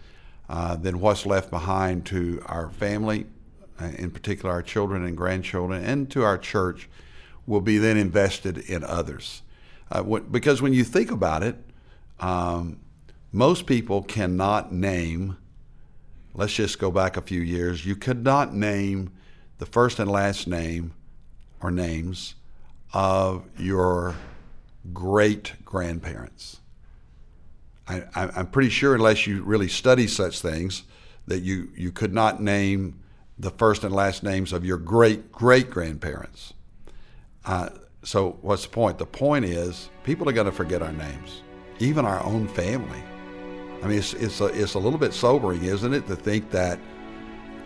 uh, 0.53 0.76
then 0.76 1.00
what's 1.00 1.24
left 1.24 1.50
behind 1.50 2.05
to 2.05 2.42
our 2.44 2.68
family, 2.68 3.24
uh, 3.80 3.86
in 3.96 4.11
particular 4.11 4.53
our 4.53 4.62
children 4.62 5.03
and 5.03 5.16
grandchildren, 5.16 5.82
and 5.82 6.11
to 6.11 6.22
our 6.22 6.36
church, 6.36 6.90
will 7.46 7.62
be 7.62 7.78
then 7.78 7.96
invested 7.96 8.59
in 8.59 8.84
others. 8.84 9.40
Uh, 9.90 10.03
what, 10.03 10.30
because 10.30 10.61
when 10.61 10.74
you 10.74 10.84
think 10.84 11.11
about 11.11 11.42
it, 11.42 11.57
um, 12.20 12.78
most 13.32 13.64
people 13.64 14.03
cannot 14.03 14.70
name, 14.70 15.38
let's 16.34 16.53
just 16.53 16.78
go 16.78 16.90
back 16.90 17.16
a 17.16 17.22
few 17.22 17.40
years, 17.40 17.86
you 17.86 17.96
could 17.96 18.22
not 18.22 18.55
name 18.55 19.11
the 19.57 19.64
first 19.64 19.98
and 19.98 20.11
last 20.11 20.46
name 20.46 20.92
or 21.62 21.70
names 21.70 22.34
of 22.92 23.42
your 23.59 24.16
great 24.92 25.55
grandparents. 25.64 26.61
I, 27.89 28.05
am 28.14 28.47
pretty 28.47 28.68
sure, 28.68 28.95
unless 28.95 29.26
you 29.26 29.43
really 29.43 29.68
study 29.68 30.07
such 30.07 30.41
things, 30.41 30.85
that 31.26 31.41
you, 31.41 31.70
you 31.76 31.91
could 31.93 32.12
not 32.12 32.43
name 32.43 33.01
the 33.39 33.51
first 33.51 33.85
and 33.85 33.95
last 33.95 34.22
names 34.22 34.53
of 34.53 34.64
your 34.64 34.76
great 34.76 35.33
great 35.33 35.70
grandparents. 35.70 36.53
Uh, 37.45 37.70
so, 38.05 38.39
what's 38.43 38.64
the 38.64 38.68
point? 38.68 38.99
The 38.99 39.07
point 39.07 39.45
is, 39.45 39.91
people 40.05 40.28
are 40.28 40.33
going 40.33 40.47
to 40.47 40.53
forget 40.53 40.83
our 40.83 40.93
names, 40.93 41.43
even 41.78 42.05
our 42.05 42.22
own 42.24 42.49
family. 42.49 43.03
I 43.83 43.89
mean, 43.89 43.99
it's, 43.99 44.14
it's, 44.14 44.41
a, 44.41 44.47
it's 44.47 44.74
a 44.74 44.78
little 44.78 44.99
bit 44.99 45.12
sobering, 45.12 45.64
isn't 45.64 45.93
it, 45.93 46.07
to 46.07 46.14
think 46.14 46.51
that 46.51 46.78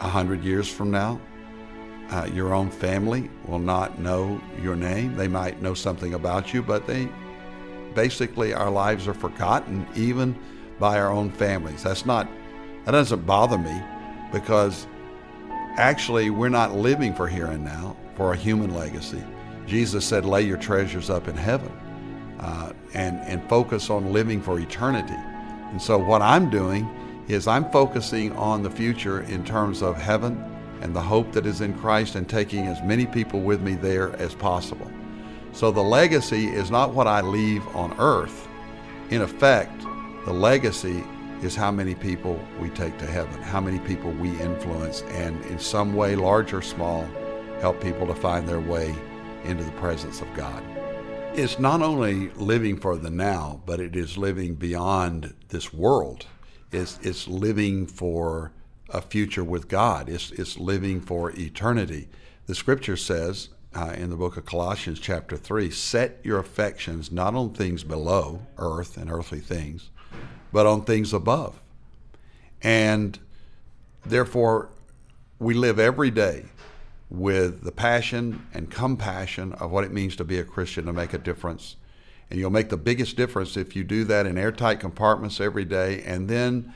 a 0.00 0.08
hundred 0.08 0.42
years 0.42 0.68
from 0.68 0.90
now, 0.90 1.20
uh, 2.10 2.28
your 2.32 2.54
own 2.54 2.70
family 2.70 3.30
will 3.46 3.58
not 3.58 3.98
know 3.98 4.40
your 4.62 4.76
name. 4.76 5.14
They 5.16 5.28
might 5.28 5.60
know 5.60 5.74
something 5.74 6.14
about 6.14 6.54
you, 6.54 6.62
but 6.62 6.86
they 6.86 7.08
basically 7.96 8.54
our 8.54 8.70
lives 8.70 9.08
are 9.08 9.14
forgotten 9.14 9.84
even 9.96 10.38
by 10.78 11.00
our 11.00 11.10
own 11.10 11.30
families. 11.30 11.82
That's 11.82 12.06
not 12.06 12.28
that 12.84 12.92
doesn't 12.92 13.26
bother 13.26 13.58
me 13.58 13.82
because 14.30 14.86
actually 15.76 16.30
we're 16.30 16.48
not 16.48 16.76
living 16.76 17.12
for 17.12 17.26
here 17.26 17.46
and 17.46 17.64
now 17.64 17.96
for 18.14 18.32
a 18.32 18.36
human 18.36 18.72
legacy. 18.72 19.24
Jesus 19.66 20.04
said, 20.04 20.24
"Lay 20.24 20.42
your 20.42 20.58
treasures 20.58 21.10
up 21.10 21.26
in 21.26 21.36
heaven." 21.36 21.72
Uh, 22.38 22.70
and, 22.96 23.18
and 23.20 23.46
focus 23.48 23.90
on 23.90 24.12
living 24.12 24.40
for 24.40 24.58
eternity. 24.58 25.16
And 25.70 25.80
so 25.80 25.98
what 25.98 26.22
I'm 26.22 26.50
doing 26.50 26.88
is 27.28 27.46
I'm 27.46 27.70
focusing 27.70 28.32
on 28.36 28.62
the 28.62 28.70
future 28.70 29.22
in 29.22 29.44
terms 29.44 29.82
of 29.82 29.96
heaven 29.96 30.42
and 30.80 30.94
the 30.94 31.00
hope 31.00 31.32
that 31.32 31.46
is 31.46 31.60
in 31.60 31.76
Christ 31.78 32.14
and 32.14 32.28
taking 32.28 32.66
as 32.66 32.82
many 32.82 33.06
people 33.06 33.40
with 33.40 33.60
me 33.60 33.74
there 33.74 34.14
as 34.16 34.34
possible. 34.34 34.90
So 35.56 35.70
the 35.70 35.82
legacy 35.82 36.48
is 36.48 36.70
not 36.70 36.92
what 36.92 37.06
I 37.06 37.22
leave 37.22 37.66
on 37.74 37.98
earth. 37.98 38.46
In 39.08 39.22
effect, 39.22 39.80
the 40.26 40.32
legacy 40.34 41.02
is 41.40 41.56
how 41.56 41.70
many 41.70 41.94
people 41.94 42.38
we 42.60 42.68
take 42.68 42.98
to 42.98 43.06
heaven, 43.06 43.40
how 43.40 43.62
many 43.62 43.78
people 43.78 44.10
we 44.10 44.38
influence, 44.38 45.00
and 45.12 45.42
in 45.46 45.58
some 45.58 45.94
way, 45.94 46.14
large 46.14 46.52
or 46.52 46.60
small, 46.60 47.08
help 47.62 47.80
people 47.80 48.06
to 48.06 48.14
find 48.14 48.46
their 48.46 48.60
way 48.60 48.94
into 49.44 49.64
the 49.64 49.72
presence 49.72 50.20
of 50.20 50.30
God. 50.34 50.62
It's 51.32 51.58
not 51.58 51.80
only 51.80 52.28
living 52.34 52.78
for 52.78 52.98
the 52.98 53.08
now, 53.08 53.62
but 53.64 53.80
it 53.80 53.96
is 53.96 54.18
living 54.18 54.56
beyond 54.56 55.32
this 55.48 55.72
world. 55.72 56.26
It's, 56.70 56.98
it's 57.00 57.26
living 57.26 57.86
for 57.86 58.52
a 58.90 59.00
future 59.00 59.42
with 59.42 59.68
God. 59.68 60.10
It's, 60.10 60.32
it's 60.32 60.58
living 60.58 61.00
for 61.00 61.30
eternity. 61.30 62.08
The 62.44 62.54
scripture 62.54 62.98
says 62.98 63.48
uh, 63.76 63.92
in 63.92 64.08
the 64.08 64.16
book 64.16 64.38
of 64.38 64.46
Colossians, 64.46 64.98
chapter 64.98 65.36
3 65.36 65.70
set 65.70 66.18
your 66.22 66.38
affections 66.38 67.12
not 67.12 67.34
on 67.34 67.52
things 67.52 67.84
below, 67.84 68.40
earth 68.56 68.96
and 68.96 69.10
earthly 69.10 69.38
things, 69.38 69.90
but 70.50 70.64
on 70.64 70.82
things 70.82 71.12
above. 71.12 71.60
And 72.62 73.18
therefore, 74.06 74.70
we 75.38 75.52
live 75.52 75.78
every 75.78 76.10
day 76.10 76.46
with 77.10 77.64
the 77.64 77.70
passion 77.70 78.46
and 78.54 78.70
compassion 78.70 79.52
of 79.52 79.70
what 79.70 79.84
it 79.84 79.92
means 79.92 80.16
to 80.16 80.24
be 80.24 80.38
a 80.38 80.44
Christian 80.44 80.86
to 80.86 80.92
make 80.94 81.12
a 81.12 81.18
difference. 81.18 81.76
And 82.30 82.40
you'll 82.40 82.50
make 82.50 82.70
the 82.70 82.78
biggest 82.78 83.14
difference 83.14 83.58
if 83.58 83.76
you 83.76 83.84
do 83.84 84.04
that 84.04 84.24
in 84.24 84.38
airtight 84.38 84.80
compartments 84.80 85.38
every 85.38 85.66
day. 85.66 86.02
And 86.02 86.28
then 86.28 86.72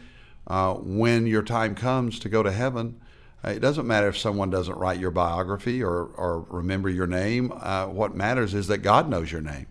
uh, 0.47 0.75
when 0.75 1.27
your 1.27 1.43
time 1.43 1.75
comes 1.75 2.19
to 2.21 2.29
go 2.29 2.43
to 2.43 2.53
heaven, 2.53 3.01
it 3.45 3.61
doesn't 3.61 3.87
matter 3.87 4.09
if 4.09 4.19
someone 4.19 4.51
doesn't 4.51 4.77
write 4.77 5.01
your 5.01 5.11
biography 5.11 5.83
or, 5.83 6.05
or 6.05 6.41
remember 6.51 6.91
your 6.91 7.07
name. 7.07 7.53
Uh, 7.55 7.87
what 7.87 8.15
matters 8.15 8.53
is 8.53 8.67
that 8.67 8.79
God 8.79 9.09
knows 9.09 9.33
your 9.33 9.41
name. 9.41 9.67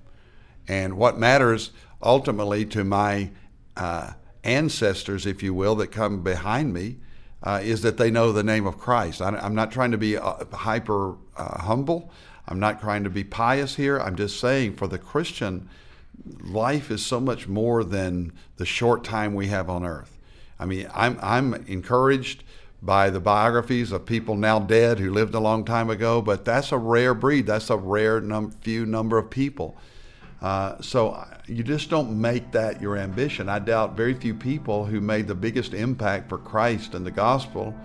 And 0.67 0.97
what 0.97 1.19
matters 1.19 1.71
ultimately 2.01 2.65
to 2.67 2.83
my 2.83 3.31
uh, 3.77 4.13
ancestors, 4.43 5.25
if 5.25 5.43
you 5.43 5.53
will, 5.53 5.75
that 5.75 5.87
come 5.87 6.23
behind 6.23 6.73
me, 6.73 6.97
uh, 7.43 7.61
is 7.63 7.81
that 7.83 7.97
they 7.97 8.11
know 8.11 8.31
the 8.31 8.43
name 8.43 8.65
of 8.65 8.77
Christ. 8.77 9.21
I, 9.21 9.45
am 9.45 9.55
not 9.55 9.71
trying 9.71 9.91
to 9.91 9.97
be 9.97 10.17
uh, 10.17 10.45
hyper 10.51 11.15
uh, 11.37 11.61
humble. 11.61 12.11
I'm 12.47 12.59
not 12.59 12.81
trying 12.81 13.03
to 13.03 13.09
be 13.09 13.23
pious 13.23 13.75
here. 13.75 13.99
I'm 13.99 14.15
just 14.15 14.39
saying 14.39 14.75
for 14.75 14.87
the 14.87 14.97
Christian, 14.97 15.69
life 16.41 16.91
is 16.91 17.05
so 17.05 17.19
much 17.19 17.47
more 17.47 17.83
than 17.83 18.33
the 18.57 18.65
short 18.65 19.03
time 19.03 19.35
we 19.35 19.47
have 19.47 19.69
on 19.69 19.85
earth. 19.85 20.17
I 20.59 20.65
mean, 20.65 20.89
I'm, 20.93 21.17
I'm 21.21 21.53
encouraged 21.53 22.43
by 22.81 23.09
the 23.09 23.19
biographies 23.19 23.91
of 23.91 24.05
people 24.05 24.35
now 24.35 24.59
dead 24.59 24.99
who 24.99 25.11
lived 25.11 25.35
a 25.35 25.39
long 25.39 25.65
time 25.65 25.89
ago, 25.89 26.21
but 26.21 26.45
that's 26.45 26.71
a 26.71 26.77
rare 26.77 27.13
breed. 27.13 27.45
That's 27.45 27.69
a 27.69 27.77
rare 27.77 28.21
num- 28.21 28.51
few 28.61 28.85
number 28.85 29.17
of 29.17 29.29
people. 29.29 29.77
Uh, 30.41 30.81
so 30.81 31.09
uh, 31.09 31.25
you 31.47 31.63
just 31.63 31.89
don't 31.89 32.19
make 32.19 32.51
that 32.53 32.81
your 32.81 32.95
ambition. 32.95 33.49
I 33.49 33.59
doubt 33.59 33.97
very 33.97 34.13
few 34.13 34.33
people 34.33 34.85
who 34.85 35.01
made 35.01 35.27
the 35.27 35.35
biggest 35.35 35.73
impact 35.73 36.29
for 36.29 36.37
Christ 36.37 36.93
and 36.93 37.05
the 37.05 37.11
gospel 37.11 37.75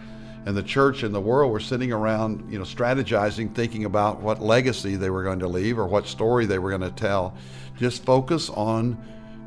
and 0.47 0.57
the 0.57 0.62
church 0.62 1.03
and 1.03 1.14
the 1.14 1.20
world 1.20 1.51
were 1.51 1.61
sitting 1.61 1.90
around, 1.90 2.53
you 2.53 2.59
know, 2.59 2.64
strategizing, 2.64 3.53
thinking 3.55 3.86
about 3.86 4.20
what 4.20 4.40
legacy 4.40 4.95
they 4.95 5.11
were 5.11 5.24
going 5.24 5.40
to 5.40 5.49
leave 5.49 5.78
or 5.78 5.86
what 5.86 6.07
story 6.07 6.47
they 6.47 6.59
were 6.59 6.70
going 6.70 6.82
to 6.82 6.90
tell. 6.90 7.34
Just 7.78 8.05
focus 8.05 8.51
on 8.51 9.03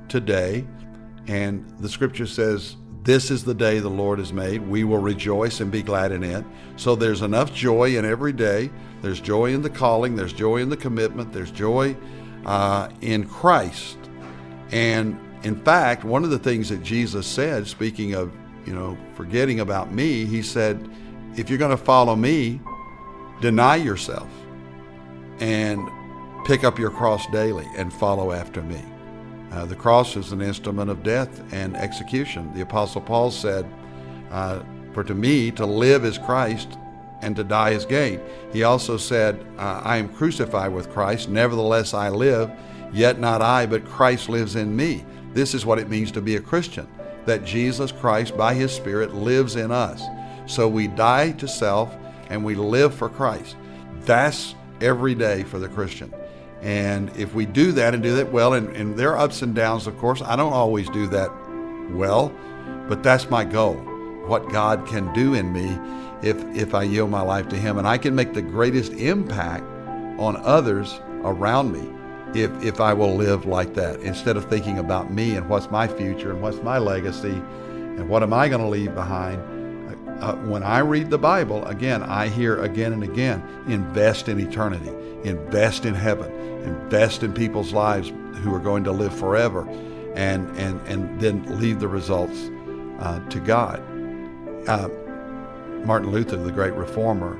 today. 0.09 0.65
And 1.27 1.69
the 1.79 1.87
scripture 1.87 2.25
says, 2.25 2.75
this 3.07 3.31
is 3.31 3.45
the 3.45 3.53
day 3.53 3.79
the 3.79 3.87
Lord 3.87 4.19
has 4.19 4.33
made. 4.33 4.67
We 4.67 4.83
will 4.83 4.97
rejoice 4.97 5.61
and 5.61 5.71
be 5.71 5.81
glad 5.81 6.11
in 6.11 6.25
it. 6.25 6.43
So 6.75 6.93
there's 6.93 7.21
enough 7.21 7.53
joy 7.53 7.97
in 7.97 8.03
every 8.03 8.33
day. 8.33 8.69
There's 9.01 9.21
joy 9.21 9.53
in 9.53 9.61
the 9.61 9.69
calling, 9.69 10.17
there's 10.17 10.33
joy 10.33 10.57
in 10.57 10.67
the 10.67 10.75
commitment, 10.75 11.31
there's 11.31 11.49
joy 11.49 11.95
uh, 12.45 12.89
in 12.99 13.25
Christ. 13.25 13.97
And 14.73 15.17
in 15.43 15.55
fact, 15.63 16.03
one 16.03 16.25
of 16.25 16.31
the 16.31 16.37
things 16.37 16.67
that 16.67 16.83
Jesus 16.83 17.25
said, 17.25 17.65
speaking 17.65 18.13
of, 18.13 18.29
you 18.65 18.73
know, 18.73 18.97
forgetting 19.15 19.61
about 19.61 19.93
me, 19.93 20.25
he 20.25 20.41
said, 20.41 20.89
if 21.37 21.49
you're 21.49 21.59
going 21.59 21.71
to 21.71 21.81
follow 21.81 22.13
me, 22.13 22.59
deny 23.39 23.77
yourself 23.77 24.27
and 25.39 25.87
pick 26.45 26.65
up 26.65 26.77
your 26.77 26.91
cross 26.91 27.25
daily 27.27 27.67
and 27.77 27.93
follow 27.93 28.33
after 28.33 28.61
me. 28.61 28.83
Uh, 29.51 29.65
the 29.65 29.75
cross 29.75 30.15
is 30.15 30.31
an 30.31 30.41
instrument 30.41 30.89
of 30.89 31.03
death 31.03 31.41
and 31.53 31.75
execution. 31.75 32.53
The 32.53 32.61
Apostle 32.61 33.01
Paul 33.01 33.31
said, 33.31 33.65
uh, 34.31 34.61
For 34.93 35.03
to 35.03 35.13
me 35.13 35.51
to 35.51 35.65
live 35.65 36.03
is 36.03 36.17
Christ 36.17 36.77
and 37.21 37.35
to 37.35 37.43
die 37.43 37.71
is 37.71 37.85
gain. 37.85 38.21
He 38.51 38.63
also 38.63 38.97
said, 38.97 39.39
uh, 39.57 39.81
I 39.83 39.97
am 39.97 40.09
crucified 40.09 40.71
with 40.73 40.91
Christ, 40.91 41.29
nevertheless 41.29 41.93
I 41.93 42.09
live, 42.09 42.51
yet 42.93 43.19
not 43.19 43.41
I, 43.41 43.65
but 43.65 43.85
Christ 43.85 44.29
lives 44.29 44.55
in 44.55 44.75
me. 44.75 45.05
This 45.33 45.53
is 45.53 45.65
what 45.65 45.79
it 45.79 45.89
means 45.89 46.11
to 46.11 46.21
be 46.21 46.35
a 46.35 46.41
Christian, 46.41 46.87
that 47.25 47.43
Jesus 47.43 47.91
Christ, 47.91 48.37
by 48.37 48.53
His 48.53 48.71
Spirit, 48.71 49.13
lives 49.13 49.55
in 49.55 49.71
us. 49.71 50.03
So 50.45 50.67
we 50.67 50.87
die 50.87 51.31
to 51.33 51.47
self 51.47 51.95
and 52.29 52.43
we 52.43 52.55
live 52.55 52.93
for 52.93 53.09
Christ. 53.09 53.55
That's 54.01 54.55
every 54.81 55.15
day 55.15 55.43
for 55.43 55.59
the 55.59 55.67
Christian. 55.67 56.13
And 56.61 57.15
if 57.15 57.33
we 57.33 57.45
do 57.45 57.71
that 57.73 57.93
and 57.93 58.01
do 58.01 58.15
that 58.15 58.31
well, 58.31 58.53
and, 58.53 58.75
and 58.75 58.97
there 58.97 59.11
are 59.11 59.19
ups 59.19 59.41
and 59.41 59.53
downs, 59.53 59.87
of 59.87 59.97
course, 59.97 60.21
I 60.21 60.35
don't 60.35 60.53
always 60.53 60.89
do 60.89 61.07
that 61.07 61.31
well, 61.91 62.33
but 62.87 63.03
that's 63.03 63.29
my 63.29 63.43
goal. 63.43 63.75
What 64.25 64.49
God 64.49 64.87
can 64.87 65.13
do 65.13 65.33
in 65.33 65.53
me 65.53 65.77
if, 66.27 66.37
if 66.55 66.73
I 66.73 66.83
yield 66.83 67.09
my 67.09 67.21
life 67.21 67.47
to 67.49 67.55
Him. 67.55 67.77
And 67.77 67.87
I 67.87 67.97
can 67.97 68.15
make 68.15 68.33
the 68.33 68.41
greatest 68.41 68.91
impact 68.93 69.63
on 70.19 70.35
others 70.37 70.99
around 71.23 71.71
me 71.71 71.93
if, 72.33 72.51
if 72.63 72.81
I 72.81 72.93
will 72.93 73.15
live 73.15 73.45
like 73.45 73.73
that 73.75 73.99
instead 74.01 74.35
of 74.35 74.45
thinking 74.45 74.79
about 74.79 75.11
me 75.11 75.35
and 75.35 75.47
what's 75.47 75.71
my 75.71 75.87
future 75.87 76.31
and 76.31 76.41
what's 76.41 76.61
my 76.61 76.77
legacy 76.77 77.31
and 77.31 78.09
what 78.09 78.23
am 78.23 78.33
I 78.33 78.49
going 78.49 78.61
to 78.61 78.67
leave 78.67 78.93
behind. 78.93 79.41
Uh, 80.19 80.35
when 80.35 80.63
I 80.63 80.79
read 80.79 81.09
the 81.09 81.17
Bible, 81.17 81.65
again, 81.67 82.01
I 82.01 82.27
hear 82.27 82.61
again 82.63 82.93
and 82.93 83.03
again 83.03 83.43
invest 83.67 84.27
in 84.27 84.39
eternity, 84.39 84.89
invest 85.23 85.85
in 85.85 85.93
heaven, 85.93 86.31
invest 86.63 87.23
in 87.23 87.33
people's 87.33 87.71
lives 87.71 88.09
who 88.41 88.53
are 88.53 88.59
going 88.59 88.83
to 88.85 88.91
live 88.91 89.17
forever, 89.17 89.67
and, 90.15 90.49
and, 90.57 90.81
and 90.87 91.19
then 91.19 91.59
leave 91.59 91.79
the 91.79 91.87
results 91.87 92.49
uh, 92.99 93.19
to 93.29 93.39
God. 93.39 93.79
Uh, 94.67 94.89
Martin 95.85 96.11
Luther, 96.11 96.37
the 96.37 96.51
great 96.51 96.73
reformer, 96.73 97.37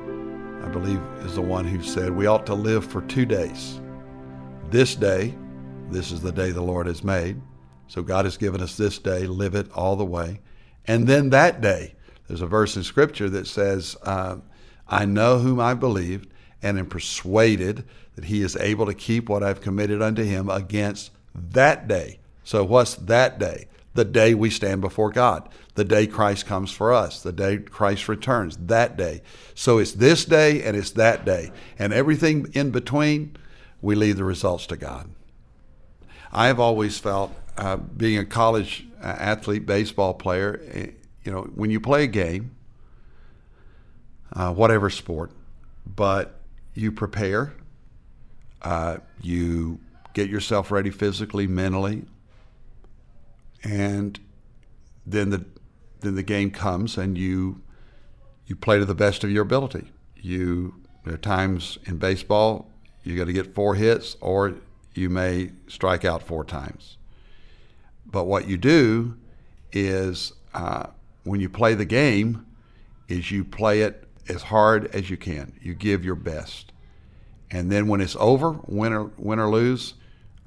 I 0.63 0.69
believe, 0.69 1.01
is 1.25 1.35
the 1.35 1.41
one 1.41 1.65
who 1.65 1.81
said 1.81 2.11
we 2.11 2.27
ought 2.27 2.45
to 2.45 2.53
live 2.53 2.85
for 2.85 3.01
two 3.03 3.25
days. 3.25 3.81
This 4.69 4.95
day, 4.95 5.35
this 5.89 6.11
is 6.11 6.21
the 6.21 6.31
day 6.31 6.51
the 6.51 6.61
Lord 6.61 6.87
has 6.87 7.03
made. 7.03 7.41
So 7.87 8.03
God 8.03 8.25
has 8.25 8.37
given 8.37 8.61
us 8.61 8.77
this 8.77 8.99
day, 8.99 9.25
live 9.25 9.55
it 9.55 9.71
all 9.71 9.95
the 9.95 10.05
way. 10.05 10.41
And 10.85 11.07
then 11.07 11.29
that 11.31 11.61
day, 11.61 11.95
there's 12.27 12.41
a 12.41 12.47
verse 12.47 12.75
in 12.75 12.83
Scripture 12.83 13.29
that 13.29 13.47
says, 13.47 13.95
uh, 14.03 14.37
I 14.87 15.05
know 15.05 15.39
whom 15.39 15.59
I 15.59 15.73
believed 15.73 16.29
and 16.61 16.77
am 16.77 16.87
persuaded 16.87 17.85
that 18.15 18.25
he 18.25 18.41
is 18.41 18.55
able 18.57 18.85
to 18.85 18.93
keep 18.93 19.29
what 19.29 19.43
I've 19.43 19.61
committed 19.61 20.01
unto 20.01 20.23
him 20.23 20.49
against 20.49 21.11
that 21.33 21.87
day. 21.87 22.19
So, 22.43 22.63
what's 22.63 22.95
that 22.95 23.39
day? 23.39 23.67
The 23.93 24.05
day 24.05 24.33
we 24.33 24.49
stand 24.49 24.81
before 24.81 25.11
God, 25.11 25.49
the 25.75 25.83
day 25.83 26.07
Christ 26.07 26.45
comes 26.45 26.71
for 26.71 26.93
us, 26.93 27.21
the 27.21 27.31
day 27.31 27.57
Christ 27.57 28.07
returns, 28.07 28.57
that 28.57 28.97
day. 28.97 29.21
So, 29.53 29.77
it's 29.77 29.91
this 29.93 30.25
day 30.25 30.63
and 30.63 30.75
it's 30.75 30.91
that 30.91 31.25
day. 31.25 31.51
And 31.77 31.93
everything 31.93 32.49
in 32.53 32.71
between, 32.71 33.35
we 33.81 33.95
leave 33.95 34.17
the 34.17 34.23
results 34.23 34.65
to 34.67 34.77
God. 34.77 35.09
I 36.31 36.47
have 36.47 36.59
always 36.59 36.97
felt, 36.97 37.33
uh, 37.57 37.77
being 37.77 38.17
a 38.17 38.25
college 38.25 38.87
uh, 39.01 39.05
athlete, 39.05 39.65
baseball 39.65 40.13
player, 40.13 40.61
eh, 40.71 40.87
you 41.27 41.33
know, 41.33 41.41
when 41.55 41.69
you 41.69 41.81
play 41.81 42.05
a 42.05 42.07
game, 42.07 42.55
uh, 44.31 44.53
whatever 44.53 44.89
sport, 44.89 45.29
but 45.85 46.39
you 46.73 46.89
prepare, 46.89 47.53
uh, 48.61 48.99
you 49.21 49.77
get 50.13 50.29
yourself 50.29 50.71
ready 50.71 50.89
physically, 50.89 51.45
mentally, 51.45 52.05
and 53.61 54.21
then 55.05 55.29
the 55.29 55.43
then 55.99 56.15
the 56.15 56.23
game 56.23 56.49
comes 56.49 56.97
and 56.97 57.17
you 57.17 57.61
you 58.45 58.55
play 58.55 58.79
to 58.79 58.85
the 58.85 58.95
best 58.95 59.25
of 59.25 59.29
your 59.29 59.43
ability. 59.43 59.91
You 60.15 60.75
there 61.03 61.15
are 61.15 61.17
times 61.17 61.77
in 61.83 61.97
baseball 61.97 62.71
you 63.03 63.17
got 63.17 63.25
to 63.25 63.33
get 63.33 63.53
four 63.53 63.75
hits 63.75 64.15
or 64.21 64.55
you 64.93 65.09
may 65.09 65.51
strike 65.67 66.05
out 66.05 66.23
four 66.23 66.45
times. 66.45 66.95
But 68.05 68.27
what 68.27 68.47
you 68.47 68.55
do 68.55 69.17
is 69.73 70.31
uh, 70.53 70.87
when 71.27 71.41
you 71.41 71.49
play 71.49 71.75
the 71.75 71.85
game 71.85 72.45
is 73.07 73.31
you 73.31 73.43
play 73.43 73.81
it 73.81 74.07
as 74.27 74.43
hard 74.43 74.87
as 74.95 75.09
you 75.09 75.17
can. 75.17 75.53
You 75.61 75.73
give 75.73 76.03
your 76.03 76.15
best. 76.15 76.71
And 77.51 77.71
then 77.71 77.87
when 77.87 78.01
it's 78.01 78.15
over, 78.19 78.59
win 78.65 78.93
or, 78.93 79.11
win 79.17 79.39
or 79.39 79.49
lose, 79.49 79.93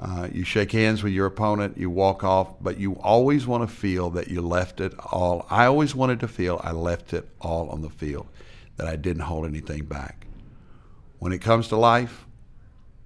Uh, 0.03 0.29
you 0.33 0.45
shake 0.45 0.73
hands 0.73 1.03
with 1.03 1.13
your 1.13 1.27
opponent, 1.27 1.77
you 1.77 1.91
walk 1.91 2.25
off, 2.25 2.49
but 2.63 2.79
you 2.79 2.97
always 3.03 3.47
want 3.47 3.63
to 3.63 3.77
feel 3.77 4.09
that 4.09 4.29
you 4.29 4.41
left 4.41 4.81
it 4.81 4.95
all. 5.13 5.45
I 5.51 5.67
always 5.67 5.95
wanted 5.95 6.21
to 6.21 6.29
feel 6.29 6.59
I 6.65 6.73
left 6.73 7.13
it 7.13 7.29
all 7.39 7.69
on 7.69 7.83
the 7.83 7.91
field, 7.91 8.27
that 8.77 8.87
I 8.87 8.97
didn't 8.97 9.25
hold 9.25 9.45
anything 9.45 9.85
back. 9.85 10.27
When 11.19 11.33
it 11.35 11.43
comes 11.43 11.69
to 11.69 11.77
life, 11.77 12.25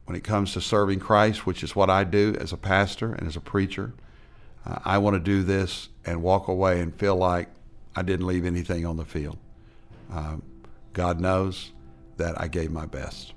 when 0.04 0.16
it 0.16 0.22
comes 0.22 0.52
to 0.52 0.60
serving 0.60 1.00
Christ, 1.00 1.44
which 1.44 1.64
is 1.64 1.74
what 1.74 1.90
I 1.90 2.04
do 2.04 2.36
as 2.40 2.52
a 2.52 2.56
pastor 2.56 3.12
and 3.12 3.26
as 3.26 3.36
a 3.36 3.40
preacher, 3.40 3.92
uh, 4.64 4.78
I 4.84 4.98
want 4.98 5.14
to 5.14 5.30
do 5.32 5.42
this 5.42 5.88
and 6.06 6.22
walk 6.22 6.46
away 6.46 6.80
and 6.80 6.94
feel 6.94 7.16
like 7.16 7.48
I 7.96 8.02
didn't 8.02 8.26
leave 8.26 8.44
anything 8.44 8.86
on 8.86 8.96
the 8.96 9.04
field. 9.04 9.38
Um, 10.12 10.42
God 10.92 11.20
knows 11.20 11.72
that 12.16 12.40
I 12.40 12.48
gave 12.48 12.70
my 12.70 12.86
best. 12.86 13.34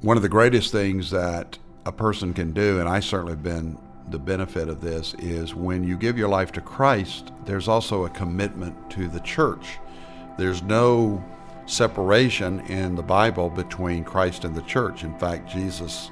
One 0.00 0.16
of 0.16 0.22
the 0.22 0.28
greatest 0.28 0.72
things 0.72 1.10
that 1.10 1.58
a 1.84 1.92
person 1.92 2.34
can 2.34 2.52
do, 2.52 2.80
and 2.80 2.88
I 2.88 3.00
certainly 3.00 3.32
have 3.32 3.42
been 3.42 3.78
the 4.10 4.18
benefit 4.18 4.68
of 4.68 4.80
this, 4.80 5.14
is 5.18 5.54
when 5.54 5.84
you 5.84 5.96
give 5.96 6.16
your 6.16 6.28
life 6.28 6.52
to 6.52 6.60
Christ, 6.60 7.32
there's 7.44 7.68
also 7.68 8.04
a 8.04 8.10
commitment 8.10 8.90
to 8.90 9.08
the 9.08 9.20
church. 9.20 9.78
There's 10.38 10.62
no 10.62 11.24
separation 11.66 12.60
in 12.60 12.94
the 12.94 13.02
Bible 13.02 13.50
between 13.50 14.04
Christ 14.04 14.44
and 14.44 14.54
the 14.54 14.62
church. 14.62 15.04
In 15.04 15.18
fact, 15.18 15.50
Jesus 15.50 16.10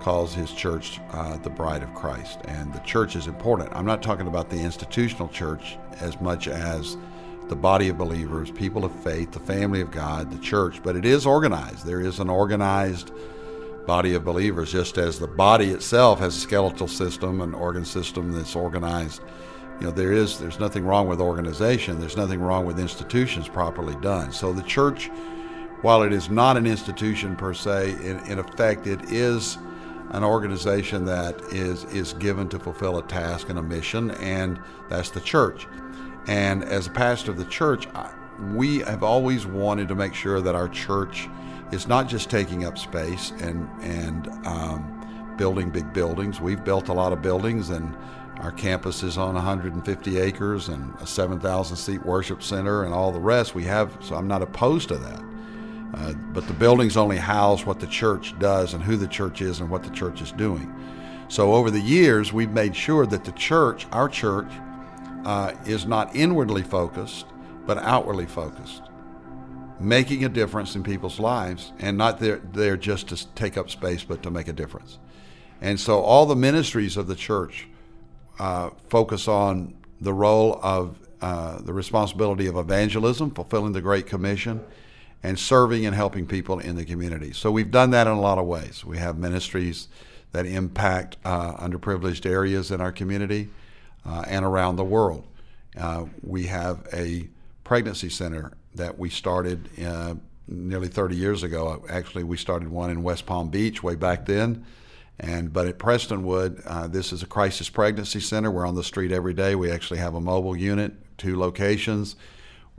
calls 0.00 0.34
his 0.34 0.52
church 0.52 1.00
uh, 1.10 1.36
the 1.38 1.50
bride 1.50 1.82
of 1.82 1.94
Christ, 1.94 2.40
and 2.44 2.72
the 2.72 2.80
church 2.80 3.16
is 3.16 3.26
important. 3.26 3.70
I'm 3.74 3.86
not 3.86 4.02
talking 4.02 4.26
about 4.26 4.50
the 4.50 4.58
institutional 4.58 5.28
church 5.28 5.78
as 6.00 6.20
much 6.20 6.48
as 6.48 6.96
the 7.48 7.56
body 7.56 7.88
of 7.88 7.98
believers, 7.98 8.50
people 8.50 8.84
of 8.84 8.92
faith, 9.02 9.32
the 9.32 9.40
family 9.40 9.80
of 9.80 9.90
God, 9.90 10.30
the 10.30 10.38
church, 10.38 10.82
but 10.82 10.96
it 10.96 11.04
is 11.04 11.26
organized. 11.26 11.84
There 11.84 12.00
is 12.00 12.20
an 12.20 12.28
organized 12.28 13.10
body 13.86 14.14
of 14.14 14.24
believers, 14.24 14.70
just 14.70 14.98
as 14.98 15.18
the 15.18 15.26
body 15.26 15.70
itself 15.70 16.18
has 16.18 16.36
a 16.36 16.40
skeletal 16.40 16.88
system, 16.88 17.40
an 17.40 17.54
organ 17.54 17.86
system 17.86 18.32
that's 18.32 18.54
organized. 18.54 19.22
You 19.80 19.86
know, 19.86 19.92
there 19.92 20.12
is 20.12 20.38
there's 20.38 20.58
nothing 20.58 20.84
wrong 20.84 21.08
with 21.08 21.20
organization. 21.20 21.98
There's 21.98 22.16
nothing 22.16 22.40
wrong 22.40 22.66
with 22.66 22.78
institutions 22.78 23.48
properly 23.48 23.94
done. 24.02 24.30
So 24.32 24.52
the 24.52 24.62
church, 24.62 25.08
while 25.80 26.02
it 26.02 26.12
is 26.12 26.28
not 26.28 26.56
an 26.56 26.66
institution 26.66 27.34
per 27.34 27.54
se, 27.54 27.92
in, 28.02 28.18
in 28.26 28.38
effect, 28.38 28.86
it 28.86 29.10
is 29.10 29.56
an 30.10 30.24
organization 30.24 31.04
that 31.04 31.40
is 31.52 31.84
is 31.84 32.14
given 32.14 32.48
to 32.48 32.58
fulfill 32.58 32.98
a 32.98 33.02
task 33.02 33.48
and 33.48 33.58
a 33.58 33.62
mission, 33.62 34.10
and 34.12 34.58
that's 34.88 35.10
the 35.10 35.20
church. 35.20 35.66
And 36.26 36.64
as 36.64 36.86
a 36.86 36.90
pastor 36.90 37.30
of 37.30 37.38
the 37.38 37.44
church, 37.44 37.88
we 38.52 38.78
have 38.80 39.02
always 39.02 39.46
wanted 39.46 39.88
to 39.88 39.94
make 39.94 40.14
sure 40.14 40.40
that 40.40 40.54
our 40.54 40.68
church 40.68 41.28
is 41.72 41.86
not 41.86 42.08
just 42.08 42.30
taking 42.30 42.64
up 42.64 42.78
space 42.78 43.32
and 43.40 43.68
and 43.82 44.28
um, 44.46 45.34
building 45.36 45.70
big 45.70 45.92
buildings. 45.92 46.40
We've 46.40 46.62
built 46.62 46.88
a 46.88 46.92
lot 46.92 47.12
of 47.12 47.22
buildings, 47.22 47.70
and 47.70 47.96
our 48.40 48.52
campus 48.52 49.02
is 49.02 49.18
on 49.18 49.34
150 49.34 50.18
acres 50.18 50.68
and 50.68 50.94
a 51.00 51.06
7,000 51.06 51.76
seat 51.76 52.04
worship 52.04 52.42
center 52.42 52.84
and 52.84 52.94
all 52.94 53.10
the 53.10 53.20
rest. 53.20 53.54
We 53.54 53.64
have, 53.64 53.96
so 54.00 54.14
I'm 54.14 54.28
not 54.28 54.42
opposed 54.42 54.88
to 54.88 54.96
that. 54.96 55.22
Uh, 55.94 56.12
but 56.32 56.46
the 56.46 56.52
buildings 56.54 56.96
only 56.96 57.16
house 57.16 57.64
what 57.64 57.80
the 57.80 57.86
church 57.86 58.38
does 58.38 58.74
and 58.74 58.82
who 58.82 58.96
the 58.96 59.08
church 59.08 59.40
is 59.40 59.60
and 59.60 59.70
what 59.70 59.82
the 59.82 59.90
church 59.90 60.20
is 60.20 60.32
doing. 60.32 60.72
So 61.28 61.54
over 61.54 61.70
the 61.70 61.80
years, 61.80 62.32
we've 62.32 62.50
made 62.50 62.74
sure 62.76 63.06
that 63.06 63.24
the 63.24 63.32
church, 63.32 63.86
our 63.92 64.08
church, 64.08 64.50
uh, 65.24 65.52
is 65.66 65.86
not 65.86 66.14
inwardly 66.14 66.62
focused, 66.62 67.26
but 67.66 67.78
outwardly 67.78 68.26
focused 68.26 68.82
making 69.80 70.24
a 70.24 70.28
difference 70.28 70.74
in 70.74 70.82
people's 70.82 71.20
lives 71.20 71.72
and 71.78 71.96
not 71.96 72.18
there, 72.18 72.40
there 72.52 72.76
just 72.76 73.08
to 73.08 73.26
take 73.34 73.56
up 73.56 73.70
space, 73.70 74.02
but 74.02 74.22
to 74.22 74.30
make 74.30 74.48
a 74.48 74.52
difference. 74.52 74.98
And 75.60 75.78
so 75.78 76.00
all 76.00 76.26
the 76.26 76.36
ministries 76.36 76.96
of 76.96 77.06
the 77.06 77.14
church 77.14 77.68
uh, 78.38 78.70
focus 78.88 79.28
on 79.28 79.74
the 80.00 80.12
role 80.12 80.60
of 80.62 80.98
uh, 81.20 81.60
the 81.60 81.72
responsibility 81.72 82.46
of 82.46 82.56
evangelism, 82.56 83.30
fulfilling 83.32 83.72
the 83.72 83.80
Great 83.80 84.06
Commission, 84.06 84.64
and 85.22 85.38
serving 85.38 85.84
and 85.84 85.94
helping 85.94 86.26
people 86.26 86.58
in 86.58 86.76
the 86.76 86.84
community. 86.84 87.32
So 87.32 87.50
we've 87.50 87.70
done 87.70 87.90
that 87.90 88.06
in 88.06 88.12
a 88.12 88.20
lot 88.20 88.38
of 88.38 88.46
ways. 88.46 88.84
We 88.84 88.98
have 88.98 89.18
ministries 89.18 89.88
that 90.32 90.46
impact 90.46 91.16
uh, 91.24 91.54
underprivileged 91.54 92.26
areas 92.26 92.70
in 92.70 92.80
our 92.80 92.92
community 92.92 93.48
uh, 94.06 94.24
and 94.26 94.44
around 94.44 94.76
the 94.76 94.84
world. 94.84 95.26
Uh, 95.76 96.04
we 96.22 96.44
have 96.44 96.86
a 96.92 97.28
pregnancy 97.64 98.08
center 98.08 98.52
that 98.74 98.98
we 98.98 99.10
started 99.10 99.68
uh, 99.84 100.14
nearly 100.46 100.88
30 100.88 101.16
years 101.16 101.42
ago. 101.42 101.84
Actually, 101.88 102.24
we 102.24 102.36
started 102.36 102.68
one 102.68 102.90
in 102.90 103.02
West 103.02 103.26
Palm 103.26 103.48
Beach 103.48 103.82
way 103.82 103.94
back 103.94 104.26
then. 104.26 104.64
And 105.20 105.52
but 105.52 105.66
at 105.66 105.78
Prestonwood, 105.78 106.62
uh, 106.64 106.86
this 106.86 107.12
is 107.12 107.22
a 107.22 107.26
crisis 107.26 107.68
pregnancy 107.68 108.20
center. 108.20 108.50
We're 108.50 108.66
on 108.66 108.76
the 108.76 108.84
street 108.84 109.10
every 109.10 109.34
day. 109.34 109.56
We 109.56 109.70
actually 109.70 109.98
have 109.98 110.14
a 110.14 110.20
mobile 110.20 110.56
unit, 110.56 110.92
two 111.18 111.36
locations. 111.36 112.14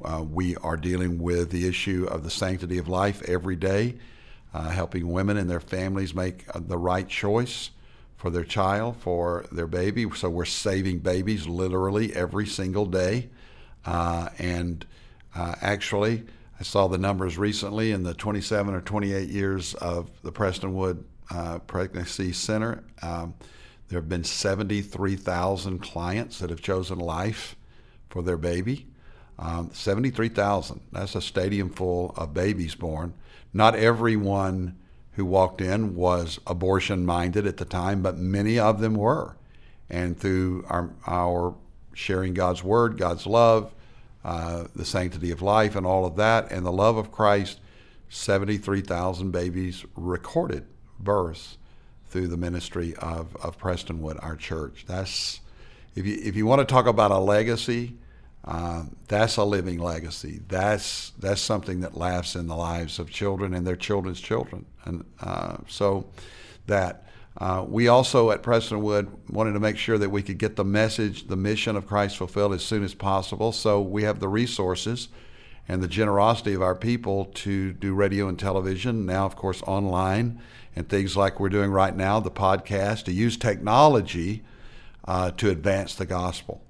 Uh, 0.04 0.24
we 0.24 0.56
are 0.58 0.78
dealing 0.78 1.20
with 1.20 1.52
the 1.52 1.68
issue 1.68 2.08
of 2.10 2.24
the 2.24 2.30
sanctity 2.30 2.78
of 2.78 2.88
life 2.88 3.22
every 3.24 3.56
day, 3.56 3.95
uh, 4.54 4.70
helping 4.70 5.12
women 5.12 5.38
and 5.38 5.50
their 5.50 5.60
families 5.60 6.14
make 6.14 6.45
uh, 6.56 6.60
the 6.60 6.78
right 6.78 7.08
choice 7.08 7.72
for 8.18 8.30
their 8.30 8.43
child, 8.43 8.97
for 8.97 9.45
their 9.52 9.68
baby. 9.68 10.10
So 10.16 10.30
we're 10.30 10.45
saving 10.45 11.00
babies 11.00 11.47
literally 11.47 12.14
every 12.14 12.45
single 12.45 12.86
day, 12.86 13.30
uh, 13.86 14.30
and 14.38 14.86
uh, 15.36 15.56
actually, 15.62 16.26
I 16.60 16.64
saw 16.64 16.88
the 16.88 16.97
numbers 16.97 17.38
recently 17.38 17.91
in 17.91 18.04
the 18.04 18.14
27 18.14 18.74
or 18.74 18.82
28 18.82 19.30
years 19.30 19.74
of 19.76 20.10
the 20.24 20.32
Prestonwood 20.32 21.04
uh, 21.32 21.60
Pregnancy 21.60 22.34
Center. 22.34 22.84
Um, 23.02 23.36
there 23.88 24.00
have 24.00 24.10
been 24.10 24.24
73,000 24.24 25.80
clients 25.80 26.39
that 26.39 26.50
have 26.50 26.62
chosen 26.62 27.00
life 27.00 27.56
for 28.10 28.22
their 28.22 28.38
baby. 28.38 28.89
Um, 29.42 29.70
73,000. 29.72 30.82
That's 30.92 31.16
a 31.16 31.22
stadium 31.22 31.70
full 31.70 32.14
of 32.18 32.34
babies 32.34 32.76
born. 32.76 33.14
Not 33.54 33.74
everyone 33.74 34.76
who 35.14 35.26
walked 35.26 35.62
in 35.62 35.96
was 35.96 36.40
abortion 36.46 37.06
minded 37.06 37.48
at 37.48 37.56
the 37.56 37.64
time, 37.64 38.02
but 38.02 38.18
many 38.18 38.60
of 38.60 38.82
them 38.82 38.96
were. 38.96 39.38
And 39.90 40.20
through 40.20 40.66
our, 40.68 40.90
our 41.08 41.56
sharing 41.94 42.34
God's 42.34 42.66
word, 42.66 42.98
God's 42.98 43.26
love, 43.26 43.74
uh, 44.26 44.66
the 44.76 44.84
sanctity 44.84 45.32
of 45.32 45.42
life 45.42 45.78
and 45.78 45.86
all 45.86 46.06
of 46.06 46.18
that, 46.18 46.52
and 46.52 46.66
the 46.66 46.72
love 46.72 46.98
of 46.98 47.10
Christ, 47.10 47.62
73,000 48.10 49.32
babies 49.32 49.86
recorded 49.96 50.66
births 51.00 51.58
through 52.08 52.28
the 52.28 52.38
ministry 52.38 52.94
of, 52.98 53.38
of 53.38 53.58
Prestonwood, 53.58 54.22
our 54.22 54.36
church. 54.36 54.84
That's, 54.86 55.40
if 55.96 56.06
you, 56.06 56.20
if 56.22 56.36
you 56.36 56.46
want 56.46 56.60
to 56.60 56.66
talk 56.66 56.88
about 56.88 57.12
a 57.12 57.20
legacy, 57.20 57.96
uh, 58.46 58.84
that's 59.08 59.38
a 59.38 59.44
living 59.44 59.80
legacy. 59.80 60.42
That's, 60.48 61.12
that's 61.20 61.42
something 61.42 61.82
that 61.82 61.98
lasts 61.98 62.36
in 62.36 62.48
the 62.48 62.56
lives 62.56 63.00
of 63.00 63.10
children 63.10 63.54
and 63.54 63.66
their 63.68 63.76
children's 63.76 64.22
children. 64.22 64.66
And 64.86 65.06
uh, 65.20 65.58
so 65.68 66.10
that 66.68 67.06
uh, 67.38 67.66
we 67.68 67.88
also 67.88 68.32
at 68.32 68.44
Prestonwood 68.44 69.08
wanted 69.30 69.54
to 69.54 69.60
make 69.60 69.78
sure 69.78 69.98
that 69.98 70.10
we 70.10 70.22
could 70.22 70.38
get 70.38 70.56
the 70.56 70.66
message, 70.66 71.28
the 71.28 71.36
mission 71.36 71.76
of 71.76 71.86
Christ 71.86 72.18
fulfilled 72.18 72.54
as 72.54 72.64
soon 72.64 72.84
as 72.84 72.94
possible. 72.94 73.52
So 73.52 73.82
we 73.82 74.04
have 74.04 74.20
the 74.20 74.28
resources 74.28 75.10
and 75.68 75.84
the 75.84 75.88
generosity 75.88 76.54
of 76.54 76.62
our 76.62 76.76
people 76.76 77.26
to 77.26 77.74
do 77.74 77.94
radio 77.94 78.28
and 78.28 78.40
television, 78.40 79.06
now, 79.06 79.26
of 79.26 79.36
course, 79.36 79.62
online, 79.64 80.42
and 80.76 80.90
things 80.90 81.16
like 81.16 81.40
we're 81.40 81.50
doing 81.50 81.72
right 81.72 81.96
now, 81.96 82.20
the 82.20 82.32
podcast, 82.32 83.04
to 83.04 83.14
use 83.14 83.38
technology 83.38 84.44
uh, 85.06 85.30
to 85.32 85.50
advance 85.50 85.94
the 85.94 86.08
gospel. 86.08 86.64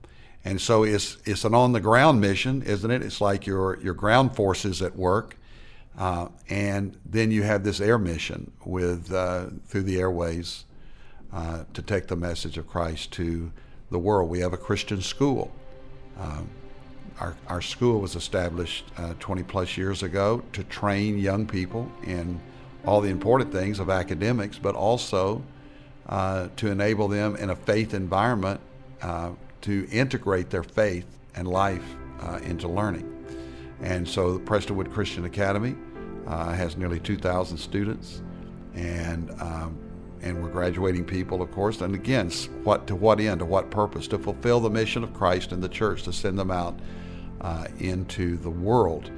And 0.45 0.61
so 0.61 0.83
it's, 0.83 1.17
it's 1.25 1.43
an 1.43 1.53
on 1.53 1.73
the 1.73 1.81
ground 1.81 2.21
mission, 2.21 2.61
isn't 2.61 2.89
it? 2.89 3.01
It's 3.01 3.19
like 3.19 3.45
your, 3.45 3.79
your 3.81 3.93
ground 3.93 4.35
forces 4.35 4.81
at 4.81 4.95
work. 4.95 5.35
Uh, 5.97 6.29
and 6.49 6.97
then 7.05 7.29
you 7.29 7.43
have 7.43 7.63
this 7.63 7.81
air 7.81 7.97
mission 7.97 8.51
with 8.63 9.11
uh, 9.11 9.47
through 9.67 9.83
the 9.83 9.99
airways 9.99 10.63
uh, 11.33 11.65
to 11.73 11.81
take 11.81 12.07
the 12.07 12.15
message 12.15 12.57
of 12.57 12.67
Christ 12.67 13.11
to 13.13 13.51
the 13.91 13.99
world. 13.99 14.29
We 14.29 14.39
have 14.39 14.53
a 14.53 14.57
Christian 14.57 15.01
school. 15.01 15.51
Um, 16.17 16.49
our, 17.19 17.35
our 17.47 17.61
school 17.61 17.99
was 17.99 18.15
established 18.15 18.85
uh, 18.97 19.13
20 19.19 19.43
plus 19.43 19.75
years 19.77 20.03
ago 20.03 20.41
to 20.53 20.63
train 20.63 21.17
young 21.17 21.45
people 21.45 21.91
in 22.05 22.39
all 22.85 23.01
the 23.01 23.09
important 23.09 23.51
things 23.51 23.79
of 23.79 23.89
academics, 23.89 24.57
but 24.57 24.75
also 24.75 25.43
uh, 26.07 26.47
to 26.55 26.71
enable 26.71 27.09
them 27.09 27.35
in 27.35 27.49
a 27.49 27.55
faith 27.55 27.93
environment 27.93 28.61
uh, 29.01 29.31
to 29.61 29.87
integrate 29.91 30.49
their 30.49 30.63
faith 30.63 31.05
and 31.35 31.47
life 31.47 31.83
into 32.43 32.67
learning. 32.67 33.15
And 33.81 34.07
so 34.07 34.33
the 34.33 34.39
Prestonwood 34.39 34.91
Christian 34.91 35.25
Academy 35.25 35.75
uh, 36.27 36.51
has 36.53 36.77
nearly 36.77 36.99
2,000 36.99 37.57
students, 37.57 38.21
and 38.75 39.31
um, 39.41 39.77
and 40.21 40.43
we're 40.43 40.49
graduating 40.49 41.05
people, 41.05 41.41
of 41.41 41.49
course. 41.51 41.79
And 41.81 41.95
again, 41.95 42.29
what 42.63 42.87
to 42.87 42.95
what 42.95 43.21
end, 43.21 43.39
to 43.39 43.45
what 43.45 43.71
purpose? 43.71 44.07
To 44.09 44.19
fulfill 44.19 44.59
the 44.59 44.69
mission 44.69 45.03
of 45.03 45.13
Christ 45.13 45.53
and 45.53 45.63
the 45.63 45.69
church, 45.69 46.03
to 46.03 46.13
send 46.13 46.37
them 46.37 46.51
out 46.51 46.77
uh, 47.41 47.67
into 47.79 48.37
the 48.37 48.49
world. 48.49 49.09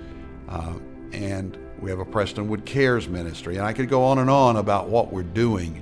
Uh, 0.48 0.76
and 1.12 1.58
we 1.80 1.90
have 1.90 2.00
a 2.00 2.06
Prestonwood 2.06 2.66
Cares 2.66 3.08
ministry, 3.10 3.58
and 3.58 3.66
I 3.66 3.74
could 3.74 3.90
go 3.90 4.04
on 4.04 4.20
and 4.20 4.30
on 4.30 4.58
about 4.58 4.90
what 4.90 5.12
we're 5.12 5.24
doing 5.24 5.82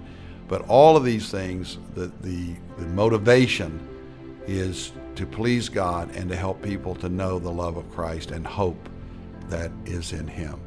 But 0.49 0.67
all 0.67 0.97
of 0.97 1.05
these 1.05 1.29
things, 1.29 1.77
the, 1.95 2.11
the, 2.21 2.55
the 2.77 2.87
motivation 2.87 3.79
is 4.49 4.91
to 5.15 5.25
please 5.25 5.69
God 5.69 6.15
and 6.15 6.29
to 6.29 6.35
help 6.35 6.61
people 6.61 6.95
to 6.95 7.09
know 7.09 7.39
the 7.39 7.51
love 7.51 7.77
of 7.77 7.89
Christ 7.91 8.31
and 8.31 8.45
hope 8.45 8.89
that 9.49 9.71
is 9.85 10.11
in 10.11 10.27
Him. 10.27 10.59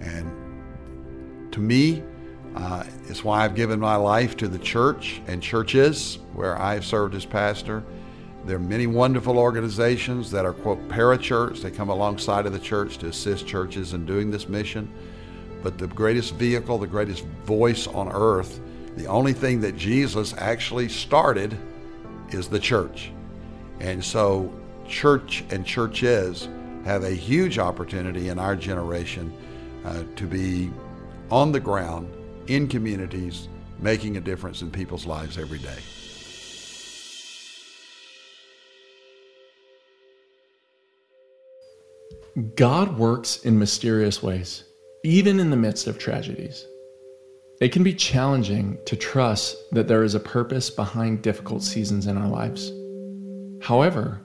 And 0.00 1.52
to 1.52 1.60
me, 1.60 2.02
uh, 2.56 2.84
it's 3.08 3.22
why 3.22 3.44
I've 3.44 3.54
given 3.54 3.78
my 3.78 3.96
life 3.96 4.36
to 4.38 4.48
the 4.48 4.58
church 4.58 5.22
and 5.26 5.42
churches 5.42 6.18
where 6.34 6.60
I've 6.60 6.84
served 6.84 7.14
as 7.14 7.24
pastor. 7.24 7.82
There 8.44 8.56
are 8.56 8.60
many 8.60 8.88
wonderful 8.88 9.38
organizations 9.38 10.30
that 10.32 10.44
are, 10.44 10.52
quote, 10.52 10.88
parachurch. 10.88 11.62
They 11.62 11.70
come 11.70 11.90
alongside 11.90 12.44
of 12.44 12.52
the 12.52 12.58
church 12.58 12.98
to 12.98 13.08
assist 13.08 13.46
churches 13.46 13.94
in 13.94 14.04
doing 14.04 14.30
this 14.30 14.48
mission. 14.48 14.92
But 15.62 15.78
the 15.78 15.86
greatest 15.86 16.34
vehicle, 16.34 16.78
the 16.78 16.88
greatest 16.88 17.24
voice 17.44 17.86
on 17.86 18.10
earth, 18.10 18.60
the 18.96 19.06
only 19.06 19.32
thing 19.32 19.60
that 19.60 19.76
Jesus 19.76 20.34
actually 20.36 20.88
started 20.88 21.56
is 22.34 22.48
the 22.48 22.58
church. 22.58 23.12
And 23.80 24.04
so, 24.04 24.52
church 24.86 25.44
and 25.50 25.64
churches 25.64 26.48
have 26.84 27.04
a 27.04 27.10
huge 27.10 27.58
opportunity 27.58 28.28
in 28.28 28.38
our 28.38 28.56
generation 28.56 29.32
uh, 29.84 30.04
to 30.16 30.26
be 30.26 30.70
on 31.30 31.52
the 31.52 31.60
ground 31.60 32.12
in 32.46 32.68
communities, 32.68 33.48
making 33.78 34.16
a 34.16 34.20
difference 34.20 34.62
in 34.62 34.70
people's 34.70 35.06
lives 35.06 35.38
every 35.38 35.58
day. 35.58 35.78
God 42.54 42.98
works 42.98 43.44
in 43.44 43.58
mysterious 43.58 44.22
ways, 44.22 44.64
even 45.04 45.38
in 45.38 45.50
the 45.50 45.56
midst 45.56 45.86
of 45.86 45.98
tragedies. 45.98 46.66
It 47.62 47.70
can 47.70 47.84
be 47.84 47.94
challenging 47.94 48.76
to 48.86 48.96
trust 48.96 49.56
that 49.70 49.86
there 49.86 50.02
is 50.02 50.16
a 50.16 50.20
purpose 50.20 50.68
behind 50.68 51.22
difficult 51.22 51.62
seasons 51.62 52.08
in 52.08 52.18
our 52.18 52.26
lives. 52.26 52.72
However, 53.62 54.20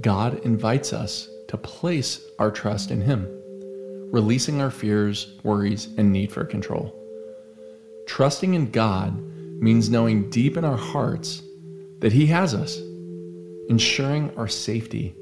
God 0.00 0.38
invites 0.44 0.92
us 0.92 1.28
to 1.48 1.56
place 1.56 2.20
our 2.38 2.52
trust 2.52 2.92
in 2.92 3.00
Him, 3.00 3.26
releasing 4.12 4.60
our 4.60 4.70
fears, 4.70 5.36
worries, 5.42 5.88
and 5.98 6.12
need 6.12 6.30
for 6.30 6.44
control. 6.44 6.94
Trusting 8.06 8.54
in 8.54 8.70
God 8.70 9.18
means 9.60 9.90
knowing 9.90 10.30
deep 10.30 10.56
in 10.56 10.64
our 10.64 10.76
hearts 10.76 11.42
that 11.98 12.12
He 12.12 12.26
has 12.26 12.54
us, 12.54 12.78
ensuring 13.68 14.32
our 14.36 14.46
safety 14.46 15.12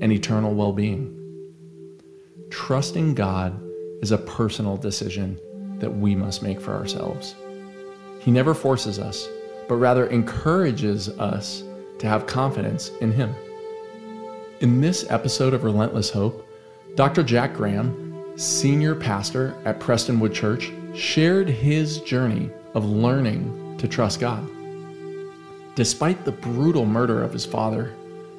and 0.00 0.10
eternal 0.10 0.52
well 0.52 0.72
being. 0.72 1.16
Trusting 2.50 3.14
God 3.14 3.62
is 4.02 4.10
a 4.10 4.18
personal 4.18 4.76
decision 4.76 5.38
that 5.78 5.90
we 5.90 6.14
must 6.14 6.42
make 6.42 6.60
for 6.60 6.74
ourselves. 6.74 7.34
He 8.20 8.30
never 8.30 8.54
forces 8.54 8.98
us, 8.98 9.28
but 9.68 9.76
rather 9.76 10.06
encourages 10.06 11.08
us 11.10 11.62
to 11.98 12.06
have 12.06 12.26
confidence 12.26 12.90
in 13.00 13.12
Him. 13.12 13.34
In 14.60 14.80
this 14.80 15.10
episode 15.10 15.52
of 15.52 15.64
Relentless 15.64 16.10
Hope, 16.10 16.48
Dr. 16.94 17.22
Jack 17.22 17.54
Graham, 17.54 18.14
senior 18.36 18.94
pastor 18.94 19.54
at 19.64 19.80
Prestonwood 19.80 20.32
Church, 20.32 20.72
shared 20.94 21.48
his 21.48 22.00
journey 22.00 22.50
of 22.74 22.84
learning 22.84 23.76
to 23.78 23.88
trust 23.88 24.20
God. 24.20 24.48
Despite 25.74 26.24
the 26.24 26.32
brutal 26.32 26.86
murder 26.86 27.22
of 27.22 27.32
his 27.32 27.44
father, 27.44 27.94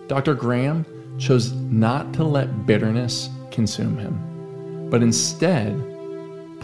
Dr. 0.07 0.33
Graham 0.33 0.86
chose 1.17 1.51
not 1.53 2.13
to 2.13 2.23
let 2.23 2.65
bitterness 2.65 3.29
consume 3.51 3.97
him, 3.97 4.89
but 4.89 5.03
instead 5.03 5.94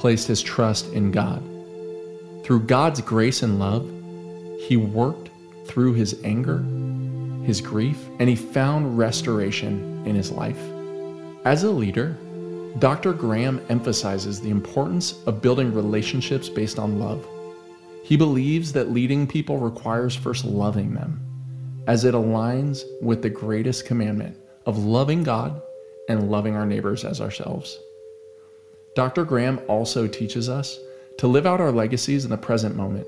placed 0.02 0.28
his 0.28 0.41
trust 0.41 0.91
in 0.93 1.12
God. 1.12 1.43
Through 2.43 2.62
God's 2.62 3.02
grace 3.02 3.43
and 3.43 3.60
love, 3.60 3.88
he 4.68 4.76
worked 4.76 5.30
through 5.68 5.93
his 5.93 6.20
anger, 6.24 6.58
his 7.45 7.62
grief, 7.62 7.99
and 8.18 8.28
he 8.28 8.36
found 8.36 8.97
restoration 8.97 10.02
in 10.08 10.16
his 10.16 10.32
life. 10.32 10.58
As 11.45 11.62
a 11.62 11.70
leader, 11.70 12.18
Dr. 12.80 13.14
Graham 13.14 13.62
emphasizes 13.70 14.41
the 14.41 14.49
importance 14.49 15.24
of 15.28 15.39
building 15.39 15.72
relationships 15.72 16.49
based 16.49 16.80
on 16.80 16.97
love. 16.97 17.24
He 18.04 18.18
believes 18.18 18.74
that 18.74 18.91
leading 18.91 19.28
people 19.28 19.60
requires 19.60 20.16
first 20.16 20.45
loving 20.45 20.95
them, 20.95 21.22
as 21.86 22.06
it 22.06 22.16
aligns 22.16 22.82
with 23.04 23.22
the 23.22 23.30
greatest 23.30 23.86
commandment 23.86 24.36
of 24.66 24.84
loving 24.84 25.22
God 25.22 25.62
and 26.10 26.32
loving 26.32 26.56
our 26.56 26.66
neighbors 26.66 27.06
as 27.06 27.22
ourselves. 27.22 27.78
Dr. 28.96 29.24
Graham 29.26 29.60
also 29.68 30.08
teaches 30.08 30.50
us 30.50 30.80
to 31.18 31.28
live 31.28 31.46
out 31.46 31.62
our 31.62 31.72
legacies 31.72 32.26
in 32.26 32.32
the 32.32 32.38
present 32.38 32.76
moment 32.76 33.08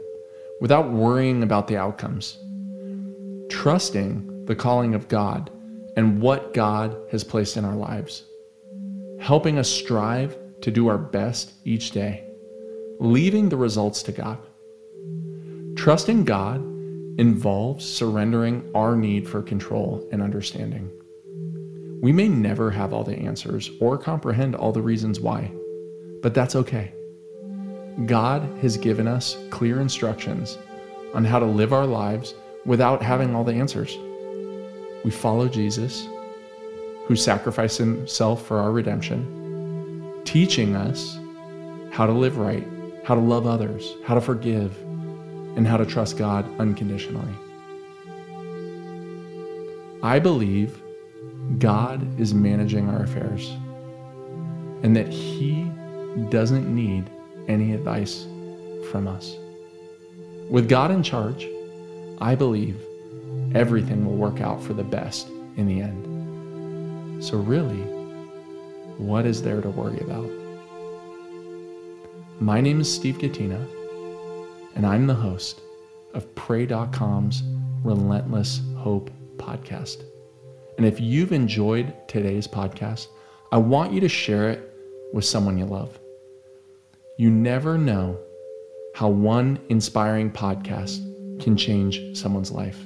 without 0.62 0.92
worrying 0.92 1.44
about 1.44 1.68
the 1.68 1.78
outcomes, 1.78 2.38
trusting 3.50 4.46
the 4.46 4.56
calling 4.56 4.96
of 4.96 5.08
God 5.08 5.50
and 5.96 6.22
what 6.22 6.54
God 6.54 6.96
has 7.12 7.24
placed 7.24 7.58
in 7.58 7.66
our 7.66 7.76
lives 7.76 8.24
helping 9.24 9.58
us 9.58 9.70
strive 9.70 10.38
to 10.60 10.70
do 10.70 10.90
our 10.90 10.98
best 10.98 11.54
each 11.64 11.92
day, 11.92 12.26
leaving 13.00 13.48
the 13.48 13.56
results 13.56 14.04
to 14.04 14.12
God. 14.12 14.38
Trusting 15.78 16.26
God 16.26 16.58
involves 17.18 17.86
surrendering 17.86 18.70
our 18.76 18.98
need 18.98 19.26
for 19.26 19.42
control 19.42 20.06
and 20.12 20.22
understanding. 20.22 20.92
We 22.02 22.12
may 22.12 22.28
never 22.28 22.70
have 22.72 22.92
all 22.94 23.06
the 23.06 23.18
answers 23.18 23.72
or 23.80 23.98
comprehend 23.98 24.56
all 24.56 24.74
the 24.74 24.82
reasons 24.82 25.22
why, 25.22 25.50
but 26.24 26.34
that's 26.34 26.56
okay. 26.56 26.92
God 28.06 28.42
has 28.62 28.78
given 28.78 29.08
us 29.08 29.38
clear 29.52 29.82
instructions 29.82 30.58
on 31.14 31.26
how 31.26 31.38
to 31.38 31.46
live 31.46 31.74
our 31.74 31.86
lives 31.86 32.34
without 32.66 33.04
having 33.04 33.36
all 33.36 33.44
the 33.44 33.54
answers. 33.54 33.98
We 35.04 35.12
follow 35.12 35.48
Jesus 35.50 36.08
who 37.06 37.18
sacrificed 37.18 37.78
himself 37.78 38.48
for 38.48 38.58
our 38.58 38.72
redemption, 38.72 40.22
teaching 40.24 40.78
us 40.78 41.20
how 41.92 42.06
to 42.06 42.14
live 42.14 42.38
right, 42.38 42.66
how 43.04 43.16
to 43.16 43.22
love 43.22 43.46
others, 43.46 43.94
how 44.06 44.16
to 44.16 44.22
forgive, 44.22 44.82
and 45.58 45.68
how 45.68 45.76
to 45.76 45.86
trust 45.86 46.18
God 46.18 46.50
unconditionally. 46.58 47.36
I 50.02 50.20
believe 50.20 50.82
God 51.60 52.18
is 52.18 52.34
managing 52.34 52.88
our 52.90 53.04
affairs 53.04 53.52
and 54.84 54.96
that 54.96 55.10
He 55.10 55.70
doesn't 56.30 56.74
need 56.74 57.10
any 57.48 57.74
advice 57.74 58.26
from 58.92 59.08
us. 59.08 59.36
With 60.50 60.70
God 60.70 60.92
in 60.92 61.04
charge, 61.04 61.48
I 62.20 62.36
believe 62.36 62.80
everything 63.56 64.06
will 64.06 64.16
work 64.16 64.42
out 64.42 64.62
for 64.62 64.74
the 64.74 64.84
best 64.84 65.28
in 65.58 65.68
the 65.68 65.82
end. 65.82 67.24
So, 67.24 67.38
really, 67.38 67.82
what 68.98 69.26
is 69.26 69.42
there 69.42 69.62
to 69.62 69.70
worry 69.70 70.00
about? 70.00 70.30
My 72.40 72.62
name 72.62 72.82
is 72.82 72.94
Steve 72.94 73.18
Gatena, 73.18 73.66
and 74.76 74.86
I'm 74.86 75.08
the 75.08 75.16
host 75.16 75.62
of 76.14 76.34
Pray.com's 76.36 77.44
Relentless 77.84 78.62
Hope 78.78 79.10
podcast. 79.38 80.04
And 80.78 80.86
if 80.86 81.00
you've 81.00 81.32
enjoyed 81.32 81.94
today's 82.08 82.48
podcast, 82.48 83.08
I 83.52 83.58
want 83.58 83.94
you 83.94 84.00
to 84.02 84.10
share 84.10 84.50
it 84.50 84.74
with 85.14 85.26
someone 85.26 85.58
you 85.58 85.66
love. 85.66 86.00
You 87.16 87.30
never 87.30 87.78
know 87.78 88.18
how 88.96 89.10
one 89.10 89.60
inspiring 89.70 90.32
podcast 90.32 91.00
can 91.40 91.56
change 91.56 92.02
someone's 92.18 92.52
life. 92.52 92.80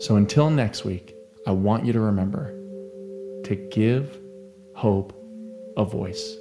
So 0.00 0.16
until 0.16 0.50
next 0.50 0.84
week, 0.84 1.14
I 1.46 1.52
want 1.52 1.86
you 1.86 1.94
to 1.94 2.00
remember 2.00 2.52
to 3.44 3.56
give 3.70 4.18
hope 4.74 5.14
a 5.78 5.84
voice. 5.86 6.36